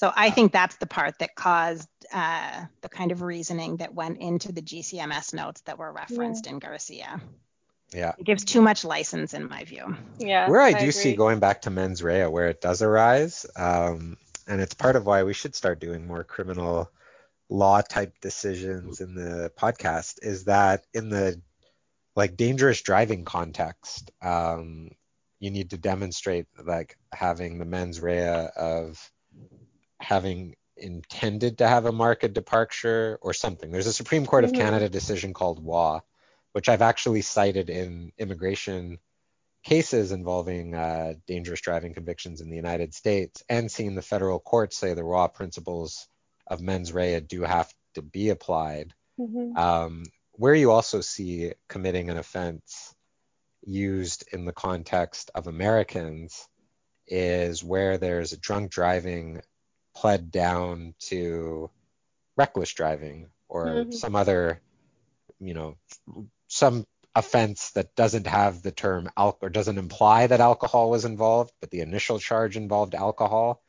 So 0.00 0.10
I 0.16 0.30
think 0.30 0.50
that's 0.50 0.76
the 0.76 0.86
part 0.86 1.18
that 1.18 1.34
caused 1.34 1.86
uh, 2.10 2.64
the 2.80 2.88
kind 2.88 3.12
of 3.12 3.20
reasoning 3.20 3.76
that 3.76 3.92
went 3.92 4.16
into 4.16 4.50
the 4.50 4.62
GCMS 4.62 5.34
notes 5.34 5.60
that 5.66 5.78
were 5.78 5.92
referenced 5.92 6.46
in 6.46 6.58
Garcia. 6.58 7.20
Yeah. 7.92 8.14
It 8.16 8.24
gives 8.24 8.46
too 8.46 8.62
much 8.62 8.82
license, 8.82 9.34
in 9.34 9.46
my 9.46 9.64
view. 9.64 9.94
Yeah. 10.18 10.48
where 10.48 10.62
I 10.62 10.70
do 10.70 10.78
agree. 10.78 10.90
see 10.92 11.14
going 11.14 11.38
back 11.38 11.60
to 11.62 11.70
mens 11.70 12.02
rea, 12.02 12.24
where 12.28 12.48
it 12.48 12.62
does 12.62 12.80
arise, 12.80 13.44
um, 13.56 14.16
and 14.48 14.62
it's 14.62 14.72
part 14.72 14.96
of 14.96 15.04
why 15.04 15.22
we 15.22 15.34
should 15.34 15.54
start 15.54 15.80
doing 15.80 16.06
more 16.06 16.24
criminal 16.24 16.90
law 17.50 17.82
type 17.82 18.14
decisions 18.22 19.02
in 19.02 19.14
the 19.14 19.52
podcast, 19.58 20.14
is 20.22 20.44
that 20.44 20.86
in 20.94 21.10
the 21.10 21.38
like 22.16 22.38
dangerous 22.38 22.80
driving 22.80 23.26
context, 23.26 24.12
um, 24.22 24.92
you 25.40 25.50
need 25.50 25.68
to 25.70 25.76
demonstrate 25.76 26.46
like 26.64 26.96
having 27.12 27.58
the 27.58 27.66
mens 27.66 28.00
rea 28.00 28.48
of 28.56 29.10
having 30.00 30.56
intended 30.76 31.58
to 31.58 31.68
have 31.68 31.84
a 31.84 31.92
marked 31.92 32.32
departure 32.32 33.18
or 33.20 33.34
something. 33.34 33.70
There's 33.70 33.86
a 33.86 33.92
Supreme 33.92 34.26
Court 34.26 34.44
of 34.44 34.52
Mhm. 34.52 34.56
Canada 34.56 34.88
decision 34.88 35.34
called 35.34 35.62
WA, 35.62 36.00
which 36.52 36.68
I've 36.68 36.82
actually 36.82 37.22
cited 37.22 37.70
in 37.70 38.12
immigration 38.18 38.98
cases 39.62 40.10
involving 40.10 40.74
uh, 40.74 41.14
dangerous 41.26 41.60
driving 41.60 41.92
convictions 41.92 42.40
in 42.40 42.48
the 42.48 42.56
United 42.56 42.94
States 42.94 43.42
and 43.48 43.70
seen 43.70 43.94
the 43.94 44.02
federal 44.02 44.40
courts 44.40 44.76
say 44.76 44.94
the 44.94 45.04
raw 45.04 45.28
principles 45.28 46.08
of 46.46 46.62
mens 46.62 46.92
rea 46.92 47.20
do 47.20 47.42
have 47.42 47.72
to 47.94 48.02
be 48.02 48.30
applied. 48.30 48.94
Mhm. 49.18 49.56
Um, 49.56 50.04
where 50.32 50.54
you 50.54 50.70
also 50.70 51.02
see 51.02 51.52
committing 51.68 52.08
an 52.08 52.16
offense 52.16 52.94
used 53.62 54.26
in 54.32 54.46
the 54.46 54.52
context 54.52 55.30
of 55.34 55.46
Americans 55.46 56.48
is 57.06 57.62
where 57.62 57.98
there's 57.98 58.32
a 58.32 58.38
drunk 58.38 58.70
driving 58.70 59.42
pled 60.00 60.30
down 60.30 60.94
to 60.98 61.70
reckless 62.34 62.72
driving 62.72 63.28
or 63.48 63.84
Mhm. 63.84 63.92
some 63.92 64.16
other, 64.16 64.62
you 65.38 65.52
know, 65.52 65.76
some 66.48 66.86
offense 67.14 67.72
that 67.72 67.94
doesn't 67.94 68.26
have 68.26 68.62
the 68.62 68.72
term 68.72 69.10
alcohol 69.14 69.46
or 69.46 69.50
doesn't 69.50 69.76
imply 69.76 70.26
that 70.26 70.40
alcohol 70.40 70.88
was 70.88 71.04
involved, 71.04 71.52
but 71.60 71.70
the 71.70 71.80
initial 71.80 72.18
charge 72.18 72.56
involved 72.56 72.94
alcohol. 72.94 73.62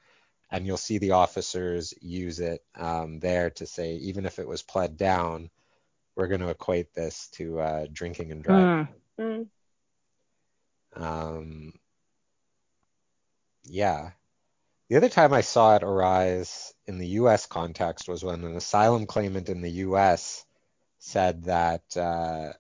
And 0.50 0.66
you'll 0.66 0.78
see 0.78 1.00
the 1.00 1.12
officers 1.12 1.94
use 2.02 2.40
it 2.40 2.64
um, 2.76 3.20
there 3.20 3.50
to 3.52 3.66
say, 3.66 3.96
even 3.96 4.26
if 4.26 4.40
it 4.40 4.48
was 4.48 4.62
pled 4.62 4.96
down, 4.96 5.50
we're 6.16 6.28
going 6.28 6.42
to 6.42 6.50
equate 6.50 6.94
this 6.94 7.28
to 7.34 7.60
uh, 7.60 7.88
drinking 7.92 8.32
and 8.32 8.44
driving. 8.44 8.88
Mm. 9.20 9.50
Mm. 10.96 11.04
Um, 11.04 11.74
yeah. 13.64 14.12
The 14.92 14.98
other 14.98 15.08
time 15.08 15.32
I 15.32 15.40
saw 15.40 15.78
it 15.78 15.84
arise 15.84 16.74
in 16.86 16.98
the 16.98 17.08
US 17.22 17.46
context 17.46 18.10
was 18.10 18.26
when 18.26 18.44
an 18.44 18.58
asylum 18.58 19.06
claimant 19.06 19.48
in 19.48 19.62
the 19.62 19.72
US 19.88 20.46
said 21.00 21.46
that 21.46 21.96
uh, 21.96 22.52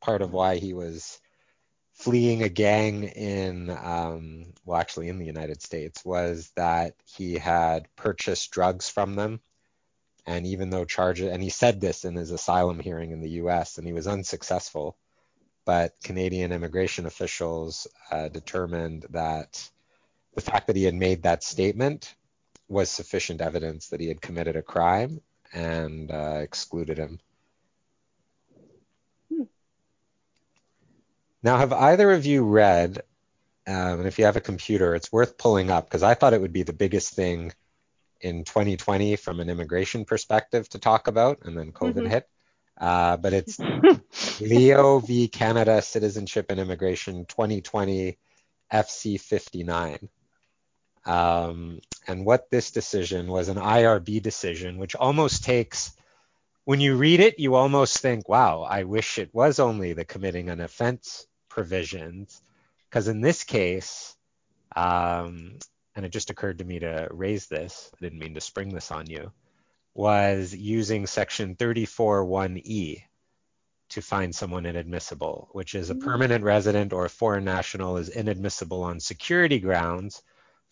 part 0.00 0.20
of 0.20 0.32
why 0.32 0.56
he 0.56 0.74
was 0.74 1.20
fleeing 1.92 2.42
a 2.42 2.48
gang 2.48 3.04
in, 3.04 3.70
um, 3.70 4.52
well, 4.64 4.80
actually 4.80 5.08
in 5.08 5.20
the 5.20 5.26
United 5.26 5.62
States, 5.62 6.04
was 6.04 6.50
that 6.56 6.96
he 7.04 7.34
had 7.34 7.86
purchased 7.94 8.50
drugs 8.50 8.88
from 8.88 9.14
them. 9.14 9.40
And 10.26 10.46
even 10.46 10.70
though 10.70 10.84
charges, 10.84 11.30
and 11.30 11.40
he 11.40 11.50
said 11.50 11.80
this 11.80 12.04
in 12.04 12.16
his 12.16 12.32
asylum 12.32 12.80
hearing 12.80 13.12
in 13.12 13.20
the 13.20 13.38
US, 13.44 13.78
and 13.78 13.86
he 13.86 13.92
was 13.92 14.08
unsuccessful 14.08 14.98
but 15.64 15.94
Canadian 16.02 16.52
immigration 16.52 17.06
officials 17.06 17.86
uh, 18.10 18.28
determined 18.28 19.06
that 19.10 19.70
the 20.34 20.40
fact 20.40 20.66
that 20.66 20.76
he 20.76 20.84
had 20.84 20.94
made 20.94 21.22
that 21.22 21.42
statement 21.42 22.14
was 22.68 22.90
sufficient 22.90 23.40
evidence 23.40 23.88
that 23.88 24.00
he 24.00 24.08
had 24.08 24.20
committed 24.20 24.56
a 24.56 24.62
crime 24.62 25.20
and 25.52 26.10
uh, 26.10 26.38
excluded 26.42 26.98
him. 26.98 27.20
Hmm. 29.32 29.42
Now, 31.42 31.58
have 31.58 31.72
either 31.72 32.10
of 32.10 32.26
you 32.26 32.44
read, 32.44 33.02
um, 33.66 34.00
and 34.00 34.06
if 34.06 34.18
you 34.18 34.24
have 34.24 34.36
a 34.36 34.40
computer, 34.40 34.94
it's 34.94 35.12
worth 35.12 35.38
pulling 35.38 35.70
up 35.70 35.84
because 35.84 36.02
I 36.02 36.14
thought 36.14 36.32
it 36.32 36.40
would 36.40 36.52
be 36.52 36.62
the 36.62 36.72
biggest 36.72 37.14
thing 37.14 37.52
in 38.20 38.44
2020 38.44 39.16
from 39.16 39.40
an 39.40 39.50
immigration 39.50 40.04
perspective 40.04 40.68
to 40.70 40.78
talk 40.78 41.06
about, 41.08 41.40
and 41.42 41.56
then 41.56 41.72
COVID 41.72 42.06
Mhm. 42.06 42.08
hit. 42.08 42.28
Uh, 42.78 43.16
but 43.18 43.32
it's 43.32 43.58
Leo 44.40 44.98
v. 44.98 45.28
Canada 45.28 45.80
Citizenship 45.82 46.46
and 46.48 46.58
Immigration 46.58 47.26
2020 47.26 48.18
FC 48.72 49.18
59. 49.20 50.08
Um, 51.06 51.80
and 52.06 52.24
what 52.24 52.50
this 52.50 52.70
decision 52.70 53.28
was 53.28 53.48
an 53.48 53.56
IRB 53.56 54.22
decision, 54.22 54.78
which 54.78 54.94
almost 54.94 55.44
takes, 55.44 55.92
when 56.64 56.80
you 56.80 56.96
read 56.96 57.20
it, 57.20 57.38
you 57.38 57.54
almost 57.54 57.98
think, 57.98 58.28
wow, 58.28 58.62
I 58.62 58.84
wish 58.84 59.18
it 59.18 59.34
was 59.34 59.58
only 59.58 59.92
the 59.92 60.04
committing 60.04 60.48
an 60.48 60.60
offense 60.60 61.26
provisions. 61.48 62.40
Because 62.88 63.08
in 63.08 63.20
this 63.20 63.44
case, 63.44 64.16
um, 64.76 65.58
and 65.96 66.04
it 66.04 66.10
just 66.10 66.30
occurred 66.30 66.58
to 66.58 66.64
me 66.64 66.78
to 66.80 67.08
raise 67.10 67.46
this, 67.46 67.90
I 67.94 68.04
didn't 68.04 68.18
mean 68.18 68.34
to 68.34 68.40
spring 68.40 68.72
this 68.72 68.90
on 68.90 69.06
you, 69.08 69.32
was 69.94 70.54
using 70.54 71.06
section 71.06 71.54
34.1e 71.56 73.02
to 73.90 74.02
find 74.02 74.34
someone 74.34 74.66
inadmissible, 74.66 75.48
which 75.52 75.74
is 75.74 75.90
a 75.90 75.94
mm-hmm. 75.94 76.04
permanent 76.04 76.44
resident 76.44 76.92
or 76.92 77.04
a 77.04 77.10
foreign 77.10 77.44
national 77.44 77.98
is 77.98 78.08
inadmissible 78.08 78.82
on 78.82 78.98
security 78.98 79.58
grounds 79.58 80.22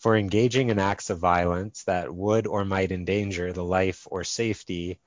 for 0.02 0.16
engaging 0.16 0.70
in 0.70 0.80
acts 0.80 1.10
of 1.10 1.18
violence 1.20 1.84
that 1.84 2.12
would 2.12 2.48
or 2.48 2.64
might 2.64 2.90
endanger 2.90 3.52
the 3.52 3.62
life 3.62 4.04
or 4.10 4.24
safety 4.24 4.98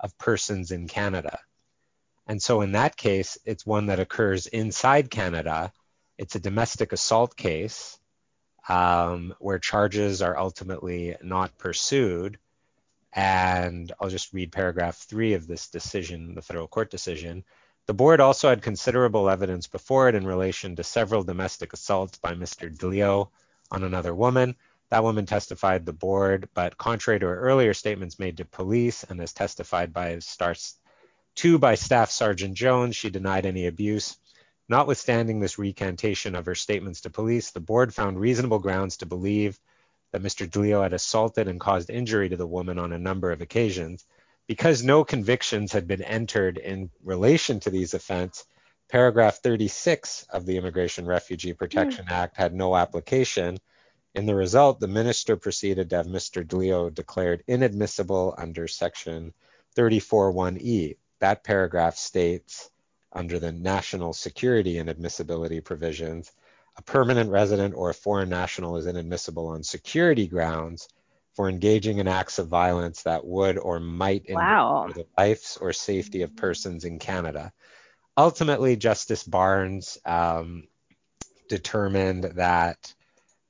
of 0.00 0.18
persons 0.18 0.72
in 0.72 0.88
Canada. 0.88 1.38
And 2.26 2.42
so 2.42 2.60
in 2.60 2.72
that 2.72 2.96
case, 2.96 3.38
it's 3.44 3.64
one 3.64 3.86
that 3.86 4.00
occurs 4.00 4.48
inside 4.48 5.08
Canada. 5.08 5.72
It's 6.18 6.34
a 6.34 6.40
domestic 6.40 6.92
assault 6.92 7.36
case 7.36 7.96
um, 8.68 9.34
where 9.38 9.60
charges 9.60 10.20
are 10.20 10.36
ultimately 10.36 11.14
not 11.22 11.56
pursued. 11.56 12.36
And 13.12 13.92
I'll 14.00 14.10
just 14.10 14.32
read 14.32 14.50
paragraph 14.50 14.96
three 14.96 15.34
of 15.34 15.46
this 15.46 15.68
decision, 15.68 16.34
the 16.34 16.42
federal 16.42 16.66
court 16.66 16.90
decision. 16.90 17.44
The 17.86 17.94
board 17.94 18.20
also 18.20 18.48
had 18.48 18.62
considerable 18.62 19.30
evidence 19.30 19.68
before 19.68 20.08
it 20.08 20.16
in 20.16 20.26
relation 20.26 20.74
to 20.74 20.82
several 20.82 21.22
domestic 21.22 21.72
assaults 21.72 22.18
by 22.18 22.34
Mr. 22.34 22.68
DeLeo 22.76 23.28
on 23.70 23.84
another 23.84 24.14
woman. 24.14 24.56
That 24.90 25.04
woman 25.04 25.26
testified 25.26 25.86
the 25.86 25.92
board, 25.92 26.48
but 26.52 26.76
contrary 26.76 27.20
to 27.20 27.26
her 27.26 27.40
earlier 27.40 27.74
statements 27.74 28.18
made 28.18 28.38
to 28.38 28.44
police 28.44 29.04
and 29.04 29.20
as 29.20 29.32
testified 29.32 29.92
by 29.92 30.18
Star 30.18 30.54
2 31.36 31.58
by 31.58 31.76
Staff 31.76 32.10
Sergeant 32.10 32.54
Jones, 32.54 32.96
she 32.96 33.08
denied 33.10 33.46
any 33.46 33.66
abuse. 33.66 34.16
Notwithstanding 34.68 35.40
this 35.40 35.58
recantation 35.58 36.34
of 36.34 36.46
her 36.46 36.54
statements 36.54 37.02
to 37.02 37.10
police, 37.10 37.50
the 37.50 37.60
board 37.60 37.94
found 37.94 38.20
reasonable 38.20 38.58
grounds 38.58 38.98
to 38.98 39.06
believe 39.06 39.58
that 40.12 40.22
Mr. 40.22 40.48
DeLeo 40.48 40.82
had 40.82 40.92
assaulted 40.92 41.46
and 41.46 41.60
caused 41.60 41.90
injury 41.90 42.28
to 42.28 42.36
the 42.36 42.46
woman 42.46 42.78
on 42.78 42.92
a 42.92 42.98
number 42.98 43.30
of 43.30 43.40
occasions. 43.40 44.04
Because 44.48 44.82
no 44.82 45.04
convictions 45.04 45.72
had 45.72 45.86
been 45.86 46.02
entered 46.02 46.58
in 46.58 46.90
relation 47.04 47.60
to 47.60 47.70
these 47.70 47.94
offenses, 47.94 48.44
Paragraph 48.90 49.36
36 49.36 50.26
of 50.30 50.46
the 50.46 50.56
Immigration 50.56 51.06
Refugee 51.06 51.52
Protection 51.52 52.06
mm. 52.06 52.10
Act 52.10 52.36
had 52.36 52.52
no 52.52 52.74
application. 52.74 53.56
In 54.16 54.26
the 54.26 54.34
result, 54.34 54.80
the 54.80 54.88
minister 54.88 55.36
proceeded 55.36 55.90
to 55.90 55.96
have 55.98 56.06
Mr. 56.06 56.44
DeLeo 56.44 56.92
declared 56.92 57.44
inadmissible 57.46 58.34
under 58.36 58.66
Section 58.66 59.32
341E. 59.76 60.96
That 61.20 61.44
paragraph 61.44 61.96
states, 61.96 62.68
under 63.12 63.38
the 63.38 63.52
national 63.52 64.12
security 64.12 64.78
and 64.78 64.90
admissibility 64.90 65.60
provisions, 65.60 66.32
a 66.76 66.82
permanent 66.82 67.30
resident 67.30 67.74
or 67.76 67.90
a 67.90 67.94
foreign 67.94 68.28
national 68.28 68.76
is 68.76 68.86
inadmissible 68.86 69.46
on 69.48 69.62
security 69.62 70.26
grounds 70.26 70.88
for 71.34 71.48
engaging 71.48 71.98
in 71.98 72.08
acts 72.08 72.40
of 72.40 72.48
violence 72.48 73.04
that 73.04 73.24
would 73.24 73.56
or 73.56 73.78
might 73.78 74.24
wow. 74.28 74.82
endanger 74.82 75.02
the 75.02 75.22
lives 75.22 75.56
or 75.60 75.72
safety 75.72 76.22
of 76.22 76.34
persons 76.34 76.84
in 76.84 76.98
Canada 76.98 77.52
ultimately, 78.16 78.76
Justice 78.76 79.24
Barnes 79.24 79.98
um, 80.04 80.68
determined 81.48 82.24
that 82.24 82.94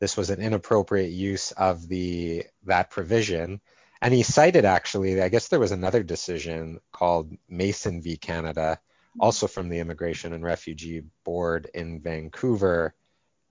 this 0.00 0.16
was 0.16 0.30
an 0.30 0.40
inappropriate 0.40 1.12
use 1.12 1.52
of 1.52 1.86
the 1.86 2.44
that 2.64 2.90
provision. 2.90 3.60
And 4.02 4.14
he 4.14 4.22
cited 4.22 4.64
actually, 4.64 5.20
I 5.22 5.28
guess 5.28 5.48
there 5.48 5.60
was 5.60 5.72
another 5.72 6.02
decision 6.02 6.80
called 6.90 7.36
Mason 7.48 8.00
v. 8.00 8.16
Canada, 8.16 8.80
also 9.18 9.46
from 9.46 9.68
the 9.68 9.78
Immigration 9.78 10.32
and 10.32 10.42
Refugee 10.42 11.02
Board 11.22 11.68
in 11.74 12.00
Vancouver, 12.00 12.94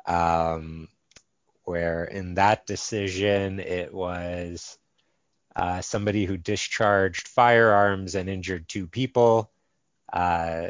um, 0.07 0.87
where 1.65 2.03
in 2.05 2.33
that 2.33 2.65
decision 2.65 3.59
it 3.59 3.93
was 3.93 4.79
uh, 5.55 5.81
somebody 5.81 6.25
who 6.25 6.37
discharged 6.37 7.27
firearms 7.27 8.15
and 8.15 8.27
injured 8.27 8.67
two 8.67 8.87
people. 8.87 9.51
Uh, 10.11 10.69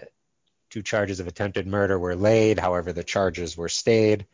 Two 0.69 0.83
charges 0.83 1.19
of 1.19 1.27
attempted 1.27 1.65
murder 1.65 1.97
were 1.97 2.15
laid, 2.15 2.59
however, 2.59 2.93
the 2.93 3.03
charges 3.03 3.57
were 3.57 3.69
stayed, 3.69 4.27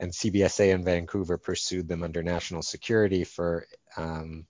and 0.00 0.12
CBSA 0.12 0.72
in 0.72 0.84
Vancouver 0.84 1.36
pursued 1.36 1.86
them 1.86 2.02
under 2.02 2.22
national 2.22 2.62
security 2.62 3.24
for 3.24 3.66
um, 3.96 4.46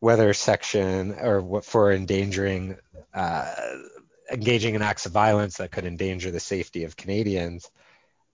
whether 0.00 0.32
section 0.34 1.12
or 1.12 1.62
for 1.62 1.92
endangering, 1.92 2.76
uh, 3.14 3.54
engaging 4.30 4.74
in 4.74 4.82
acts 4.82 5.06
of 5.06 5.12
violence 5.12 5.58
that 5.58 5.70
could 5.70 5.86
endanger 5.86 6.30
the 6.30 6.40
safety 6.40 6.84
of 6.84 6.96
Canadians. 6.96 7.70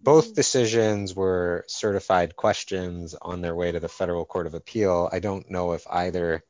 Both 0.01 0.35
decisions 0.35 1.15
were 1.15 1.65
certified 1.69 2.35
questions 2.35 3.15
on 3.15 3.43
their 3.43 3.55
way 3.55 3.71
to 3.71 3.81
the 3.81 3.89
Federal 3.89 4.25
Court 4.25 4.47
of 4.47 4.55
Appeal. 4.55 5.11
I 5.13 5.19
don't 5.19 5.51
know 5.51 5.73
if 5.73 5.87
either 5.89 6.43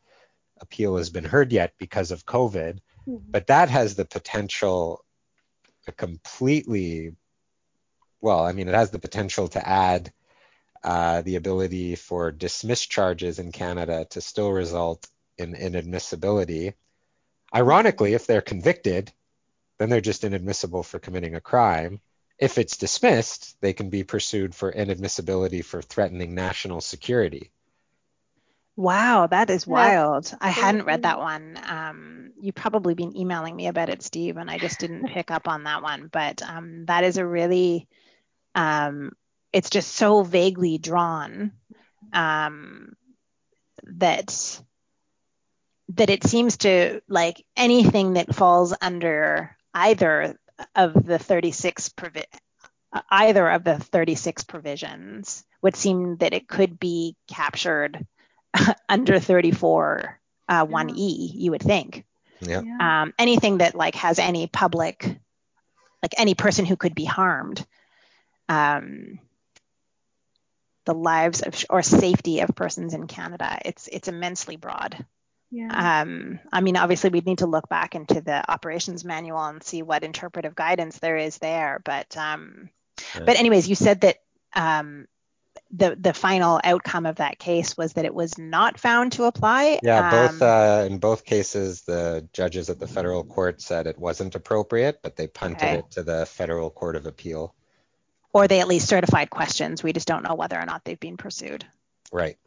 appeal 0.61 0.97
has 0.97 1.11
been 1.11 1.25
heard 1.25 1.53
yet 1.53 1.75
because 1.77 2.13
of 2.13 2.25
COVID, 2.25 2.79
mm-hmm. 3.07 3.17
but 3.31 3.49
that 3.49 3.69
has 3.69 3.97
the 3.97 4.05
potential 4.05 5.05
a 5.87 5.93
completely 5.93 7.13
well, 8.21 8.45
I 8.45 8.53
mean, 8.53 8.69
it 8.69 8.75
has 8.75 8.91
the 8.91 8.99
potential 8.99 9.49
to 9.49 9.67
add 9.67 10.13
uh, 10.83 11.23
the 11.23 11.37
ability 11.37 11.95
for 11.95 12.31
dismissed 12.31 12.91
charges 12.91 13.39
in 13.39 13.53
Canada 13.53 14.07
to 14.11 14.21
still 14.21 14.51
result 14.51 15.09
in 15.39 15.55
inadmissibility. 15.55 16.75
Ironically, 17.55 18.15
if 18.15 18.27
they're 18.27 18.41
convicted, 18.41 19.13
then 19.79 19.89
they're 19.89 20.01
just 20.01 20.25
inadmissible 20.25 20.83
for 20.83 20.99
committing 20.99 21.35
a 21.35 21.41
crime. 21.41 22.01
If 22.39 22.59
it's 22.59 22.77
dismissed, 22.77 23.57
they 23.61 23.73
can 23.73 23.91
be 23.91 24.05
pursued 24.05 24.55
for 24.55 24.73
inadmissibility 24.73 25.65
for 25.65 25.83
threatening 25.83 26.35
national 26.35 26.81
security. 26.81 27.51
Wow, 28.81 29.27
that 29.27 29.51
is 29.51 29.67
wild. 29.67 30.35
I 30.41 30.49
hadn't 30.49 30.87
read 30.87 31.03
that 31.03 31.19
one. 31.19 31.59
Um, 31.69 32.33
you've 32.41 32.55
probably 32.55 32.95
been 32.95 33.15
emailing 33.15 33.55
me 33.55 33.67
about 33.67 33.91
it, 33.91 34.03
Steve, 34.03 34.39
and 34.39 34.51
I 34.51 34.57
just 34.57 34.81
didn't 34.81 35.07
pick 35.13 35.31
up 35.31 35.49
on 35.49 35.65
that 35.65 35.83
one. 35.83 36.09
But 36.11 36.41
um, 36.43 36.87
that 36.87 37.05
is 37.05 37.19
a 37.19 37.27
really, 37.27 37.89
um, 38.55 39.13
it's 39.53 39.69
just 39.69 39.93
so 39.93 40.23
vaguely 40.23 40.79
drawn 40.79 41.53
um, 42.15 42.95
that 43.85 44.63
that 45.97 46.09
it 46.09 46.25
seems 46.25 46.57
to 46.59 47.03
like 47.07 47.45
anything 47.59 48.15
that 48.15 48.35
falls 48.35 48.73
under 48.81 49.55
either 49.75 50.39
of 50.75 50.95
the 51.05 51.19
36 51.19 51.91
provi- 51.91 52.25
either 53.11 53.47
of 53.51 53.63
the 53.63 53.79
36 53.79 54.45
provisions 54.45 55.45
would 55.61 55.77
seem 55.77 56.17
that 56.17 56.33
it 56.33 56.49
could 56.49 56.81
be 56.81 57.15
captured 57.29 58.07
under 58.89 59.19
34 59.19 60.19
uh, 60.49 60.67
1e 60.67 61.31
you 61.35 61.51
would 61.51 61.63
think 61.63 62.05
yeah. 62.43 63.03
Um, 63.03 63.13
anything 63.19 63.59
that 63.59 63.75
like 63.75 63.95
has 63.97 64.19
any 64.19 64.47
public 64.47 65.05
like 66.03 66.15
any 66.17 66.35
person 66.35 66.65
who 66.65 66.77
could 66.77 66.95
be 66.95 67.05
harmed 67.05 67.65
um, 68.49 69.19
the 70.87 70.95
lives 70.95 71.43
of 71.43 71.65
or 71.69 71.83
safety 71.83 72.41
of 72.41 72.55
persons 72.55 72.95
in 72.95 73.07
canada 73.07 73.59
it's 73.65 73.89
it's 73.89 74.09
immensely 74.09 74.57
broad 74.57 75.05
yeah. 75.51 76.03
Um, 76.03 76.39
I 76.53 76.61
mean, 76.61 76.77
obviously, 76.77 77.11
we'd 77.11 77.27
need 77.27 77.39
to 77.39 77.47
look 77.47 77.69
back 77.69 77.95
into 77.95 78.21
the 78.21 78.49
operations 78.51 79.05
manual 79.05 79.45
and 79.45 79.63
see 79.63 79.83
what 79.83 80.05
interpretive 80.05 80.55
guidance 80.55 80.99
there 80.99 81.17
is 81.17 81.39
there. 81.39 81.81
But, 81.85 82.17
um, 82.17 82.71
yeah. 83.17 83.25
but 83.25 83.37
anyways, 83.37 83.69
you 83.69 83.75
said 83.75 84.03
that 84.03 84.19
um, 84.55 85.09
the 85.73 85.97
the 85.99 86.13
final 86.13 86.61
outcome 86.65 87.07
of 87.07 87.17
that 87.17 87.39
case 87.39 87.77
was 87.77 87.93
that 87.93 88.05
it 88.05 88.15
was 88.15 88.37
not 88.39 88.79
found 88.79 89.13
to 89.13 89.25
apply. 89.25 89.79
Yeah, 89.83 90.11
both 90.11 90.43
um, 90.43 90.49
uh, 90.49 90.85
in 90.85 90.99
both 90.99 91.25
cases, 91.25 91.83
the 91.83 92.29
judges 92.33 92.71
at 92.71 92.79
the 92.79 92.89
federal 92.89 93.25
court 93.25 93.61
said 93.61 93.87
it 93.87 93.99
wasn't 93.99 94.35
appropriate, 94.35 95.01
but 95.03 95.17
they 95.17 95.27
punted 95.27 95.63
okay. 95.63 95.79
it 95.79 95.91
to 95.93 96.03
the 96.03 96.27
federal 96.27 96.71
court 96.71 96.97
of 96.97 97.07
appeal. 97.07 97.55
Or 98.33 98.49
they 98.49 98.61
at 98.61 98.69
least 98.69 98.89
certified 98.89 99.31
questions. 99.31 99.83
We 99.83 99.93
just 99.93 100.07
don't 100.07 100.23
know 100.23 100.35
whether 100.35 100.59
or 100.59 100.65
not 100.65 100.85
they've 100.85 100.99
been 100.99 101.17
pursued. 101.17 101.65
Right. 102.13 102.39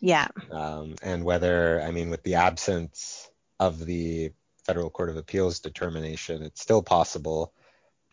Yeah. 0.00 0.28
Um, 0.50 0.94
and 1.02 1.24
whether, 1.24 1.80
I 1.80 1.90
mean, 1.90 2.10
with 2.10 2.22
the 2.22 2.36
absence 2.36 3.28
of 3.58 3.84
the 3.84 4.32
federal 4.64 4.90
court 4.90 5.10
of 5.10 5.16
appeals 5.16 5.60
determination, 5.60 6.42
it's 6.42 6.60
still 6.60 6.82
possible 6.82 7.52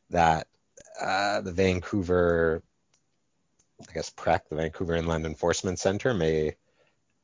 that 0.09 0.47
uh, 0.99 1.41
the 1.41 1.51
Vancouver 1.51 2.63
I 3.89 3.93
guess 3.93 4.09
PREC, 4.09 4.49
the 4.49 4.55
Vancouver 4.55 4.95
Inland 4.95 5.25
Enforcement 5.25 5.79
Center, 5.79 6.13
may 6.13 6.55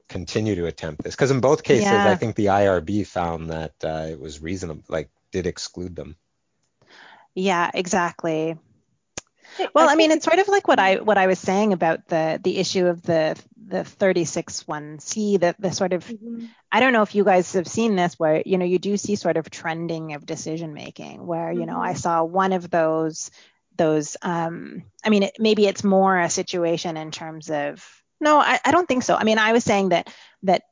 continue 0.09 0.55
to 0.55 0.65
attempt 0.65 1.03
this 1.03 1.15
because 1.15 1.31
in 1.31 1.39
both 1.39 1.63
cases, 1.63 1.85
yeah. 1.85 2.09
I 2.09 2.15
think 2.15 2.35
the 2.35 2.47
IRB 2.47 3.05
found 3.05 3.49
that 3.49 3.73
uh, 3.83 4.07
it 4.09 4.19
was 4.19 4.41
reasonable, 4.41 4.83
like 4.87 5.09
did 5.31 5.47
exclude 5.47 5.95
them. 5.95 6.15
Yeah, 7.33 7.69
exactly. 7.73 8.57
well, 9.73 9.89
I 9.89 9.95
mean, 9.95 10.11
it's 10.11 10.25
sort 10.25 10.39
of 10.39 10.47
like 10.47 10.67
what 10.67 10.79
I 10.79 10.95
what 10.95 11.17
I 11.17 11.27
was 11.27 11.39
saying 11.39 11.73
about 11.73 12.07
the 12.07 12.39
the 12.41 12.57
issue 12.57 12.87
of 12.87 13.01
the 13.01 13.37
the 13.67 13.79
361C, 13.79 15.39
the 15.39 15.55
the 15.59 15.71
sort 15.71 15.93
of 15.93 16.05
mm-hmm. 16.05 16.45
I 16.71 16.79
don't 16.79 16.93
know 16.93 17.01
if 17.01 17.15
you 17.15 17.23
guys 17.23 17.53
have 17.53 17.67
seen 17.67 17.95
this 17.95 18.17
where 18.17 18.41
you 18.45 18.57
know 18.57 18.65
you 18.65 18.79
do 18.79 18.97
see 18.97 19.15
sort 19.15 19.37
of 19.37 19.49
trending 19.49 20.13
of 20.13 20.25
decision 20.25 20.73
making 20.73 21.25
where 21.25 21.51
you 21.51 21.59
mm-hmm. 21.59 21.69
know 21.69 21.81
I 21.81 21.91
mm-hmm. 21.91 21.97
saw 21.97 22.23
one 22.23 22.53
of 22.53 22.69
those 22.69 23.29
those 23.77 24.17
um 24.21 24.83
I 25.03 25.09
mean 25.09 25.23
it, 25.23 25.37
maybe 25.39 25.65
it's 25.65 25.83
more 25.83 26.19
a 26.19 26.29
situation 26.29 26.97
in 26.97 27.11
terms 27.11 27.49
of 27.49 27.85
no, 28.19 28.39
I, 28.39 28.59
I 28.65 28.71
don't 28.71 28.87
think 28.87 29.03
so. 29.03 29.15
I 29.15 29.23
mean, 29.23 29.37
I 29.37 29.53
was 29.53 29.63
saying 29.63 29.89
that 29.89 30.11
that 30.43 30.63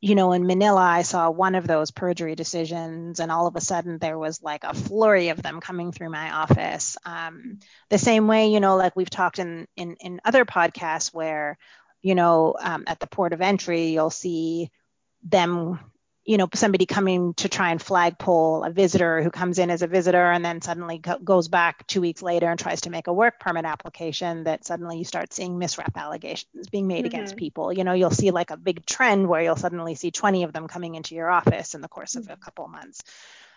you 0.00 0.14
know, 0.14 0.32
in 0.32 0.46
Manila, 0.46 0.82
I 0.82 1.00
saw 1.00 1.30
one 1.30 1.54
of 1.54 1.66
those 1.66 1.90
perjury 1.90 2.34
decisions, 2.34 3.20
and 3.20 3.32
all 3.32 3.46
of 3.46 3.56
a 3.56 3.60
sudden 3.60 3.96
there 3.98 4.18
was 4.18 4.42
like 4.42 4.62
a 4.64 4.74
flurry 4.74 5.30
of 5.30 5.42
them 5.42 5.60
coming 5.60 5.92
through 5.92 6.10
my 6.10 6.30
office. 6.30 6.98
Um, 7.06 7.60
the 7.88 7.96
same 7.96 8.26
way, 8.26 8.48
you 8.48 8.60
know, 8.60 8.76
like 8.76 8.96
we've 8.96 9.08
talked 9.08 9.38
in 9.38 9.66
in, 9.76 9.96
in 10.00 10.20
other 10.24 10.44
podcasts 10.44 11.12
where, 11.14 11.56
you 12.02 12.14
know, 12.14 12.54
um, 12.60 12.84
at 12.86 13.00
the 13.00 13.06
port 13.06 13.32
of 13.32 13.40
entry, 13.40 13.86
you'll 13.86 14.10
see 14.10 14.70
them 15.22 15.80
you 16.24 16.38
know 16.38 16.48
somebody 16.54 16.86
coming 16.86 17.34
to 17.34 17.48
try 17.48 17.70
and 17.70 17.80
flagpole 17.80 18.64
a 18.64 18.70
visitor 18.70 19.22
who 19.22 19.30
comes 19.30 19.58
in 19.58 19.70
as 19.70 19.82
a 19.82 19.86
visitor 19.86 20.30
and 20.30 20.44
then 20.44 20.62
suddenly 20.62 20.98
go- 20.98 21.18
goes 21.18 21.48
back 21.48 21.86
two 21.86 22.00
weeks 22.00 22.22
later 22.22 22.48
and 22.48 22.58
tries 22.58 22.82
to 22.82 22.90
make 22.90 23.06
a 23.06 23.12
work 23.12 23.38
permit 23.38 23.64
application 23.64 24.44
that 24.44 24.64
suddenly 24.64 24.98
you 24.98 25.04
start 25.04 25.32
seeing 25.32 25.58
misrep 25.58 25.96
allegations 25.96 26.68
being 26.68 26.86
made 26.86 26.98
mm-hmm. 26.98 27.06
against 27.06 27.36
people 27.36 27.72
you 27.72 27.84
know 27.84 27.92
you'll 27.92 28.10
see 28.10 28.30
like 28.30 28.50
a 28.50 28.56
big 28.56 28.84
trend 28.86 29.28
where 29.28 29.42
you'll 29.42 29.56
suddenly 29.56 29.94
see 29.94 30.10
20 30.10 30.44
of 30.44 30.52
them 30.52 30.66
coming 30.66 30.94
into 30.94 31.14
your 31.14 31.30
office 31.30 31.74
in 31.74 31.80
the 31.80 31.88
course 31.88 32.16
of 32.16 32.24
a 32.24 32.32
mm-hmm. 32.32 32.42
couple 32.42 32.64
of 32.64 32.70
months 32.70 33.02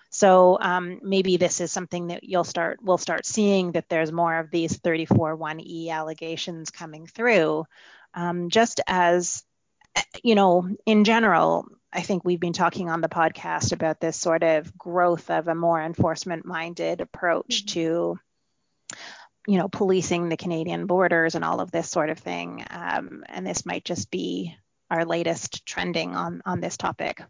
so 0.10 0.58
um, 0.62 1.02
maybe 1.04 1.36
this 1.36 1.60
is 1.60 1.72
something 1.72 2.08
that 2.08 2.24
you'll 2.24 2.44
start 2.44 2.80
we'll 2.82 2.98
start 2.98 3.26
seeing 3.26 3.74
that 3.74 3.90
there's 3.90 4.12
more 4.12 4.40
of 4.40 4.52
these 4.52 4.78
34.1e 4.80 5.90
allegations 5.90 6.70
coming 6.70 7.08
through 7.08 7.66
um, 8.14 8.50
just 8.50 8.82
as 8.88 9.44
you 10.24 10.36
know 10.36 10.68
in 10.86 11.04
general 11.04 11.68
I 11.92 12.02
think 12.02 12.24
we've 12.24 12.40
been 12.40 12.54
talking 12.54 12.90
on 12.90 13.02
the 13.02 13.10
podcast 13.10 13.72
about 13.72 14.00
this 14.00 14.18
sort 14.18 14.44
of 14.44 14.78
growth 14.78 15.30
of 15.30 15.48
a 15.48 15.56
more 15.56 15.82
enforcement 15.82 16.46
minded 16.46 17.02
approach 17.02 17.66
mm-hmm. 17.66 17.74
to 17.74 18.20
you 19.48 19.58
know 19.58 19.70
policing 19.70 20.30
the 20.30 20.38
Canadian 20.38 20.86
borders 20.86 21.36
and 21.36 21.46
all 21.46 21.62
of 21.62 21.72
this 21.72 21.90
sort 21.90 22.10
of 22.10 22.20
thing. 22.20 22.66
Um, 22.70 23.24
and 23.28 23.48
this 23.48 23.66
might 23.66 23.86
just 23.86 24.12
be 24.12 24.56
our 24.92 25.06
latest 25.06 25.66
trending 25.66 26.16
on 26.16 26.42
on 26.46 26.60
this 26.60 26.78
topic. 26.78 27.22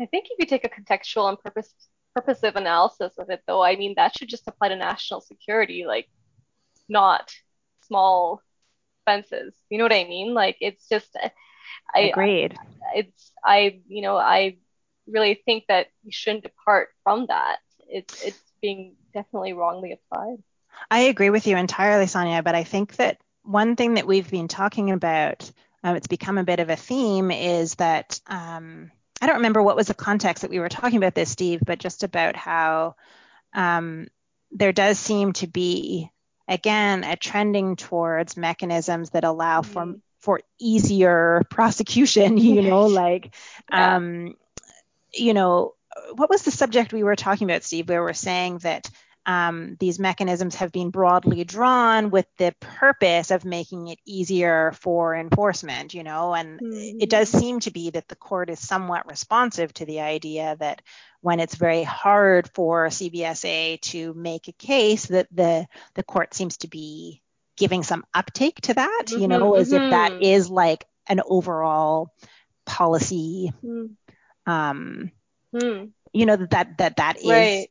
I 0.00 0.06
think 0.06 0.26
if 0.30 0.38
you 0.38 0.46
take 0.46 0.64
a 0.64 0.68
contextual 0.68 1.28
and 1.28 1.38
purpose 1.38 1.72
purposive 2.14 2.56
analysis 2.56 3.12
of 3.18 3.30
it 3.30 3.40
though 3.46 3.62
I 3.62 3.76
mean 3.76 3.94
that 3.96 4.18
should 4.18 4.28
just 4.28 4.48
apply 4.48 4.68
to 4.68 4.76
national 4.76 5.20
security 5.20 5.84
like 5.86 6.08
not 6.88 7.32
small 7.86 8.42
fences. 9.04 9.54
You 9.68 9.78
know 9.78 9.84
what 9.84 9.92
I 9.92 10.04
mean? 10.04 10.34
Like 10.34 10.56
it's 10.60 10.88
just 10.88 11.16
I 11.94 12.00
agreed. 12.00 12.56
I, 12.58 12.98
it's 12.98 13.32
I 13.44 13.80
you 13.88 14.02
know 14.02 14.16
I 14.16 14.56
really 15.06 15.40
think 15.44 15.64
that 15.68 15.88
we 16.04 16.12
shouldn't 16.12 16.44
depart 16.44 16.88
from 17.02 17.26
that. 17.26 17.58
It's 17.88 18.22
it's 18.22 18.40
being 18.60 18.96
definitely 19.12 19.52
wrongly 19.52 19.92
applied. 19.92 20.38
I 20.90 21.00
agree 21.00 21.30
with 21.30 21.46
you 21.46 21.56
entirely, 21.56 22.06
Sonia. 22.06 22.42
But 22.42 22.54
I 22.54 22.64
think 22.64 22.96
that 22.96 23.18
one 23.42 23.76
thing 23.76 23.94
that 23.94 24.06
we've 24.06 24.30
been 24.30 24.48
talking 24.48 24.90
about, 24.90 25.50
um, 25.82 25.96
it's 25.96 26.06
become 26.06 26.38
a 26.38 26.44
bit 26.44 26.60
of 26.60 26.70
a 26.70 26.76
theme, 26.76 27.30
is 27.30 27.74
that 27.76 28.20
um, 28.26 28.90
I 29.20 29.26
don't 29.26 29.36
remember 29.36 29.62
what 29.62 29.76
was 29.76 29.88
the 29.88 29.94
context 29.94 30.42
that 30.42 30.50
we 30.50 30.60
were 30.60 30.68
talking 30.68 30.98
about 30.98 31.14
this, 31.14 31.30
Steve, 31.30 31.60
but 31.64 31.78
just 31.78 32.02
about 32.02 32.36
how 32.36 32.96
um, 33.54 34.08
there 34.52 34.72
does 34.72 34.98
seem 34.98 35.32
to 35.34 35.46
be 35.46 36.10
again 36.48 37.04
a 37.04 37.16
trending 37.16 37.76
towards 37.76 38.36
mechanisms 38.36 39.10
that 39.10 39.24
allow 39.24 39.60
mm-hmm. 39.60 39.72
for 39.72 39.94
for 40.20 40.40
easier 40.58 41.42
prosecution, 41.50 42.36
you 42.38 42.62
know, 42.62 42.86
like, 42.86 43.34
yeah. 43.70 43.96
um, 43.96 44.34
you 45.12 45.34
know, 45.34 45.74
what 46.14 46.30
was 46.30 46.42
the 46.42 46.50
subject 46.50 46.92
we 46.92 47.02
were 47.02 47.16
talking 47.16 47.50
about, 47.50 47.64
Steve, 47.64 47.88
where 47.88 48.02
we're 48.02 48.12
saying 48.12 48.58
that 48.58 48.88
um, 49.26 49.76
these 49.78 49.98
mechanisms 49.98 50.56
have 50.56 50.72
been 50.72 50.90
broadly 50.90 51.44
drawn 51.44 52.10
with 52.10 52.26
the 52.38 52.54
purpose 52.58 53.30
of 53.30 53.44
making 53.44 53.88
it 53.88 53.98
easier 54.06 54.72
for 54.72 55.14
enforcement, 55.14 55.92
you 55.92 56.02
know, 56.02 56.34
and 56.34 56.58
mm-hmm. 56.58 56.98
it 57.00 57.10
does 57.10 57.28
seem 57.28 57.60
to 57.60 57.70
be 57.70 57.90
that 57.90 58.08
the 58.08 58.16
court 58.16 58.48
is 58.48 58.58
somewhat 58.58 59.08
responsive 59.08 59.72
to 59.74 59.84
the 59.84 60.00
idea 60.00 60.56
that 60.58 60.80
when 61.20 61.38
it's 61.38 61.54
very 61.54 61.82
hard 61.82 62.48
for 62.54 62.86
CBSA 62.86 63.80
to 63.82 64.14
make 64.14 64.48
a 64.48 64.52
case, 64.52 65.06
that 65.06 65.28
the 65.30 65.66
the 65.94 66.02
court 66.02 66.32
seems 66.32 66.56
to 66.58 66.68
be 66.68 67.22
giving 67.60 67.84
some 67.84 68.04
uptake 68.14 68.60
to 68.62 68.74
that, 68.74 69.04
mm-hmm, 69.06 69.20
you 69.20 69.28
know, 69.28 69.54
as 69.54 69.70
mm-hmm. 69.70 69.84
if 69.84 69.90
that 69.90 70.12
mm-hmm. 70.12 70.54
like 70.54 70.86
an 71.06 71.20
overall 71.24 72.08
policy, 72.64 73.52
mm. 73.62 73.90
um, 74.46 75.12
mm. 75.54 75.90
you 76.12 76.26
know, 76.26 76.36
that 76.36 76.78
that 76.78 76.96
that 76.96 77.18
is 77.18 77.28
right. 77.28 77.68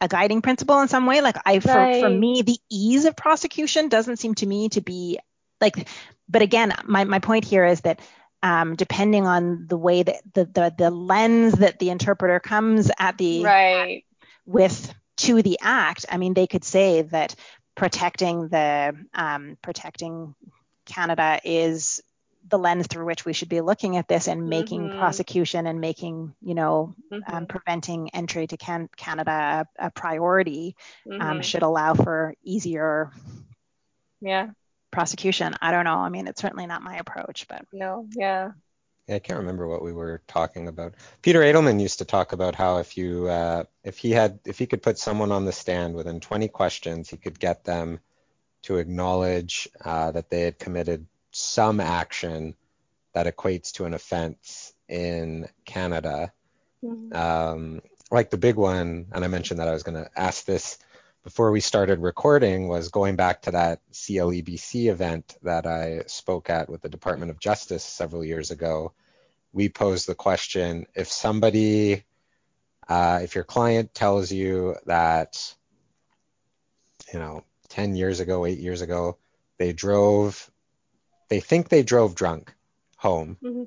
a 0.00 0.08
guiding 0.08 0.40
principle 0.40 0.80
in 0.80 0.88
some 0.88 1.06
way. 1.06 1.20
Like 1.20 1.36
I, 1.44 1.60
for, 1.60 1.68
right. 1.68 2.02
for 2.02 2.08
me, 2.08 2.42
the 2.42 2.58
ease 2.70 3.04
of 3.04 3.14
prosecution 3.14 3.88
doesn't 3.88 4.16
seem 4.16 4.34
to 4.36 4.46
me 4.46 4.70
to 4.70 4.80
be 4.80 5.18
like, 5.60 5.86
but 6.28 6.42
again, 6.42 6.74
my, 6.84 7.04
my 7.04 7.18
point 7.18 7.44
here 7.44 7.66
is 7.66 7.82
that 7.82 8.00
um, 8.42 8.74
depending 8.74 9.26
on 9.26 9.66
the 9.68 9.76
way 9.76 10.02
that 10.02 10.22
the, 10.32 10.44
the 10.46 10.74
the 10.76 10.90
lens 10.90 11.54
that 11.54 11.78
the 11.78 11.90
interpreter 11.90 12.40
comes 12.40 12.90
at 12.98 13.18
the 13.18 13.44
right 13.44 14.04
with 14.46 14.94
to 15.16 15.42
the 15.42 15.58
act, 15.60 16.06
I 16.10 16.18
mean, 16.18 16.34
they 16.34 16.46
could 16.46 16.64
say 16.64 17.02
that 17.02 17.34
protecting 17.76 18.48
the 18.48 18.96
um, 19.14 19.56
protecting 19.62 20.34
Canada 20.86 21.40
is 21.44 22.02
the 22.48 22.58
lens 22.58 22.86
through 22.86 23.04
which 23.04 23.24
we 23.24 23.32
should 23.32 23.48
be 23.48 23.60
looking 23.60 23.96
at 23.96 24.06
this 24.06 24.28
and 24.28 24.48
making 24.48 24.82
mm-hmm. 24.82 24.98
prosecution 24.98 25.66
and 25.66 25.80
making, 25.80 26.32
you 26.40 26.54
know, 26.54 26.94
um, 27.10 27.20
mm-hmm. 27.20 27.34
um, 27.34 27.46
preventing 27.46 28.08
entry 28.10 28.46
to 28.46 28.56
can- 28.56 28.88
Canada 28.96 29.66
a, 29.78 29.86
a 29.86 29.90
priority 29.90 30.76
um, 31.06 31.12
mm-hmm. 31.12 31.22
um, 31.22 31.42
should 31.42 31.62
allow 31.62 31.94
for 31.94 32.34
easier 32.42 33.10
yeah 34.20 34.48
prosecution. 34.90 35.54
I 35.60 35.72
don't 35.72 35.84
know. 35.84 35.98
I 35.98 36.08
mean, 36.08 36.26
it's 36.26 36.40
certainly 36.40 36.66
not 36.66 36.82
my 36.82 36.96
approach, 36.96 37.46
but 37.48 37.66
no, 37.72 38.08
yeah. 38.16 38.52
I 39.08 39.20
can't 39.20 39.38
remember 39.38 39.68
what 39.68 39.82
we 39.82 39.92
were 39.92 40.22
talking 40.26 40.66
about. 40.66 40.94
Peter 41.22 41.40
Edelmann 41.40 41.80
used 41.80 41.98
to 41.98 42.04
talk 42.04 42.32
about 42.32 42.56
how 42.56 42.78
if 42.78 42.96
you 42.96 43.28
uh, 43.28 43.64
if 43.84 43.98
he 43.98 44.10
had 44.10 44.40
if 44.44 44.58
he 44.58 44.66
could 44.66 44.82
put 44.82 44.98
someone 44.98 45.30
on 45.30 45.44
the 45.44 45.52
stand 45.52 45.94
within 45.94 46.20
20 46.20 46.48
questions, 46.48 47.08
he 47.08 47.16
could 47.16 47.38
get 47.38 47.64
them 47.64 48.00
to 48.62 48.78
acknowledge 48.78 49.68
uh, 49.84 50.10
that 50.10 50.28
they 50.28 50.42
had 50.42 50.58
committed 50.58 51.06
some 51.30 51.78
action 51.78 52.54
that 53.12 53.26
equates 53.26 53.72
to 53.72 53.84
an 53.84 53.94
offense 53.94 54.72
in 54.88 55.48
Canada. 55.64 56.32
Mm-hmm. 56.82 57.16
Um, 57.16 57.82
like 58.10 58.30
the 58.30 58.38
big 58.38 58.56
one, 58.56 59.06
and 59.12 59.24
I 59.24 59.28
mentioned 59.28 59.60
that 59.60 59.68
I 59.68 59.72
was 59.72 59.82
going 59.82 60.02
to 60.02 60.10
ask 60.16 60.44
this 60.44 60.78
before 61.26 61.50
we 61.50 61.58
started 61.58 61.98
recording, 61.98 62.68
was 62.68 62.88
going 62.88 63.16
back 63.16 63.42
to 63.42 63.50
that 63.50 63.80
CLEBC 63.92 64.88
event 64.88 65.34
that 65.42 65.66
I 65.66 66.04
spoke 66.06 66.50
at 66.50 66.70
with 66.70 66.82
the 66.82 66.88
Department 66.88 67.32
of 67.32 67.40
Justice 67.40 67.82
several 67.82 68.24
years 68.24 68.52
ago. 68.52 68.92
We 69.52 69.68
posed 69.68 70.06
the 70.06 70.14
question 70.14 70.86
if 70.94 71.10
somebody, 71.10 72.04
uh, 72.88 73.18
if 73.24 73.34
your 73.34 73.42
client 73.42 73.92
tells 73.92 74.30
you 74.30 74.76
that, 74.86 75.52
you 77.12 77.18
know, 77.18 77.42
10 77.70 77.96
years 77.96 78.20
ago, 78.20 78.46
eight 78.46 78.60
years 78.60 78.80
ago, 78.80 79.18
they 79.58 79.72
drove, 79.72 80.48
they 81.28 81.40
think 81.40 81.68
they 81.68 81.82
drove 81.82 82.14
drunk 82.14 82.54
home, 82.98 83.36
mm-hmm. 83.42 83.64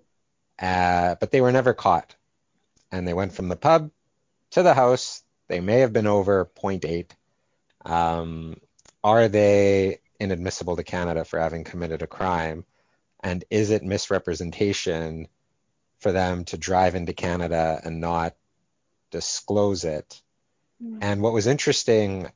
uh, 0.59 1.15
but 1.15 1.31
they 1.31 1.41
were 1.41 1.51
never 1.51 1.73
caught. 1.73 2.15
And 2.89 3.05
they 3.05 3.13
went 3.13 3.33
from 3.33 3.49
the 3.49 3.57
pub 3.57 3.91
to 4.51 4.63
the 4.63 4.73
house. 4.73 5.23
They 5.49 5.59
may 5.59 5.81
have 5.81 5.91
been 5.91 6.07
over 6.07 6.49
0.8 6.55 7.09
um, 7.85 8.57
are 9.03 9.27
they 9.27 9.99
inadmissible 10.19 10.75
to 10.75 10.83
Canada 10.83 11.25
for 11.25 11.39
having 11.39 11.63
committed 11.63 12.01
a 12.01 12.07
crime? 12.07 12.65
And 13.21 13.43
is 13.49 13.69
it 13.69 13.83
misrepresentation 13.83 15.27
for 15.99 16.11
them 16.11 16.45
to 16.45 16.57
drive 16.57 16.95
into 16.95 17.13
Canada 17.13 17.79
and 17.83 17.99
not 17.99 18.35
disclose 19.11 19.83
it? 19.83 20.21
Mm. 20.83 20.99
And 21.01 21.21
what 21.21 21.33
was 21.33 21.47
interesting 21.47 22.29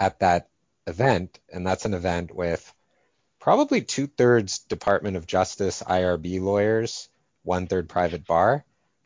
at 0.00 0.20
that 0.20 0.48
event, 0.86 1.38
and 1.52 1.66
that's 1.66 1.84
an 1.84 1.94
event 1.94 2.34
with 2.34 2.72
probably 3.38 3.82
two 3.82 4.06
thirds 4.06 4.60
Department 4.60 5.16
of 5.16 5.26
Justice 5.26 5.82
IRB 5.82 6.40
lawyers, 6.40 7.08
one 7.42 7.66
third 7.66 7.88
private 7.88 8.26
bar, 8.26 8.64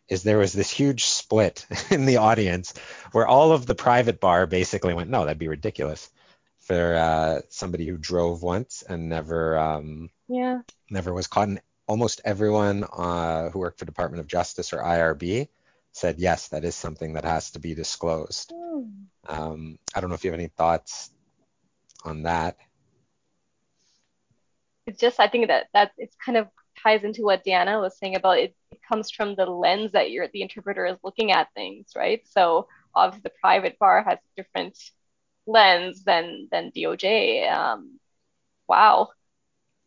is 0.09 0.22
there 0.22 0.38
was 0.38 0.52
this 0.52 0.70
huge 0.70 1.04
split 1.04 1.66
in 1.90 2.07
the 2.07 2.18
audience 2.18 2.74
where 3.12 3.26
all 3.26 3.52
of 3.52 3.66
the 3.66 3.74
private 3.74 4.20
bar 4.20 4.46
basically 4.46 4.94
went, 4.94 5.11
no, 5.11 5.24
that'd 5.24 5.38
be 5.38 5.48
ridiculous 5.48 6.11
for 6.61 6.94
uh, 6.96 7.40
somebody 7.48 7.86
who 7.86 7.96
drove 7.96 8.42
once 8.42 8.82
and 8.88 9.09
never 9.09 9.57
um, 9.57 10.11
yeah 10.28 10.61
never 10.90 11.12
was 11.12 11.26
caught. 11.26 11.48
And 11.48 11.61
almost 11.86 12.20
everyone 12.24 12.84
uh, 12.84 13.50
who 13.50 13.61
worked 13.61 13.78
for 13.78 13.84
Department 13.84 14.20
of 14.20 14.26
Justice 14.26 14.72
or 14.72 14.78
IRB 14.78 15.48
said 15.92 16.18
yes, 16.18 16.48
that 16.48 16.64
is 16.64 16.74
something 16.74 17.14
that 17.14 17.24
has 17.24 17.52
to 17.52 17.59
be 17.59 17.74
disclosed. 17.74 18.52
Mm. 18.52 19.07
Um, 19.28 19.78
I 19.94 20.00
don't 20.00 20.11
know 20.11 20.14
if 20.14 20.24
you 20.24 20.30
have 20.30 20.38
any 20.38 20.48
thoughts 20.48 21.11
on 22.07 22.22
that? 22.22 22.57
It's 24.86 25.00
just 25.00 25.18
I 25.18 25.28
think 25.28 25.48
that 25.48 25.66
that 25.74 25.92
it's 25.98 26.16
kind 26.24 26.38
of 26.38 26.48
ties 26.82 27.04
into 27.04 27.22
what 27.22 27.44
Deanna 27.44 27.80
was 27.80 27.98
saying 27.98 28.16
about 28.16 28.38
it, 28.38 28.54
it 28.70 28.78
comes 28.88 29.10
from 29.10 29.34
the 29.34 29.46
lens 29.46 29.92
that 29.92 30.10
you're 30.10 30.28
the 30.28 30.42
interpreter 30.42 30.86
is 30.86 30.98
looking 31.02 31.32
at 31.32 31.52
things, 31.54 31.88
right? 31.96 32.22
So 32.28 32.68
obviously 32.94 33.22
the 33.24 33.38
private 33.40 33.78
bar 33.78 34.02
has 34.02 34.18
a 34.18 34.42
different 34.42 34.78
lens 35.46 36.04
than 36.04 36.48
than 36.50 36.72
DOJ. 36.72 37.50
Um, 37.52 37.98
wow. 38.68 39.10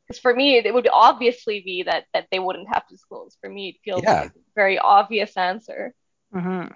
Because 0.08 0.20
for 0.20 0.34
me, 0.34 0.58
it 0.58 0.74
would 0.74 0.88
obviously 0.92 1.62
be 1.62 1.84
that 1.84 2.06
that 2.14 2.28
they 2.32 2.40
wouldn't 2.40 2.70
have 2.70 2.88
to 2.88 2.96
disclose. 2.96 3.38
For 3.42 3.50
me, 3.50 3.70
it 3.70 3.76
feels 3.84 4.04
yeah. 4.04 4.22
like 4.22 4.32
a 4.32 4.40
very 4.56 4.80
obvious 4.80 5.38
answer. 5.38 5.94
Mm-hmm. 6.34 6.74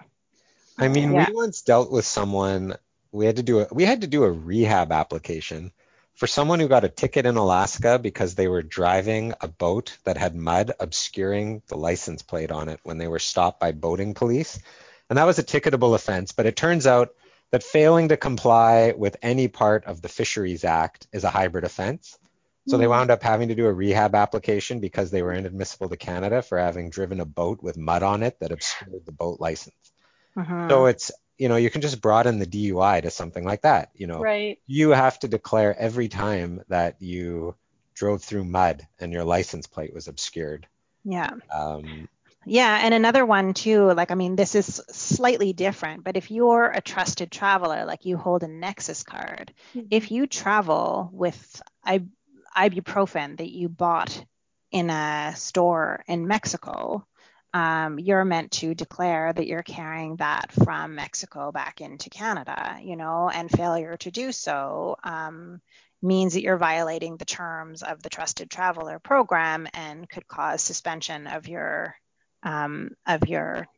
I 0.78 0.88
mean, 0.88 1.12
yeah. 1.12 1.26
we 1.28 1.34
once 1.34 1.62
dealt 1.62 1.90
with 1.90 2.04
someone. 2.04 2.76
We 3.12 3.26
had 3.26 3.36
to 3.36 3.42
do 3.42 3.60
a 3.60 3.66
we 3.72 3.84
had 3.84 4.02
to 4.02 4.06
do 4.06 4.24
a 4.24 4.30
rehab 4.30 4.92
application 4.92 5.72
for 6.14 6.26
someone 6.26 6.60
who 6.60 6.68
got 6.68 6.84
a 6.84 6.88
ticket 6.88 7.26
in 7.26 7.36
Alaska 7.36 7.98
because 7.98 8.34
they 8.34 8.48
were 8.48 8.62
driving 8.62 9.34
a 9.40 9.48
boat 9.48 9.96
that 10.04 10.16
had 10.16 10.34
mud 10.34 10.72
obscuring 10.78 11.62
the 11.66 11.76
license 11.76 12.22
plate 12.22 12.52
on 12.52 12.68
it 12.68 12.80
when 12.84 12.98
they 12.98 13.08
were 13.08 13.18
stopped 13.18 13.60
by 13.60 13.72
boating 13.72 14.14
police. 14.14 14.58
And 15.10 15.18
that 15.18 15.26
was 15.26 15.38
a 15.38 15.44
ticketable 15.44 15.94
offense, 15.94 16.32
but 16.32 16.46
it 16.46 16.56
turns 16.56 16.86
out 16.86 17.10
that 17.50 17.62
failing 17.62 18.08
to 18.08 18.16
comply 18.16 18.94
with 18.96 19.16
any 19.22 19.48
part 19.48 19.84
of 19.84 20.02
the 20.02 20.08
Fisheries 20.08 20.64
Act 20.64 21.06
is 21.12 21.24
a 21.24 21.30
hybrid 21.30 21.64
offense. 21.64 22.18
So 22.66 22.78
they 22.78 22.84
hmm. 22.84 22.90
wound 22.90 23.10
up 23.10 23.22
having 23.22 23.48
to 23.48 23.54
do 23.54 23.66
a 23.66 23.72
rehab 23.72 24.14
application 24.14 24.80
because 24.80 25.10
they 25.10 25.22
were 25.22 25.32
inadmissible 25.32 25.90
to 25.90 25.96
Canada 25.96 26.40
for 26.40 26.58
having 26.58 26.88
driven 26.88 27.20
a 27.20 27.26
boat 27.26 27.62
with 27.62 27.76
mud 27.76 28.02
on 28.02 28.22
it 28.22 28.40
that 28.40 28.52
obscured 28.52 29.04
the 29.04 29.12
boat 29.12 29.38
license. 29.38 29.76
Uh-huh. 30.36 30.68
So 30.68 30.86
it's 30.86 31.12
you 31.38 31.48
know, 31.48 31.56
you 31.56 31.70
can 31.70 31.80
just 31.80 32.00
broaden 32.00 32.38
the 32.38 32.46
DUI 32.46 33.02
to 33.02 33.10
something 33.10 33.44
like 33.44 33.62
that. 33.62 33.90
You 33.94 34.06
know, 34.06 34.20
right. 34.20 34.58
you 34.66 34.90
have 34.90 35.18
to 35.20 35.28
declare 35.28 35.76
every 35.78 36.08
time 36.08 36.62
that 36.68 37.00
you 37.00 37.54
drove 37.94 38.22
through 38.22 38.44
mud 38.44 38.86
and 38.98 39.12
your 39.12 39.24
license 39.24 39.66
plate 39.66 39.94
was 39.94 40.08
obscured. 40.08 40.66
Yeah. 41.04 41.30
Um, 41.52 42.08
yeah, 42.46 42.80
and 42.82 42.92
another 42.92 43.24
one 43.24 43.54
too, 43.54 43.92
like 43.92 44.10
I 44.10 44.14
mean, 44.14 44.36
this 44.36 44.54
is 44.54 44.80
slightly 44.90 45.52
different, 45.52 46.04
but 46.04 46.16
if 46.16 46.30
you're 46.30 46.66
a 46.66 46.80
trusted 46.80 47.30
traveler, 47.30 47.84
like 47.86 48.04
you 48.04 48.16
hold 48.16 48.42
a 48.42 48.48
Nexus 48.48 49.02
card, 49.02 49.52
mm-hmm. 49.74 49.86
if 49.90 50.10
you 50.10 50.26
travel 50.26 51.08
with 51.12 51.62
ibuprofen 52.56 53.38
that 53.38 53.50
you 53.50 53.68
bought 53.68 54.24
in 54.70 54.90
a 54.90 55.32
store 55.36 56.04
in 56.06 56.26
Mexico, 56.26 57.06
um, 57.54 58.00
you're 58.00 58.24
meant 58.24 58.50
to 58.50 58.74
declare 58.74 59.32
that 59.32 59.46
you're 59.46 59.62
carrying 59.62 60.16
that 60.16 60.50
from 60.50 60.96
Mexico 60.96 61.52
back 61.52 61.80
into 61.80 62.10
Canada, 62.10 62.78
you 62.82 62.96
know, 62.96 63.30
and 63.32 63.48
failure 63.48 63.96
to 63.98 64.10
do 64.10 64.32
so 64.32 64.96
um, 65.04 65.60
means 66.02 66.34
that 66.34 66.42
you're 66.42 66.58
violating 66.58 67.16
the 67.16 67.24
terms 67.24 67.84
of 67.84 68.02
the 68.02 68.10
Trusted 68.10 68.50
Traveler 68.50 68.98
program 68.98 69.68
and 69.72 70.10
could 70.10 70.26
cause 70.26 70.62
suspension 70.62 71.28
of 71.28 71.46
your 71.46 71.94
um, 72.42 72.90
of 73.06 73.26
your 73.28 73.68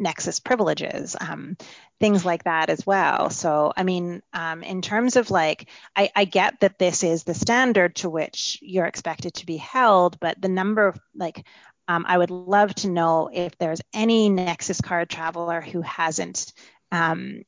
Nexus 0.00 0.40
privileges, 0.40 1.14
um, 1.20 1.56
things 2.00 2.24
like 2.24 2.44
that 2.44 2.70
as 2.70 2.86
well. 2.86 3.28
So, 3.28 3.72
I 3.76 3.82
mean, 3.82 4.22
um, 4.32 4.62
in 4.62 4.80
terms 4.80 5.16
of 5.16 5.30
like, 5.30 5.68
I, 5.94 6.10
I, 6.16 6.24
get 6.24 6.60
that 6.60 6.78
this 6.78 7.04
is 7.04 7.22
the 7.22 7.34
standard 7.34 7.96
to 7.96 8.08
which 8.08 8.58
you're 8.62 8.86
expected 8.86 9.34
to 9.34 9.46
be 9.46 9.58
held, 9.58 10.18
but 10.18 10.40
the 10.40 10.48
number 10.48 10.88
of 10.88 10.98
like 11.14 11.44
um, 11.90 12.04
I 12.06 12.16
would 12.16 12.30
love 12.30 12.72
to 12.76 12.88
know 12.88 13.30
if 13.32 13.58
there's 13.58 13.80
any 13.92 14.28
Nexus 14.28 14.80
card 14.80 15.10
traveler 15.10 15.60
who 15.60 15.80
hasn't 15.80 16.52
um, 16.92 17.42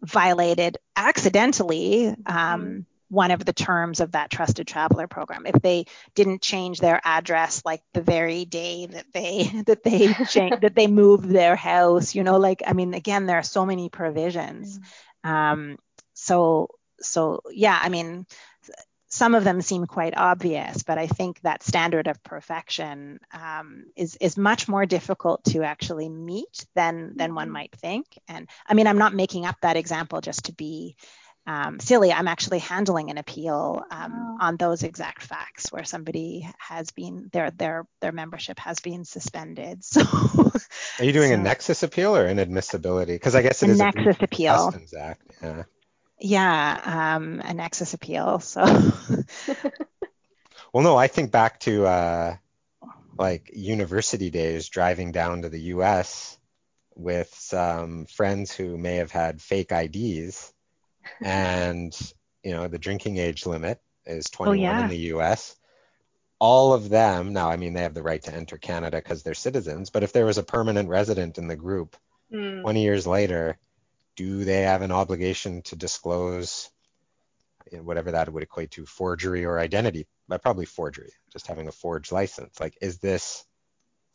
violated 0.00 0.78
accidentally 0.96 2.06
um, 2.06 2.16
mm-hmm. 2.24 2.78
one 3.10 3.32
of 3.32 3.44
the 3.44 3.52
terms 3.52 4.00
of 4.00 4.12
that 4.12 4.30
trusted 4.30 4.66
traveler 4.66 5.06
program. 5.06 5.44
If 5.44 5.60
they 5.60 5.84
didn't 6.14 6.40
change 6.40 6.78
their 6.78 7.02
address 7.04 7.60
like 7.66 7.82
the 7.92 8.00
very 8.00 8.46
day 8.46 8.86
that 8.86 9.12
they 9.12 9.42
that 9.66 9.84
they 9.84 10.14
changed, 10.24 10.62
that 10.62 10.74
they 10.74 10.86
moved 10.86 11.28
their 11.28 11.54
house, 11.54 12.14
you 12.14 12.24
know, 12.24 12.38
like 12.38 12.62
I 12.66 12.72
mean, 12.72 12.94
again, 12.94 13.26
there 13.26 13.36
are 13.36 13.42
so 13.42 13.66
many 13.66 13.90
provisions. 13.90 14.78
Mm-hmm. 14.78 15.30
Um, 15.30 15.76
so 16.14 16.68
so 17.00 17.40
yeah, 17.50 17.78
I 17.78 17.90
mean, 17.90 18.24
some 19.16 19.34
of 19.34 19.44
them 19.44 19.62
seem 19.62 19.86
quite 19.86 20.14
obvious, 20.14 20.82
but 20.82 20.98
I 20.98 21.06
think 21.06 21.40
that 21.40 21.62
standard 21.62 22.06
of 22.06 22.22
perfection 22.22 23.18
um, 23.32 23.86
is 23.96 24.16
is 24.20 24.36
much 24.36 24.68
more 24.68 24.84
difficult 24.84 25.42
to 25.44 25.62
actually 25.62 26.10
meet 26.10 26.66
than 26.74 27.16
than 27.16 27.34
one 27.34 27.46
mm-hmm. 27.46 27.52
might 27.54 27.76
think. 27.76 28.06
And 28.28 28.46
I 28.66 28.74
mean, 28.74 28.86
I'm 28.86 28.98
not 28.98 29.14
making 29.14 29.46
up 29.46 29.56
that 29.62 29.78
example 29.78 30.20
just 30.20 30.44
to 30.44 30.52
be 30.52 30.96
um, 31.46 31.80
silly. 31.80 32.12
I'm 32.12 32.28
actually 32.28 32.58
handling 32.58 33.08
an 33.08 33.16
appeal 33.16 33.82
um, 33.90 34.36
on 34.38 34.58
those 34.58 34.82
exact 34.82 35.22
facts 35.22 35.72
where 35.72 35.84
somebody 35.84 36.46
has 36.58 36.90
been 36.90 37.30
their 37.32 37.50
their 37.50 37.86
their 38.02 38.12
membership 38.12 38.58
has 38.58 38.80
been 38.80 39.06
suspended. 39.06 39.82
So, 39.96 40.02
are 40.98 41.04
you 41.04 41.12
doing 41.12 41.30
so, 41.30 41.34
a 41.34 41.38
nexus 41.38 41.82
appeal 41.82 42.14
or 42.14 42.28
inadmissibility? 42.28 43.14
Because 43.14 43.34
I 43.34 43.40
guess 43.40 43.62
it 43.62 43.70
a 43.70 43.72
is 43.72 43.78
nexus 43.78 44.16
a 44.20 44.24
appeal. 44.24 44.74
Act. 44.98 45.22
Yeah. 45.42 45.62
Yeah, 46.18 47.16
um, 47.16 47.40
a 47.44 47.52
Nexus 47.52 47.94
appeal. 47.94 48.40
So. 48.40 48.64
well, 50.72 50.84
no, 50.84 50.96
I 50.96 51.08
think 51.08 51.30
back 51.30 51.60
to 51.60 51.86
uh, 51.86 52.36
like 53.18 53.50
university 53.54 54.30
days, 54.30 54.68
driving 54.68 55.12
down 55.12 55.42
to 55.42 55.48
the 55.48 55.60
U.S. 55.60 56.38
with 56.94 57.34
some 57.34 58.06
friends 58.06 58.52
who 58.52 58.78
may 58.78 58.96
have 58.96 59.10
had 59.10 59.42
fake 59.42 59.72
IDs, 59.72 60.52
and 61.22 61.96
you 62.42 62.52
know 62.52 62.68
the 62.68 62.78
drinking 62.78 63.18
age 63.18 63.46
limit 63.46 63.80
is 64.06 64.30
21 64.30 64.58
oh, 64.58 64.62
yeah. 64.62 64.84
in 64.84 64.88
the 64.88 64.96
U.S. 64.96 65.56
All 66.38 66.74
of 66.74 66.88
them 66.88 67.32
now, 67.32 67.50
I 67.50 67.56
mean, 67.56 67.72
they 67.72 67.82
have 67.82 67.94
the 67.94 68.02
right 68.02 68.22
to 68.24 68.34
enter 68.34 68.58
Canada 68.58 68.98
because 68.98 69.22
they're 69.22 69.34
citizens. 69.34 69.88
But 69.88 70.02
if 70.02 70.12
there 70.12 70.26
was 70.26 70.36
a 70.36 70.42
permanent 70.42 70.90
resident 70.90 71.38
in 71.38 71.48
the 71.48 71.56
group, 71.56 71.96
mm. 72.30 72.60
20 72.60 72.82
years 72.82 73.06
later, 73.06 73.56
do 74.16 74.44
they 74.44 74.62
have 74.62 74.82
an 74.82 74.92
obligation 74.92 75.62
to 75.62 75.76
disclose 75.76 76.70
eh, 77.72 77.78
whatever 77.78 78.12
that 78.12 78.32
would 78.32 78.42
equate 78.42 78.72
to 78.72 78.86
forgery 78.86 79.44
or 79.44 79.58
identity? 79.58 80.06
But 80.28 80.42
probably 80.42 80.66
forgery 80.66 81.12
just 81.32 81.46
having 81.46 81.68
a 81.68 81.72
forged 81.72 82.12
license. 82.12 82.58
Like 82.58 82.76
is 82.80 82.98
this 82.98 83.44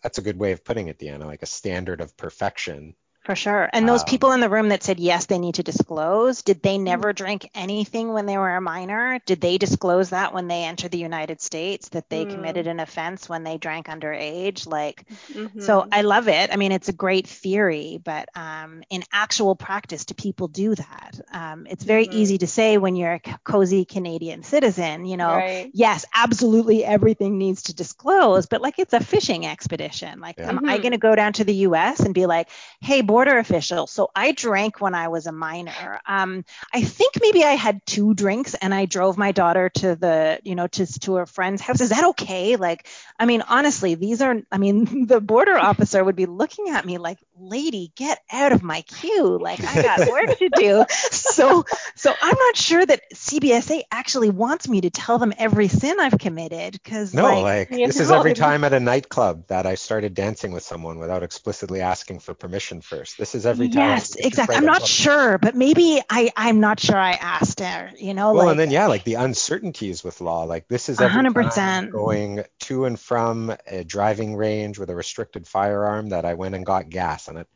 that's 0.04 0.18
a 0.18 0.24
good 0.24 0.38
way 0.38 0.52
of 0.52 0.66
putting 0.66 0.88
it 0.88 1.00
deanna 1.00 1.26
like 1.26 1.44
a 1.44 1.48
standard 1.48 2.02
of 2.02 2.18
perfection 2.18 2.96
for 3.24 3.36
sure. 3.36 3.70
And 3.72 3.88
those 3.88 4.02
um, 4.02 4.08
people 4.08 4.32
in 4.32 4.40
the 4.40 4.50
room 4.50 4.70
that 4.70 4.82
said 4.82 5.00
yes, 5.00 5.28
they 5.28 5.38
need 5.38 5.56
to 5.56 5.64
disclose, 5.64 6.42
did 6.42 6.64
they 6.64 6.80
never 6.80 7.14
drink 7.14 7.48
anything 7.54 8.14
when 8.14 8.26
they 8.26 8.38
were 8.38 8.56
a 8.56 8.62
minor? 8.62 9.20
Did 9.28 9.40
they 9.40 9.60
disclose 9.60 10.10
that 10.10 10.34
when 10.34 10.48
they 10.48 10.64
entered 10.64 10.90
the 10.90 10.98
United 10.98 11.40
States 11.40 11.90
that 11.90 12.10
they 12.10 12.26
mm. 12.26 12.32
committed 12.32 12.66
an 12.66 12.80
offense 12.80 13.30
when 13.30 13.44
they 13.44 13.60
drank 13.60 13.88
underage? 13.88 14.66
Like, 14.66 15.06
mm-hmm. 15.32 15.62
so 15.62 15.88
I 15.92 16.02
love 16.02 16.30
it. 16.30 16.52
I 16.52 16.56
mean, 16.56 16.72
it's 16.72 16.90
a 16.90 16.94
great 16.94 17.28
theory, 17.28 18.02
but 18.04 18.28
um, 18.36 18.82
in 18.90 19.04
actual 19.14 19.56
practice, 19.56 20.06
do 20.06 20.16
people 20.16 20.48
do 20.48 20.74
that? 20.74 21.22
Um, 21.32 21.68
it's 21.70 21.84
very 21.84 22.08
mm-hmm. 22.08 22.18
easy 22.18 22.38
to 22.40 22.48
say 22.48 22.80
when 22.80 22.96
you're 22.96 23.14
a 23.14 23.38
cozy 23.44 23.86
Canadian 23.86 24.42
citizen, 24.42 25.06
you 25.06 25.18
know, 25.18 25.36
right. 25.36 25.70
yes, 25.76 26.06
absolutely 26.16 26.84
everything 26.84 27.38
needs 27.38 27.64
to 27.64 27.76
disclose, 27.76 28.48
but 28.48 28.62
like 28.64 28.80
it's 28.80 28.94
a 28.94 29.00
fishing 29.00 29.46
expedition. 29.46 30.20
Like, 30.20 30.40
yeah. 30.40 30.50
am 30.50 30.58
mm-hmm. 30.58 30.70
I 30.70 30.80
going 30.80 30.94
to 30.94 30.98
go 30.98 31.16
down 31.16 31.34
to 31.34 31.44
the 31.44 31.54
US 31.68 32.00
and 32.00 32.16
be 32.16 32.26
like, 32.26 32.50
hey, 32.80 33.02
border 33.12 33.40
official. 33.40 33.88
So 33.88 34.10
I 34.16 34.32
drank 34.32 34.80
when 34.80 34.96
I 34.96 35.10
was 35.10 35.28
a 35.28 35.34
minor. 35.34 36.00
Um, 36.08 36.46
I 36.74 36.82
think 36.82 37.16
maybe 37.22 37.44
I 37.44 37.56
had 37.58 37.86
two 37.86 38.14
drinks 38.14 38.54
and 38.54 38.74
I 38.74 38.86
drove 38.86 39.18
my 39.18 39.34
daughter 39.34 39.68
to 39.68 39.98
the, 39.98 40.40
you 40.46 40.56
know, 40.56 40.68
to, 40.68 40.86
to 41.02 41.16
her 41.16 41.26
friend's 41.26 41.62
house. 41.62 41.82
Is 41.82 41.90
that 41.90 42.06
okay? 42.12 42.56
Like, 42.56 42.88
I 43.20 43.26
mean, 43.26 43.42
honestly, 43.42 43.96
these 43.96 44.22
are, 44.22 44.42
I 44.50 44.58
mean, 44.58 45.08
the 45.12 45.20
border 45.20 45.58
officer 45.58 46.02
would 46.02 46.16
be 46.16 46.26
looking 46.26 46.70
at 46.70 46.86
me 46.86 47.00
like, 47.00 47.18
lady, 47.42 47.92
get 47.96 48.20
out 48.32 48.52
of 48.52 48.64
my 48.64 48.82
queue. 48.82 49.38
Like, 49.38 49.64
I 49.64 49.82
got 49.82 50.10
work 50.10 50.38
to 50.38 50.50
do. 50.56 50.86
So, 51.12 51.66
so 51.96 52.14
I'm 52.22 52.38
not 52.38 52.56
sure 52.56 52.86
that 52.86 53.02
CBSA 53.14 53.84
actually 53.92 54.30
wants 54.30 54.68
me 54.68 54.82
to 54.82 54.90
tell 54.90 55.18
them 55.18 55.34
every 55.38 55.68
sin 55.68 56.00
I've 56.00 56.18
committed 56.18 56.74
because 56.74 57.14
no, 57.14 57.42
like, 57.42 57.44
like 57.44 57.70
this 57.70 57.98
know, 57.98 58.04
is 58.04 58.12
every 58.12 58.34
time 58.34 58.64
at 58.64 58.74
a 58.74 58.80
nightclub 58.80 59.48
that 59.48 59.66
I 59.66 59.76
started 59.76 60.14
dancing 60.14 60.52
with 60.52 60.64
someone 60.64 61.00
without 61.00 61.24
explicitly 61.24 61.82
asking 61.82 62.20
for 62.20 62.34
permission 62.34 62.82
first. 62.82 63.18
This 63.18 63.36
is 63.36 63.46
every 63.46 63.70
time. 63.70 63.90
Yes, 63.90 64.16
exactly. 64.16 64.56
I'm 64.56 64.66
not 64.66 64.86
sure, 64.86 65.38
but 65.38 65.56
maybe 65.56 66.02
I 66.10 66.32
I'm 66.36 66.60
not 66.60 66.80
sure 66.80 66.98
I 66.98 67.12
asked 67.12 67.60
her. 67.60 67.92
You 67.98 68.14
know, 68.14 68.34
well, 68.34 68.46
like, 68.46 68.52
and 68.52 68.60
then 68.60 68.72
yeah, 68.72 68.88
like 68.88 69.04
the 69.04 69.16
uncertainties 69.16 70.04
with 70.04 70.22
law. 70.22 70.44
Like 70.44 70.68
this 70.68 70.90
is 70.90 71.00
every 71.00 71.24
100%. 71.24 71.56
time 71.56 71.90
going 71.90 72.44
to 72.62 72.86
and 72.86 73.00
from 73.00 73.56
a 73.68 73.84
driving 73.84 74.36
range 74.36 74.80
with 74.80 74.90
a 74.90 74.96
restricted 74.96 75.48
firearm 75.48 76.10
that 76.10 76.26
I 76.26 76.36
went 76.36 76.56
and 76.56 76.66
got 76.66 76.90
gas 76.90 77.28
it 77.38 77.48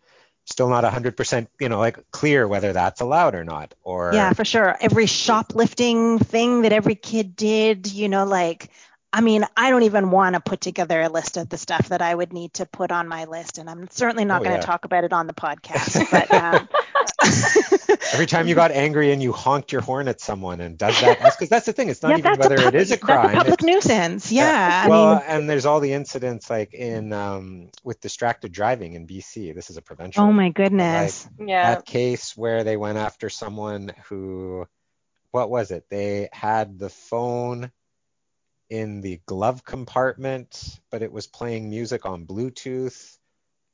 still 0.45 0.69
not 0.69 0.83
100% 0.83 1.47
you 1.59 1.69
know 1.69 1.79
like 1.79 2.11
clear 2.11 2.47
whether 2.47 2.71
that's 2.71 3.01
allowed 3.01 3.33
or 3.33 3.43
not 3.43 3.73
or 3.83 4.11
yeah 4.13 4.31
for 4.31 4.45
sure 4.45 4.77
every 4.79 5.07
shoplifting 5.07 6.19
thing 6.19 6.61
that 6.61 6.71
every 6.71 6.95
kid 6.95 7.35
did 7.35 7.91
you 7.91 8.07
know 8.07 8.25
like 8.25 8.69
I 9.15 9.21
mean, 9.21 9.45
I 9.55 9.69
don't 9.69 9.83
even 9.83 10.11
want 10.11 10.33
to 10.33 10.41
put 10.41 10.59
together 10.59 11.01
a 11.01 11.07
list 11.07 11.37
of 11.37 11.47
the 11.47 11.57
stuff 11.57 11.87
that 11.87 12.01
I 12.01 12.13
would 12.13 12.33
need 12.33 12.53
to 12.55 12.65
put 12.65 12.91
on 12.91 13.07
my 13.07 13.23
list, 13.23 13.57
and 13.57 13.69
I'm 13.69 13.87
certainly 13.89 14.25
not 14.25 14.41
oh, 14.41 14.43
going 14.43 14.57
to 14.57 14.61
yeah. 14.61 14.65
talk 14.65 14.83
about 14.83 15.05
it 15.05 15.13
on 15.13 15.25
the 15.25 15.33
podcast. 15.33 16.05
But 16.11 16.29
um, 16.33 16.67
Every 18.13 18.25
time 18.25 18.47
you 18.47 18.55
got 18.55 18.71
angry 18.71 19.11
and 19.11 19.21
you 19.21 19.31
honked 19.31 19.71
your 19.71 19.81
horn 19.81 20.07
at 20.07 20.21
someone 20.21 20.61
and 20.61 20.77
does 20.77 20.99
that, 21.01 21.19
because 21.19 21.49
that's 21.49 21.65
the 21.65 21.73
thing. 21.73 21.89
It's 21.89 22.01
not 22.01 22.11
yeah, 22.11 22.17
even 22.19 22.39
whether 22.39 22.55
it 22.55 22.75
is 22.75 22.91
a 22.91 22.97
crime. 22.97 23.33
That's 23.33 23.35
a 23.35 23.37
public 23.37 23.63
nuisance. 23.63 24.31
Yeah. 24.31 24.43
yeah. 24.43 24.87
Well, 24.87 25.15
mean, 25.15 25.23
and 25.27 25.49
there's 25.49 25.65
all 25.65 25.79
the 25.79 25.93
incidents 25.93 26.49
like 26.49 26.73
in 26.73 27.11
um, 27.13 27.69
with 27.83 27.99
distracted 27.99 28.51
driving 28.51 28.93
in 28.93 29.07
BC. 29.07 29.53
This 29.53 29.69
is 29.69 29.77
a 29.77 29.81
provincial. 29.81 30.23
Oh 30.23 30.31
my 30.31 30.49
goodness. 30.49 31.27
Like, 31.37 31.49
yeah. 31.49 31.75
That 31.75 31.85
case 31.85 32.37
where 32.37 32.63
they 32.63 32.77
went 32.77 32.97
after 32.97 33.29
someone 33.29 33.91
who, 34.07 34.67
what 35.31 35.49
was 35.49 35.71
it? 35.71 35.85
They 35.89 36.29
had 36.31 36.79
the 36.79 36.89
phone 36.89 37.71
in 38.69 39.01
the 39.01 39.19
glove 39.25 39.63
compartment, 39.63 40.79
but 40.89 41.01
it 41.01 41.11
was 41.11 41.27
playing 41.27 41.69
music 41.69 42.05
on 42.05 42.25
Bluetooth. 42.25 43.17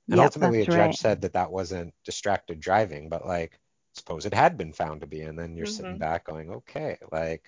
And 0.07 0.17
yep, 0.17 0.25
ultimately, 0.25 0.61
a 0.61 0.65
judge 0.65 0.77
right. 0.77 0.95
said 0.95 1.21
that 1.21 1.33
that 1.33 1.51
wasn't 1.51 1.93
distracted 2.03 2.59
driving, 2.59 3.09
but 3.09 3.25
like, 3.25 3.59
suppose 3.93 4.25
it 4.25 4.33
had 4.33 4.57
been 4.57 4.73
found 4.73 5.01
to 5.01 5.07
be. 5.07 5.21
And 5.21 5.37
then 5.37 5.55
you're 5.55 5.65
mm-hmm. 5.65 5.75
sitting 5.75 5.97
back 5.97 6.25
going, 6.25 6.51
okay, 6.51 6.97
like. 7.11 7.43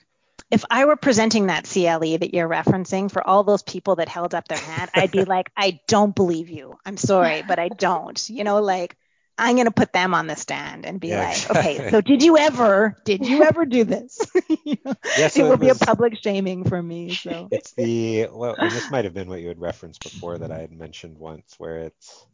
If 0.51 0.66
I 0.70 0.86
were 0.86 0.95
presenting 0.95 1.47
that 1.47 1.66
CLE 1.66 2.18
that 2.18 2.34
you're 2.34 2.49
referencing 2.49 3.12
for 3.12 3.26
all 3.26 3.43
those 3.43 3.64
people 3.64 3.95
that 3.97 4.10
held 4.10 4.36
up 4.36 4.47
their 4.47 4.58
hand, 4.58 4.91
I'd 4.93 5.12
be 5.12 5.26
like, 5.26 5.49
I 5.58 5.80
don't 5.88 6.16
believe 6.16 6.49
you. 6.49 6.78
I'm 6.86 6.97
sorry, 6.97 7.43
but 7.47 7.60
I 7.60 7.70
don't. 7.70 8.30
You 8.30 8.43
know, 8.43 8.62
like, 8.62 8.95
I'm 9.38 9.56
going 9.56 9.66
to 9.66 9.72
put 9.72 9.93
them 9.93 10.14
on 10.14 10.28
the 10.28 10.36
stand 10.36 10.86
and 10.86 10.99
be 10.99 11.10
yeah, 11.10 11.24
like, 11.24 11.38
exactly. 11.38 11.80
okay, 11.80 11.91
so 11.91 12.01
did 12.01 12.22
you 12.22 12.38
ever, 12.38 12.95
did 13.04 13.26
you 13.28 13.43
ever 13.43 13.66
do 13.66 13.84
this? 13.84 14.20
you 14.64 14.78
know, 14.86 14.93
yeah, 15.18 15.28
so 15.28 15.39
it 15.39 15.43
will 15.43 15.54
it 15.54 15.60
was, 15.60 15.78
be 15.78 15.84
a 15.84 15.86
public 15.86 16.18
shaming 16.22 16.66
for 16.66 16.82
me. 16.82 17.14
So 17.14 17.47
it's 17.51 17.74
the, 17.74 18.28
well, 18.32 18.56
this 18.60 18.91
might 18.91 19.06
have 19.06 19.14
been 19.14 19.30
what 19.30 19.41
you 19.41 19.47
had 19.47 19.60
referenced 19.60 20.04
before 20.04 20.38
that 20.38 20.51
I 20.51 20.60
had 20.60 20.72
mentioned 20.72 21.18
once, 21.18 21.56
where 21.58 21.78
it's 21.78 22.28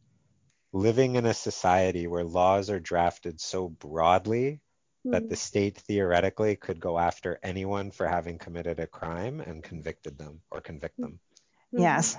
living 0.71 1.15
in 1.15 1.25
a 1.25 1.33
society 1.33 2.07
where 2.07 2.23
laws 2.23 2.69
are 2.69 2.79
drafted 2.79 3.41
so 3.41 3.69
broadly 3.69 4.61
mm-hmm. 5.05 5.11
that 5.11 5.23
the 5.23 5.35
hmm. 5.35 5.39
state 5.39 5.77
theoretically 5.77 6.55
could 6.55 6.79
go 6.79 6.97
after 6.97 7.39
anyone 7.43 7.91
for 7.91 8.07
having 8.07 8.37
committed 8.37 8.79
a 8.79 8.87
crime 8.87 9.39
and 9.41 9.63
convicted 9.63 10.17
them 10.17 10.41
or 10.51 10.61
convict 10.61 10.99
them. 10.99 11.19
Yes. 11.71 12.17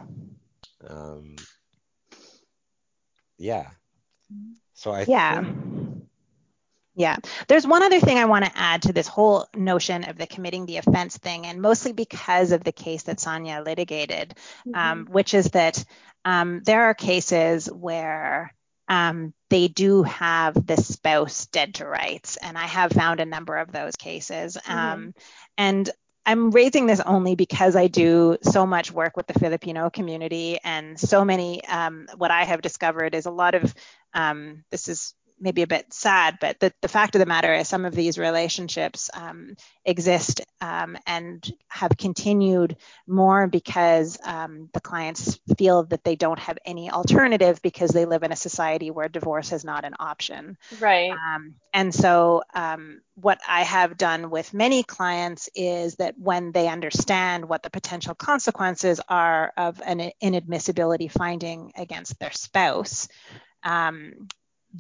Um, 0.87 1.37
yeah. 3.39 3.71
So 4.75 4.93
I 4.93 5.05
yeah. 5.07 5.43
Think... 5.43 6.07
Yeah. 6.95 7.17
There's 7.49 7.67
one 7.67 7.83
other 7.83 8.01
thing 8.01 8.19
I 8.19 8.27
want 8.27 8.45
to 8.45 8.53
add 8.55 8.83
to 8.83 8.93
this 8.93 9.07
whole 9.07 9.47
notion 9.57 10.05
of 10.05 10.19
the 10.19 10.27
committing 10.27 10.67
the 10.67 10.77
offense 10.77 11.17
thing, 11.17 11.47
and 11.47 11.63
mostly 11.63 11.93
because 11.93 12.53
of 12.53 12.63
the 12.63 12.73
case 12.73 13.05
that 13.05 13.21
Sonia 13.21 13.63
litigated, 13.65 14.35
um, 14.67 14.73
mm-hmm. 14.73 15.01
um, 15.01 15.07
which 15.07 15.35
is 15.35 15.47
that 15.51 15.83
um, 16.25 16.63
there 16.65 16.85
are 16.85 16.95
cases 16.95 17.67
where 17.67 18.55
um, 18.89 19.33
they 19.51 19.69
do 19.69 20.03
have 20.03 20.55
the 20.67 20.77
spouse 20.77 21.47
dead 21.47 21.75
to 21.77 21.87
rights, 21.87 22.37
and 22.37 22.59
I 22.59 22.67
have 22.67 22.93
found 22.93 23.21
a 23.21 23.27
number 23.27 23.57
of 23.57 23.73
those 23.73 23.97
cases. 23.97 24.57
Mm-hmm. 24.57 24.79
Um, 24.79 25.15
and 25.57 25.89
I'm 26.27 26.51
raising 26.51 26.87
this 26.87 27.01
only 27.01 27.35
because 27.35 27.77
I 27.77 27.87
do 27.87 28.37
so 28.43 28.67
much 28.67 28.93
work 28.93 29.17
with 29.17 29.27
the 29.27 29.39
Filipino 29.39 29.91
community, 29.91 30.59
and 30.63 30.99
so 30.99 31.25
many. 31.25 31.65
Um, 31.65 32.09
what 32.17 32.31
I 32.31 32.45
have 32.45 32.63
discovered 32.63 33.15
is 33.15 33.27
a 33.27 33.31
lot 33.31 33.55
of 33.55 33.75
um, 34.13 34.65
this 34.71 34.89
is 34.89 35.15
maybe 35.41 35.63
a 35.63 35.67
bit 35.67 35.93
sad, 35.93 36.39
but 36.41 36.61
the, 36.61 36.73
the 36.83 36.89
fact 36.89 37.15
of 37.15 37.21
the 37.21 37.27
matter 37.27 37.53
is 37.53 37.69
some 37.69 37.85
of 37.85 37.95
these 37.95 38.19
relationships 38.19 39.11
um, 39.15 39.57
exist 39.85 40.43
um, 40.61 40.97
and 41.07 41.51
have 41.69 41.97
continued 41.97 42.77
more 43.07 43.47
because 43.47 44.19
um, 44.25 44.69
the 44.75 44.81
clients 44.81 45.39
feel 45.57 45.85
that 45.85 46.05
they 46.05 46.17
don't 46.17 46.39
have 46.39 46.59
any 46.65 46.91
alternative 46.91 47.61
because 47.63 47.91
they 47.91 48.05
live 48.05 48.23
in 48.23 48.33
a 48.33 48.37
society 48.37 48.91
where 48.91 49.09
divorce 49.09 49.53
is 49.53 49.65
not 49.65 49.85
an 49.85 49.95
option. 49.99 50.59
Right. 50.79 51.11
Um, 51.11 51.55
and 51.73 51.95
so 51.95 52.43
um, 52.55 53.01
what 53.15 53.41
I 53.49 53.63
have 53.63 53.97
done 53.97 54.31
with 54.31 54.53
many 54.53 54.83
clients 54.83 55.49
is 55.55 55.97
that 55.97 56.17
when 56.19 56.53
they 56.53 56.69
understand 56.69 57.49
what 57.49 57.63
the 57.63 57.71
potential 57.71 58.15
consequences 58.15 59.01
are 59.09 59.53
of 59.57 59.81
an 59.85 60.13
inadmissibility 60.23 61.11
finding 61.11 61.73
against 61.77 62.19
their 62.19 62.33
spouse, 62.33 63.09
um, 63.63 64.29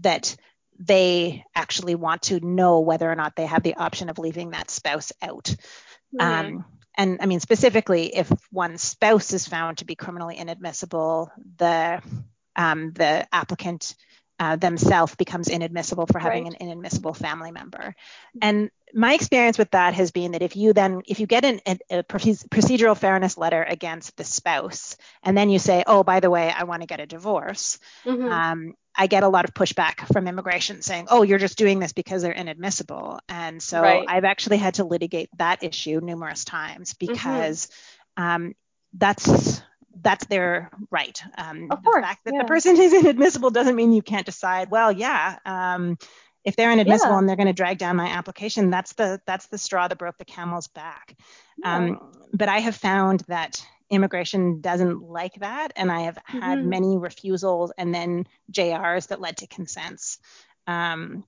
that 0.03 0.37
they 0.81 1.45
actually 1.55 1.95
want 1.95 2.23
to 2.23 2.41
know 2.41 2.81
whether 2.81 3.11
or 3.11 3.15
not 3.15 3.37
they 3.37 3.47
have 3.47 3.63
the 3.63 3.75
option 3.75 4.09
of 4.09 4.19
leaving 4.19 4.51
that 4.51 4.71
spouse 4.71 5.13
out. 5.23 5.55
Mm-hmm. 6.15 6.21
Um, 6.21 6.65
and 6.97 7.19
I 7.21 7.27
mean, 7.27 7.41
specifically, 7.41 8.17
if 8.17 8.33
one 8.51 8.79
spouse 8.79 9.33
is 9.33 9.47
found 9.47 9.79
to 9.79 9.85
be 9.85 9.95
criminally 9.95 10.37
inadmissible, 10.37 11.31
the 11.57 12.03
um, 12.57 12.93
the 12.93 13.27
applicant 13.33 13.95
uh, 14.41 14.57
themselves 14.57 15.15
becomes 15.15 15.49
inadmissible 15.49 16.07
for 16.07 16.19
having 16.19 16.45
right. 16.45 16.55
an 16.55 16.67
inadmissible 16.67 17.13
family 17.13 17.53
member. 17.53 17.95
And 18.41 18.71
my 18.95 19.15
experience 19.15 19.59
with 19.59 19.71
that 19.73 19.95
has 19.95 20.11
been 20.11 20.33
that 20.33 20.43
if 20.43 20.57
you 20.57 20.73
then 20.73 21.03
if 21.07 21.21
you 21.21 21.27
get 21.27 21.45
an, 21.45 21.61
a, 21.67 21.79
a 21.91 22.03
procedural 22.03 22.97
fairness 22.97 23.37
letter 23.37 23.63
against 23.63 24.17
the 24.17 24.25
spouse 24.25 24.97
and 25.23 25.37
then 25.37 25.51
you 25.51 25.59
say 25.59 25.85
oh 25.87 26.03
by 26.03 26.21
the 26.21 26.31
way 26.31 26.51
i 26.51 26.65
want 26.65 26.83
to 26.83 26.87
get 26.87 27.01
a 27.01 27.07
divorce 27.07 27.79
mm-hmm. 28.05 28.27
um, 28.27 28.75
i 29.01 29.07
get 29.07 29.23
a 29.23 29.29
lot 29.29 29.45
of 29.45 29.55
pushback 29.55 30.07
from 30.13 30.29
immigration 30.29 30.83
saying 30.83 31.07
oh 31.11 31.23
you're 31.23 31.39
just 31.39 31.59
doing 31.59 31.79
this 31.79 31.93
because 31.93 32.23
they're 32.23 32.33
inadmissible 32.33 33.19
and 33.29 33.63
so 33.63 33.81
right. 33.81 34.05
i've 34.09 34.25
actually 34.25 34.59
had 34.59 34.75
to 34.75 34.85
litigate 34.85 35.29
that 35.39 35.63
issue 35.63 36.01
numerous 36.01 36.45
times 36.45 36.95
mm-hmm. 36.95 37.13
because 37.13 37.67
mm-hmm. 38.19 38.23
um, 38.23 38.55
that's 38.95 39.63
that's 40.03 40.25
their 40.27 40.71
right. 40.91 41.21
Um, 41.37 41.69
of 41.71 41.83
course, 41.83 41.97
the 41.97 42.03
fact 42.03 42.25
that 42.25 42.35
yeah. 42.35 42.43
the 42.43 42.49
person 42.49 42.77
is 42.81 42.93
inadmissible 42.93 43.51
doesn't 43.51 43.77
mean 43.77 43.93
you 43.93 44.03
can't 44.03 44.27
decide. 44.27 44.71
Well, 44.71 44.93
yeah, 44.93 45.39
um, 45.45 45.99
if 46.45 46.57
they're 46.57 46.71
inadmissible 46.71 47.13
yeah. 47.13 47.19
and 47.19 47.29
they're 47.29 47.37
going 47.37 47.47
to 47.49 47.53
drag 47.53 47.79
down 47.79 47.97
my 47.97 48.09
application, 48.09 48.71
that's 48.71 48.95
the 48.95 49.21
that's 49.27 49.47
the 49.49 49.59
straw 49.59 49.89
that 49.89 49.99
broke 49.99 50.19
the 50.19 50.25
camel's 50.25 50.69
back. 50.69 51.17
Yeah. 51.59 51.77
Um, 51.77 52.13
but 52.33 52.49
I 52.49 52.61
have 52.61 52.77
found 52.77 53.21
that 53.29 53.65
immigration 53.91 54.61
doesn't 54.61 55.03
like 55.03 55.35
that, 55.41 55.73
and 55.77 55.91
I 55.91 56.03
have 56.03 56.19
had 56.25 56.59
mm-hmm. 56.59 56.69
many 56.69 56.97
refusals 56.97 57.73
and 57.77 57.95
then 57.95 58.27
JRs 58.53 59.09
that 59.09 59.21
led 59.21 59.39
to 59.39 59.47
consents. 59.47 60.19
Um, 60.67 61.25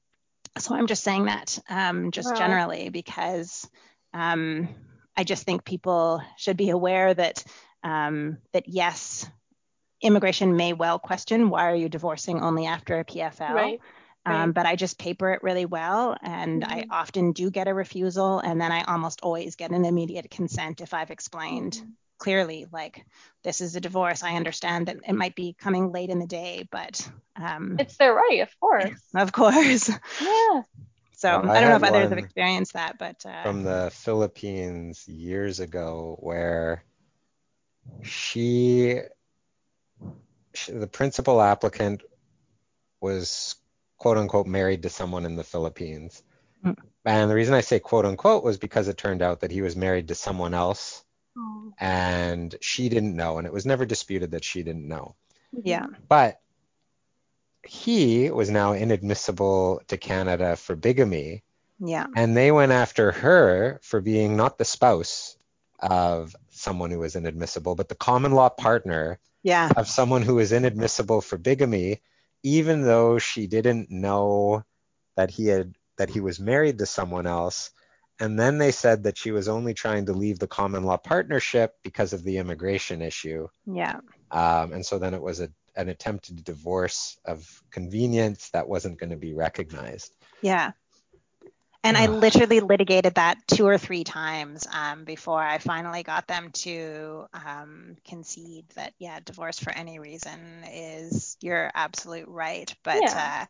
so 0.58 0.74
I'm 0.74 0.86
just 0.86 1.02
saying 1.02 1.26
that 1.26 1.58
um, 1.68 2.10
just 2.10 2.30
wow. 2.30 2.36
generally 2.36 2.88
because 2.88 3.68
um, 4.14 4.68
I 5.16 5.24
just 5.24 5.44
think 5.44 5.64
people 5.64 6.22
should 6.36 6.56
be 6.56 6.70
aware 6.70 7.12
that 7.12 7.44
um, 7.82 8.38
that 8.52 8.68
yes, 8.68 9.28
immigration 10.00 10.56
may 10.56 10.72
well 10.72 10.98
question 10.98 11.50
why 11.50 11.70
are 11.70 11.74
you 11.74 11.88
divorcing 11.88 12.40
only 12.40 12.66
after 12.66 12.98
a 12.98 13.04
PFL. 13.04 13.54
Right. 13.54 13.80
Um, 14.24 14.52
but 14.52 14.66
I 14.66 14.76
just 14.76 15.00
paper 15.00 15.32
it 15.32 15.42
really 15.42 15.66
well, 15.66 16.16
and 16.22 16.62
mm-hmm. 16.62 16.72
I 16.72 16.86
often 16.92 17.32
do 17.32 17.50
get 17.50 17.66
a 17.66 17.74
refusal, 17.74 18.38
and 18.38 18.60
then 18.60 18.70
I 18.70 18.84
almost 18.84 19.20
always 19.22 19.56
get 19.56 19.72
an 19.72 19.84
immediate 19.84 20.30
consent 20.30 20.80
if 20.80 20.94
I've 20.94 21.10
explained 21.10 21.72
mm-hmm. 21.72 21.90
Clearly, 22.22 22.66
like 22.70 23.04
this 23.42 23.60
is 23.60 23.74
a 23.74 23.80
divorce. 23.80 24.22
I 24.22 24.36
understand 24.36 24.86
that 24.86 24.98
it 25.08 25.14
might 25.14 25.34
be 25.34 25.56
coming 25.58 25.90
late 25.90 26.08
in 26.08 26.20
the 26.20 26.26
day, 26.26 26.68
but 26.70 27.10
um, 27.34 27.76
it's 27.80 27.96
their 27.96 28.14
right, 28.14 28.40
of 28.42 28.60
course. 28.60 28.92
Of 29.16 29.32
course. 29.32 29.88
Yeah. 29.88 30.62
So 31.16 31.40
well, 31.40 31.50
I, 31.50 31.56
I, 31.56 31.60
don't 31.60 31.70
know 31.70 31.76
if 31.76 31.92
others 31.92 32.10
have 32.10 32.18
experienced 32.18 32.74
that, 32.74 32.96
but 32.98 33.26
uh, 33.26 33.42
from 33.42 33.64
the 33.64 33.90
Philippines 33.92 35.06
years 35.08 35.58
ago, 35.58 36.16
where 36.20 36.84
she, 38.02 39.00
she 40.54 40.72
the 40.72 40.86
principal 40.86 41.42
applicant 41.42 42.02
was 43.00 43.56
quote 43.98 44.16
unquote 44.16 44.46
married 44.46 44.84
to 44.84 44.88
someone 44.88 45.26
in 45.26 45.34
the 45.34 45.44
Philippines. 45.44 46.22
Mm. 46.64 46.76
And 47.04 47.28
the 47.28 47.34
reason 47.34 47.54
I 47.54 47.62
say 47.62 47.80
quote 47.80 48.06
unquote 48.06 48.44
was 48.44 48.58
because 48.58 48.86
it 48.86 48.96
turned 48.96 49.22
out 49.22 49.40
that 49.40 49.50
he 49.50 49.60
was 49.60 49.74
married 49.74 50.08
to 50.08 50.14
someone 50.14 50.54
else 50.54 51.01
oh. 51.36 51.72
and 51.78 52.54
she 52.60 52.88
didn't 52.88 53.16
know. 53.16 53.38
And 53.38 53.46
it 53.46 53.52
was 53.52 53.66
never 53.66 53.84
disputed 53.84 54.32
that 54.32 54.44
she 54.44 54.62
didn't 54.62 54.88
know. 54.88 55.14
Mm-hmm. 55.54 55.68
Yeah. 55.68 55.86
But 56.08 56.40
he 57.64 58.30
was 58.30 58.50
now 58.50 58.72
inadmissible 58.72 59.82
to 59.88 59.96
Canada 59.96 60.56
for 60.56 60.74
bigamy. 60.74 61.42
Yeah. 61.78 62.06
And 62.16 62.36
they 62.36 62.50
went 62.52 62.72
after 62.72 63.12
her 63.12 63.80
for 63.82 64.00
being 64.00 64.36
not 64.36 64.58
the 64.58 64.64
spouse 64.64 65.36
of 65.78 66.34
someone 66.50 66.90
who 66.90 67.00
was 67.00 67.16
inadmissible, 67.16 67.74
but 67.74 67.88
the 67.88 67.94
common 67.94 68.32
law 68.32 68.48
partner 68.48 69.18
yeah. 69.42 69.70
of 69.76 69.88
someone 69.88 70.22
who 70.22 70.36
was 70.36 70.52
inadmissible 70.52 71.20
for 71.20 71.36
bigamy, 71.38 72.00
even 72.42 72.82
though 72.82 73.18
she 73.18 73.46
didn't 73.46 73.90
know 73.90 74.64
that 75.16 75.30
he 75.30 75.46
had 75.46 75.74
that 75.98 76.10
he 76.10 76.20
was 76.20 76.40
married 76.40 76.78
to 76.78 76.86
someone 76.86 77.26
else. 77.26 77.70
And 78.20 78.38
then 78.38 78.58
they 78.58 78.70
said 78.70 79.02
that 79.04 79.18
she 79.18 79.30
was 79.30 79.48
only 79.48 79.74
trying 79.74 80.06
to 80.06 80.12
leave 80.12 80.38
the 80.38 80.46
common 80.46 80.84
law 80.84 80.96
partnership 80.96 81.74
because 81.82 82.12
of 82.12 82.22
the 82.24 82.38
immigration 82.38 83.02
issue. 83.02 83.48
Yeah. 83.66 84.00
Um, 84.30 84.72
and 84.72 84.86
so 84.86 84.98
then 84.98 85.14
it 85.14 85.22
was 85.22 85.40
a, 85.40 85.48
an 85.76 85.88
attempted 85.88 86.44
divorce 86.44 87.18
of 87.24 87.62
convenience 87.70 88.50
that 88.50 88.68
wasn't 88.68 88.98
going 88.98 89.10
to 89.10 89.16
be 89.16 89.34
recognized. 89.34 90.14
Yeah. 90.40 90.72
And 91.84 91.96
I 91.96 92.06
literally 92.06 92.60
litigated 92.60 93.16
that 93.16 93.38
two 93.48 93.66
or 93.66 93.76
three 93.76 94.04
times 94.04 94.66
um, 94.72 95.04
before 95.04 95.42
I 95.42 95.58
finally 95.58 96.04
got 96.04 96.28
them 96.28 96.50
to 96.52 97.26
um, 97.34 97.96
concede 98.06 98.66
that, 98.76 98.94
yeah, 99.00 99.18
divorce 99.24 99.58
for 99.58 99.70
any 99.70 99.98
reason 99.98 100.38
is 100.72 101.36
your 101.40 101.72
absolute 101.74 102.28
right. 102.28 102.72
But 102.84 103.02
yeah. 103.02 103.46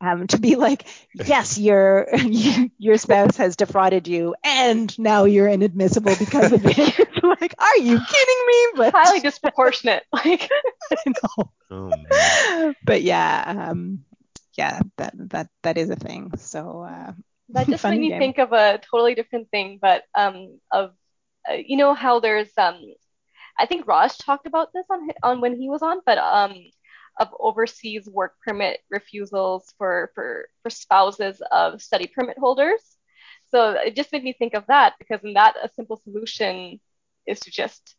uh, 0.00 0.06
um, 0.06 0.26
to 0.28 0.38
be 0.38 0.56
like, 0.56 0.86
yes, 1.14 1.58
your 1.58 2.08
your 2.78 2.98
spouse 2.98 3.36
has 3.36 3.56
defrauded 3.56 4.08
you, 4.08 4.34
and 4.44 4.96
now 4.98 5.24
you're 5.24 5.48
inadmissible 5.48 6.14
because 6.18 6.52
of 6.52 6.62
it. 6.64 7.08
like, 7.22 7.54
are 7.58 7.78
you 7.78 7.98
kidding 7.98 8.46
me? 8.46 8.66
But 8.76 8.94
highly 8.94 9.20
disproportionate. 9.20 10.02
Like, 10.12 10.50
I 10.90 11.12
know. 11.38 11.52
Oh, 11.70 12.74
but 12.84 13.02
yeah, 13.02 13.44
um, 13.46 14.04
yeah, 14.54 14.80
that 14.96 15.14
that 15.30 15.48
that 15.62 15.78
is 15.78 15.90
a 15.90 15.96
thing. 15.96 16.32
So 16.38 16.82
uh, 16.88 17.12
that 17.54 17.66
just 17.66 17.84
made 17.84 18.00
me 18.00 18.08
game. 18.10 18.18
think 18.18 18.38
of 18.38 18.52
a 18.52 18.80
totally 18.90 19.14
different 19.14 19.50
thing, 19.50 19.78
but 19.80 20.04
um, 20.14 20.58
of 20.70 20.92
uh, 21.48 21.54
you 21.54 21.76
know 21.76 21.94
how 21.94 22.20
there's 22.20 22.50
um, 22.58 22.80
I 23.58 23.66
think 23.66 23.86
Raj 23.86 24.16
talked 24.18 24.46
about 24.46 24.72
this 24.72 24.86
on 24.90 25.08
on 25.22 25.40
when 25.40 25.56
he 25.58 25.68
was 25.68 25.82
on, 25.82 26.00
but 26.04 26.18
um, 26.18 26.54
of 27.18 27.28
overseas 27.40 28.08
work 28.08 28.34
permit 28.46 28.80
refusals 28.90 29.72
for 29.78 30.10
for 30.14 30.48
for 30.62 30.70
spouses 30.70 31.42
of 31.50 31.82
study 31.82 32.06
permit 32.06 32.38
holders. 32.38 32.80
So 33.50 33.70
it 33.72 33.96
just 33.96 34.12
made 34.12 34.24
me 34.24 34.34
think 34.34 34.54
of 34.54 34.66
that 34.66 34.94
because 34.98 35.24
in 35.24 35.34
that 35.34 35.56
a 35.62 35.70
simple 35.74 35.96
solution 36.04 36.80
is 37.26 37.40
to 37.40 37.50
just 37.50 37.96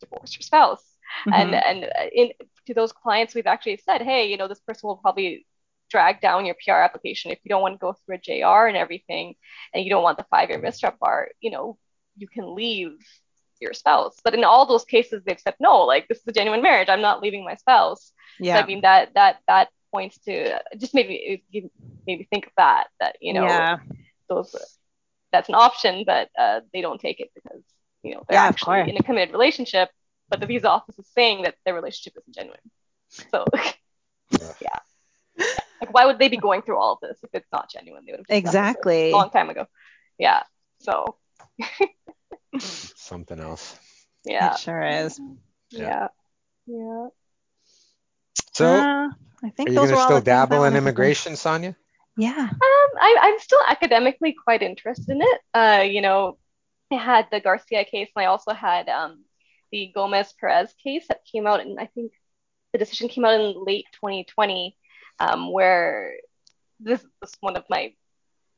divorce 0.00 0.34
your 0.34 0.42
spouse. 0.42 0.82
Mm-hmm. 1.26 1.32
And 1.32 1.54
and 1.54 2.10
in 2.12 2.32
to 2.66 2.74
those 2.74 2.92
clients 2.92 3.34
we've 3.34 3.46
actually 3.46 3.78
said, 3.84 4.02
hey, 4.02 4.30
you 4.30 4.36
know, 4.36 4.48
this 4.48 4.60
person 4.60 4.88
will 4.88 4.96
probably 4.96 5.46
drag 5.90 6.20
down 6.20 6.46
your 6.46 6.56
PR 6.64 6.72
application 6.72 7.30
if 7.30 7.38
you 7.44 7.48
don't 7.48 7.62
want 7.62 7.74
to 7.74 7.78
go 7.78 7.92
through 7.92 8.16
a 8.16 8.18
JR 8.18 8.66
and 8.66 8.76
everything, 8.76 9.34
and 9.72 9.84
you 9.84 9.90
don't 9.90 10.02
want 10.02 10.18
the 10.18 10.26
five 10.30 10.50
year 10.50 10.60
misrep 10.60 10.98
bar, 10.98 11.28
you 11.40 11.50
know, 11.50 11.78
you 12.16 12.28
can 12.28 12.54
leave 12.54 12.98
your 13.60 13.72
spouse. 13.72 14.16
But 14.22 14.34
in 14.34 14.44
all 14.44 14.66
those 14.66 14.84
cases, 14.84 15.22
they've 15.24 15.40
said 15.40 15.54
no, 15.60 15.82
like 15.82 16.08
this 16.08 16.18
is 16.18 16.24
a 16.26 16.32
genuine 16.32 16.62
marriage. 16.62 16.88
I'm 16.88 17.02
not 17.02 17.22
leaving 17.22 17.44
my 17.44 17.56
spouse. 17.56 18.12
Yeah. 18.38 18.56
So, 18.56 18.62
I 18.62 18.66
mean 18.66 18.82
that 18.82 19.14
that 19.14 19.38
that 19.48 19.68
points 19.92 20.18
to 20.18 20.60
just 20.76 20.94
maybe 20.94 21.42
maybe 22.06 22.24
think 22.30 22.46
of 22.46 22.52
that 22.56 22.88
that 23.00 23.16
you 23.20 23.32
know 23.32 23.44
yeah. 23.44 23.78
those 24.28 24.54
that's 25.32 25.48
an 25.48 25.54
option, 25.54 26.04
but 26.06 26.30
uh, 26.38 26.60
they 26.72 26.80
don't 26.80 27.00
take 27.00 27.20
it 27.20 27.30
because 27.34 27.62
you 28.02 28.14
know 28.14 28.24
they're 28.28 28.38
yeah, 28.38 28.46
actually 28.46 28.90
in 28.90 28.96
a 28.96 29.02
committed 29.02 29.32
relationship, 29.32 29.90
but 30.28 30.40
the 30.40 30.46
visa 30.46 30.68
office 30.68 30.98
is 30.98 31.08
saying 31.14 31.42
that 31.42 31.56
their 31.64 31.74
relationship 31.74 32.14
isn't 32.20 32.34
genuine. 32.34 32.60
So 33.08 33.44
yeah. 34.30 34.78
Like, 35.80 35.94
why 35.94 36.06
would 36.06 36.18
they 36.18 36.28
be 36.28 36.36
going 36.36 36.62
through 36.62 36.78
all 36.78 36.94
of 36.94 37.00
this 37.00 37.18
if 37.22 37.30
it's 37.32 37.50
not 37.52 37.70
genuine? 37.70 38.04
They 38.06 38.12
would 38.12 38.24
have 38.28 38.36
exactly 38.36 39.10
a 39.10 39.16
long 39.16 39.30
time 39.30 39.50
ago. 39.50 39.66
Yeah. 40.18 40.42
So. 40.80 41.16
Something 42.58 43.40
else. 43.40 43.78
Yeah. 44.24 44.54
It 44.54 44.58
sure 44.58 44.82
is. 44.82 45.20
Yeah. 45.70 46.08
Yeah. 46.66 47.08
So, 48.52 48.66
uh, 48.66 49.08
I 49.44 49.50
think 49.50 49.68
are 49.68 49.72
you 49.72 49.78
going 49.78 49.90
to 49.90 50.02
still 50.02 50.20
dabble 50.20 50.64
in 50.64 50.74
immigration, 50.74 51.36
Sonia? 51.36 51.76
Yeah. 52.16 52.36
Um, 52.36 52.58
I, 52.60 53.16
I'm 53.20 53.38
still 53.38 53.60
academically 53.68 54.32
quite 54.32 54.62
interested 54.62 55.10
in 55.10 55.22
it. 55.22 55.40
Uh, 55.54 55.82
you 55.82 56.00
know, 56.00 56.38
I 56.90 56.96
had 56.96 57.28
the 57.30 57.40
Garcia 57.40 57.84
case, 57.84 58.08
and 58.16 58.24
I 58.24 58.26
also 58.26 58.52
had 58.52 58.88
um, 58.88 59.24
the 59.70 59.92
Gomez 59.94 60.34
Perez 60.40 60.74
case 60.82 61.06
that 61.08 61.24
came 61.30 61.46
out, 61.46 61.60
and 61.60 61.78
I 61.78 61.86
think 61.86 62.12
the 62.72 62.78
decision 62.78 63.08
came 63.08 63.24
out 63.24 63.40
in 63.40 63.64
late 63.64 63.86
2020 63.94 64.76
um, 65.20 65.52
where 65.52 66.14
this 66.80 67.04
is 67.22 67.36
one 67.40 67.56
of 67.56 67.64
my 67.68 67.92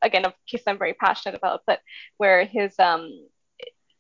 again 0.03 0.25
a 0.25 0.35
case 0.47 0.63
I'm 0.67 0.79
very 0.79 0.95
passionate 0.95 1.37
about, 1.37 1.63
but 1.67 1.81
where 2.17 2.45
his 2.45 2.79
um 2.79 3.11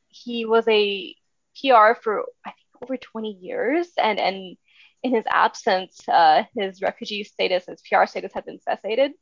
he 0.08 0.44
was 0.44 0.66
a 0.68 1.14
PR 1.60 1.94
for 2.00 2.24
I 2.44 2.50
think 2.50 2.82
over 2.82 2.96
20 2.96 3.32
years, 3.40 3.88
and 3.98 4.18
and 4.20 4.56
in 5.02 5.14
his 5.14 5.24
absence, 5.30 6.06
uh, 6.08 6.44
his 6.54 6.82
refugee 6.82 7.24
status, 7.24 7.66
his 7.66 7.82
PR 7.88 8.06
status 8.06 8.32
had 8.34 8.44
been 8.44 8.60
cessated. 8.60 9.12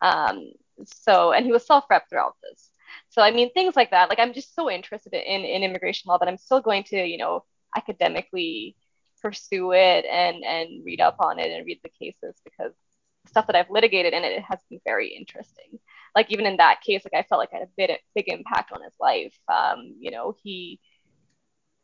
Um, 0.00 0.52
so 0.84 1.32
and 1.32 1.44
he 1.44 1.52
was 1.52 1.66
self-rep 1.66 2.08
throughout 2.08 2.34
this. 2.42 2.70
So 3.08 3.22
I 3.22 3.30
mean 3.32 3.52
things 3.52 3.76
like 3.76 3.90
that. 3.90 4.08
Like 4.08 4.18
I'm 4.18 4.32
just 4.34 4.54
so 4.54 4.70
interested 4.70 5.14
in 5.14 5.42
in 5.44 5.62
immigration 5.62 6.08
law 6.08 6.18
that 6.18 6.28
I'm 6.28 6.38
still 6.38 6.60
going 6.60 6.84
to 6.84 6.96
you 7.04 7.18
know 7.18 7.44
academically 7.76 8.76
pursue 9.22 9.72
it 9.72 10.04
and 10.04 10.44
and 10.44 10.84
read 10.84 11.00
up 11.00 11.16
on 11.20 11.38
it 11.38 11.50
and 11.50 11.66
read 11.66 11.80
the 11.82 11.90
cases 11.90 12.36
because 12.44 12.72
stuff 13.28 13.46
that 13.46 13.56
I've 13.56 13.70
litigated 13.70 14.12
in 14.12 14.24
it, 14.24 14.32
it 14.32 14.44
has 14.48 14.60
been 14.70 14.80
very 14.84 15.08
interesting. 15.08 15.78
Like 16.14 16.30
even 16.30 16.46
in 16.46 16.58
that 16.58 16.80
case, 16.80 17.02
like 17.04 17.18
I 17.18 17.26
felt 17.28 17.40
like 17.40 17.50
I 17.52 17.58
had 17.58 17.68
a 17.68 17.70
bit 17.76 18.00
big 18.14 18.28
impact 18.28 18.72
on 18.72 18.82
his 18.82 18.94
life. 19.00 19.36
Um, 19.48 19.96
you 19.98 20.10
know, 20.10 20.34
he 20.42 20.80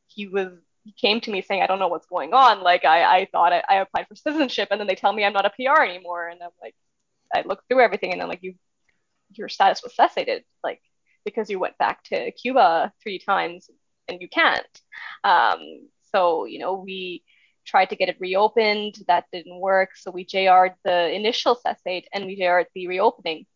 he 0.06 0.28
was 0.28 0.52
he 0.84 0.92
came 0.92 1.20
to 1.20 1.30
me 1.30 1.42
saying, 1.42 1.62
I 1.62 1.66
don't 1.66 1.78
know 1.78 1.88
what's 1.88 2.06
going 2.06 2.34
on. 2.34 2.62
Like 2.62 2.84
I, 2.84 3.20
I 3.20 3.28
thought 3.30 3.52
I, 3.52 3.62
I 3.68 3.76
applied 3.76 4.08
for 4.08 4.16
citizenship 4.16 4.68
and 4.70 4.80
then 4.80 4.88
they 4.88 4.94
tell 4.94 5.12
me 5.12 5.24
I'm 5.24 5.32
not 5.32 5.46
a 5.46 5.50
PR 5.50 5.82
anymore. 5.82 6.28
And 6.28 6.42
I'm 6.42 6.50
like, 6.60 6.74
I 7.34 7.42
looked 7.42 7.68
through 7.68 7.82
everything 7.82 8.12
and 8.12 8.22
I'm 8.22 8.28
like, 8.28 8.42
you 8.42 8.54
your 9.34 9.48
status 9.48 9.82
was 9.82 9.94
cessated, 9.96 10.42
like 10.62 10.80
because 11.24 11.48
you 11.48 11.58
went 11.58 11.78
back 11.78 12.02
to 12.04 12.32
Cuba 12.32 12.92
three 13.02 13.18
times 13.18 13.70
and 14.08 14.20
you 14.20 14.28
can't. 14.28 14.66
Um, 15.24 15.88
so, 16.14 16.44
you 16.44 16.58
know, 16.58 16.74
we 16.74 17.22
tried 17.64 17.90
to 17.90 17.96
get 17.96 18.08
it 18.08 18.16
reopened. 18.20 18.96
That 19.06 19.24
didn't 19.32 19.60
work. 19.60 19.90
So 19.96 20.10
we 20.10 20.24
JR'd 20.24 20.74
the 20.84 21.12
initial 21.14 21.56
cessate 21.56 22.04
and 22.12 22.26
we 22.26 22.38
JR'd 22.38 22.66
the 22.74 22.88
reopening. 22.88 23.46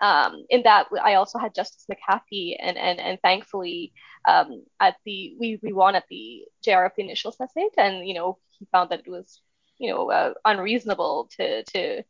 Um, 0.00 0.44
in 0.48 0.62
that, 0.62 0.86
I 1.02 1.14
also 1.14 1.38
had 1.38 1.54
Justice 1.54 1.86
McHaffie, 1.90 2.56
and 2.60 2.76
and 2.76 3.00
and 3.00 3.18
thankfully, 3.20 3.92
um, 4.28 4.64
at 4.80 4.96
the 5.04 5.34
we 5.38 5.58
we 5.62 5.72
won 5.72 5.94
at 5.94 6.04
the 6.08 6.44
JR 6.64 6.84
of 6.84 6.92
the 6.96 7.02
initial 7.02 7.32
cessate, 7.32 7.74
and 7.76 8.06
you 8.06 8.14
know 8.14 8.38
he 8.58 8.66
found 8.70 8.90
that 8.90 9.00
it 9.00 9.08
was 9.08 9.40
you 9.78 9.90
know 9.90 10.10
uh, 10.10 10.34
unreasonable 10.44 11.28
to 11.36 11.64
to 11.64 12.02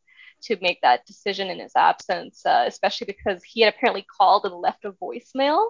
to 0.43 0.57
make 0.61 0.81
that 0.81 1.05
decision 1.05 1.49
in 1.49 1.59
his 1.59 1.73
absence, 1.75 2.45
uh, 2.45 2.63
especially 2.67 3.05
because 3.05 3.43
he 3.43 3.61
had 3.61 3.73
apparently 3.73 4.05
called 4.17 4.45
and 4.45 4.55
left 4.55 4.85
a 4.85 4.91
voicemail 4.93 5.69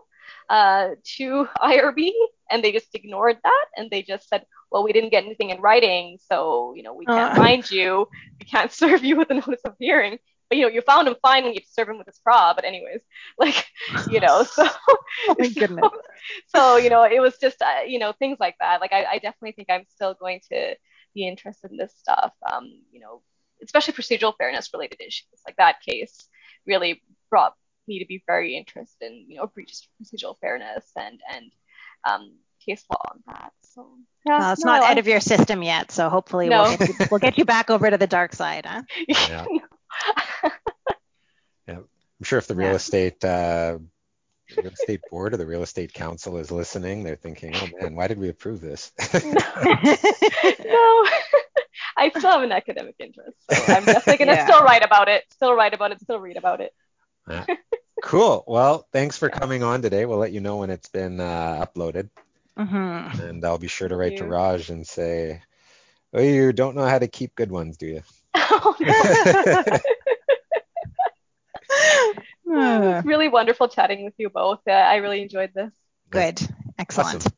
uh, 0.49 0.89
to 1.17 1.47
IRB, 1.61 2.11
and 2.49 2.63
they 2.63 2.71
just 2.71 2.93
ignored 2.93 3.37
that, 3.43 3.65
and 3.75 3.89
they 3.89 4.01
just 4.01 4.27
said, 4.29 4.45
"Well, 4.71 4.83
we 4.83 4.93
didn't 4.93 5.09
get 5.11 5.25
anything 5.25 5.49
in 5.49 5.61
writing, 5.61 6.17
so 6.27 6.73
you 6.75 6.83
know 6.83 6.93
we 6.93 7.05
can't 7.05 7.33
uh. 7.33 7.35
find 7.35 7.69
you. 7.69 8.07
We 8.39 8.45
can't 8.45 8.71
serve 8.81 9.03
you 9.03 9.15
with 9.15 9.29
a 9.31 9.35
notice 9.35 9.61
of 9.65 9.75
hearing." 9.79 10.19
But 10.49 10.57
you 10.57 10.65
know, 10.65 10.71
you 10.71 10.81
found 10.81 11.07
him 11.07 11.15
fine 11.21 11.43
when 11.43 11.53
you 11.53 11.61
serve 11.69 11.89
him 11.89 11.99
with 11.99 12.07
his 12.07 12.19
fraud. 12.23 12.55
But 12.55 12.65
anyways, 12.65 13.01
like 13.37 13.67
you 14.09 14.19
know, 14.19 14.43
so 14.51 14.67
oh 14.87 15.35
my 15.37 15.47
goodness. 15.47 15.91
So, 16.47 16.59
so, 16.59 16.77
you 16.77 16.89
know, 16.89 17.03
it 17.03 17.21
was 17.21 17.37
just 17.37 17.61
uh, 17.61 17.83
you 17.87 17.99
know 17.99 18.13
things 18.13 18.37
like 18.39 18.55
that. 18.59 18.81
Like 18.81 18.93
I, 18.93 19.05
I 19.05 19.13
definitely 19.19 19.53
think 19.53 19.69
I'm 19.69 19.85
still 19.93 20.15
going 20.15 20.41
to 20.51 20.75
be 21.13 21.27
interested 21.27 21.71
in 21.71 21.77
this 21.77 21.93
stuff. 21.95 22.33
Um, 22.51 22.81
you 22.91 22.99
know, 22.99 23.21
especially 23.63 23.93
procedural 23.93 24.33
fairness 24.37 24.69
related 24.73 25.01
issues. 25.01 25.27
Like 25.45 25.57
that 25.57 25.81
case 25.81 26.27
really 26.65 27.01
brought 27.29 27.53
me 27.89 27.99
to 27.99 28.05
be 28.05 28.23
very 28.25 28.55
interested 28.55 29.11
in 29.11 29.25
you 29.27 29.37
know 29.37 29.47
breach 29.47 29.89
procedural 30.01 30.35
fairness 30.39 30.85
and 30.95 31.19
and 31.33 31.51
um, 32.07 32.31
case 32.65 32.85
law 32.89 33.01
on 33.11 33.23
that. 33.27 33.51
So 33.73 33.89
yeah, 34.25 34.39
well, 34.39 34.53
it's 34.53 34.63
no, 34.63 34.73
not 34.73 34.83
out 34.83 34.97
of 34.97 35.07
your 35.07 35.19
system 35.19 35.63
yet, 35.63 35.91
so 35.91 36.09
hopefully 36.09 36.49
no. 36.49 36.63
we'll, 36.63 36.77
get 36.77 36.87
you, 36.87 36.95
we'll 37.11 37.19
get 37.19 37.37
you 37.37 37.45
back 37.45 37.69
over 37.69 37.89
to 37.89 37.97
the 37.97 38.07
dark 38.07 38.33
side, 38.33 38.65
huh? 38.65 38.83
Yeah. 39.07 39.45
yeah. 41.67 41.77
I'm 41.77 42.23
sure 42.23 42.39
if 42.39 42.47
the 42.47 42.55
real 42.55 42.69
yeah. 42.69 42.75
estate 42.75 43.23
uh, 43.25 43.79
real 44.55 44.71
estate 44.71 45.01
board 45.09 45.33
or 45.33 45.37
the 45.37 45.45
real 45.45 45.63
estate 45.63 45.93
council 45.93 46.37
is 46.37 46.51
listening, 46.51 47.03
they're 47.03 47.15
thinking, 47.15 47.53
"Oh 47.55 47.67
man, 47.81 47.95
why 47.95 48.07
did 48.07 48.19
we 48.19 48.29
approve 48.29 48.61
this?" 48.61 48.91
no. 49.13 49.21
no. 49.21 51.05
I 51.97 52.09
still 52.09 52.31
have 52.31 52.43
an 52.43 52.51
academic 52.51 52.95
interest, 52.99 53.37
so 53.49 53.73
I'm 53.73 53.85
definitely 53.85 54.25
gonna 54.25 54.37
yeah. 54.37 54.45
still 54.45 54.61
write 54.61 54.83
about 54.83 55.09
it, 55.09 55.23
still 55.31 55.53
write 55.53 55.73
about 55.73 55.91
it, 55.91 56.01
still 56.01 56.19
read 56.19 56.37
about 56.37 56.61
it. 56.61 56.73
Cool. 58.01 58.43
Well, 58.47 58.87
thanks 58.91 59.17
for 59.17 59.29
coming 59.29 59.63
on 59.63 59.81
today. 59.81 60.05
We'll 60.05 60.17
let 60.17 60.31
you 60.31 60.39
know 60.39 60.57
when 60.57 60.69
it's 60.69 60.89
been 60.89 61.19
uh, 61.19 61.65
uploaded. 61.65 62.09
Mm-hmm. 62.57 63.21
And 63.21 63.45
I'll 63.45 63.57
be 63.57 63.67
sure 63.67 63.87
to 63.87 63.95
write 63.95 64.17
to 64.17 64.25
Raj 64.25 64.69
and 64.69 64.85
say, 64.85 65.41
"Oh, 66.13 66.21
you 66.21 66.51
don't 66.51 66.75
know 66.75 66.85
how 66.85 66.99
to 66.99 67.07
keep 67.07 67.35
good 67.35 67.51
ones, 67.51 67.77
do 67.77 67.87
you?" 67.87 68.01
Oh, 68.51 68.75
no. 68.79 69.79
it's 72.97 73.05
really 73.05 73.27
wonderful 73.29 73.69
chatting 73.69 74.03
with 74.03 74.15
you 74.17 74.29
both. 74.29 74.59
Uh, 74.67 74.71
I 74.71 74.95
really 74.97 75.21
enjoyed 75.21 75.51
this. 75.53 75.71
Good. 76.09 76.41
Excellent. 76.77 77.17
Awesome. 77.17 77.31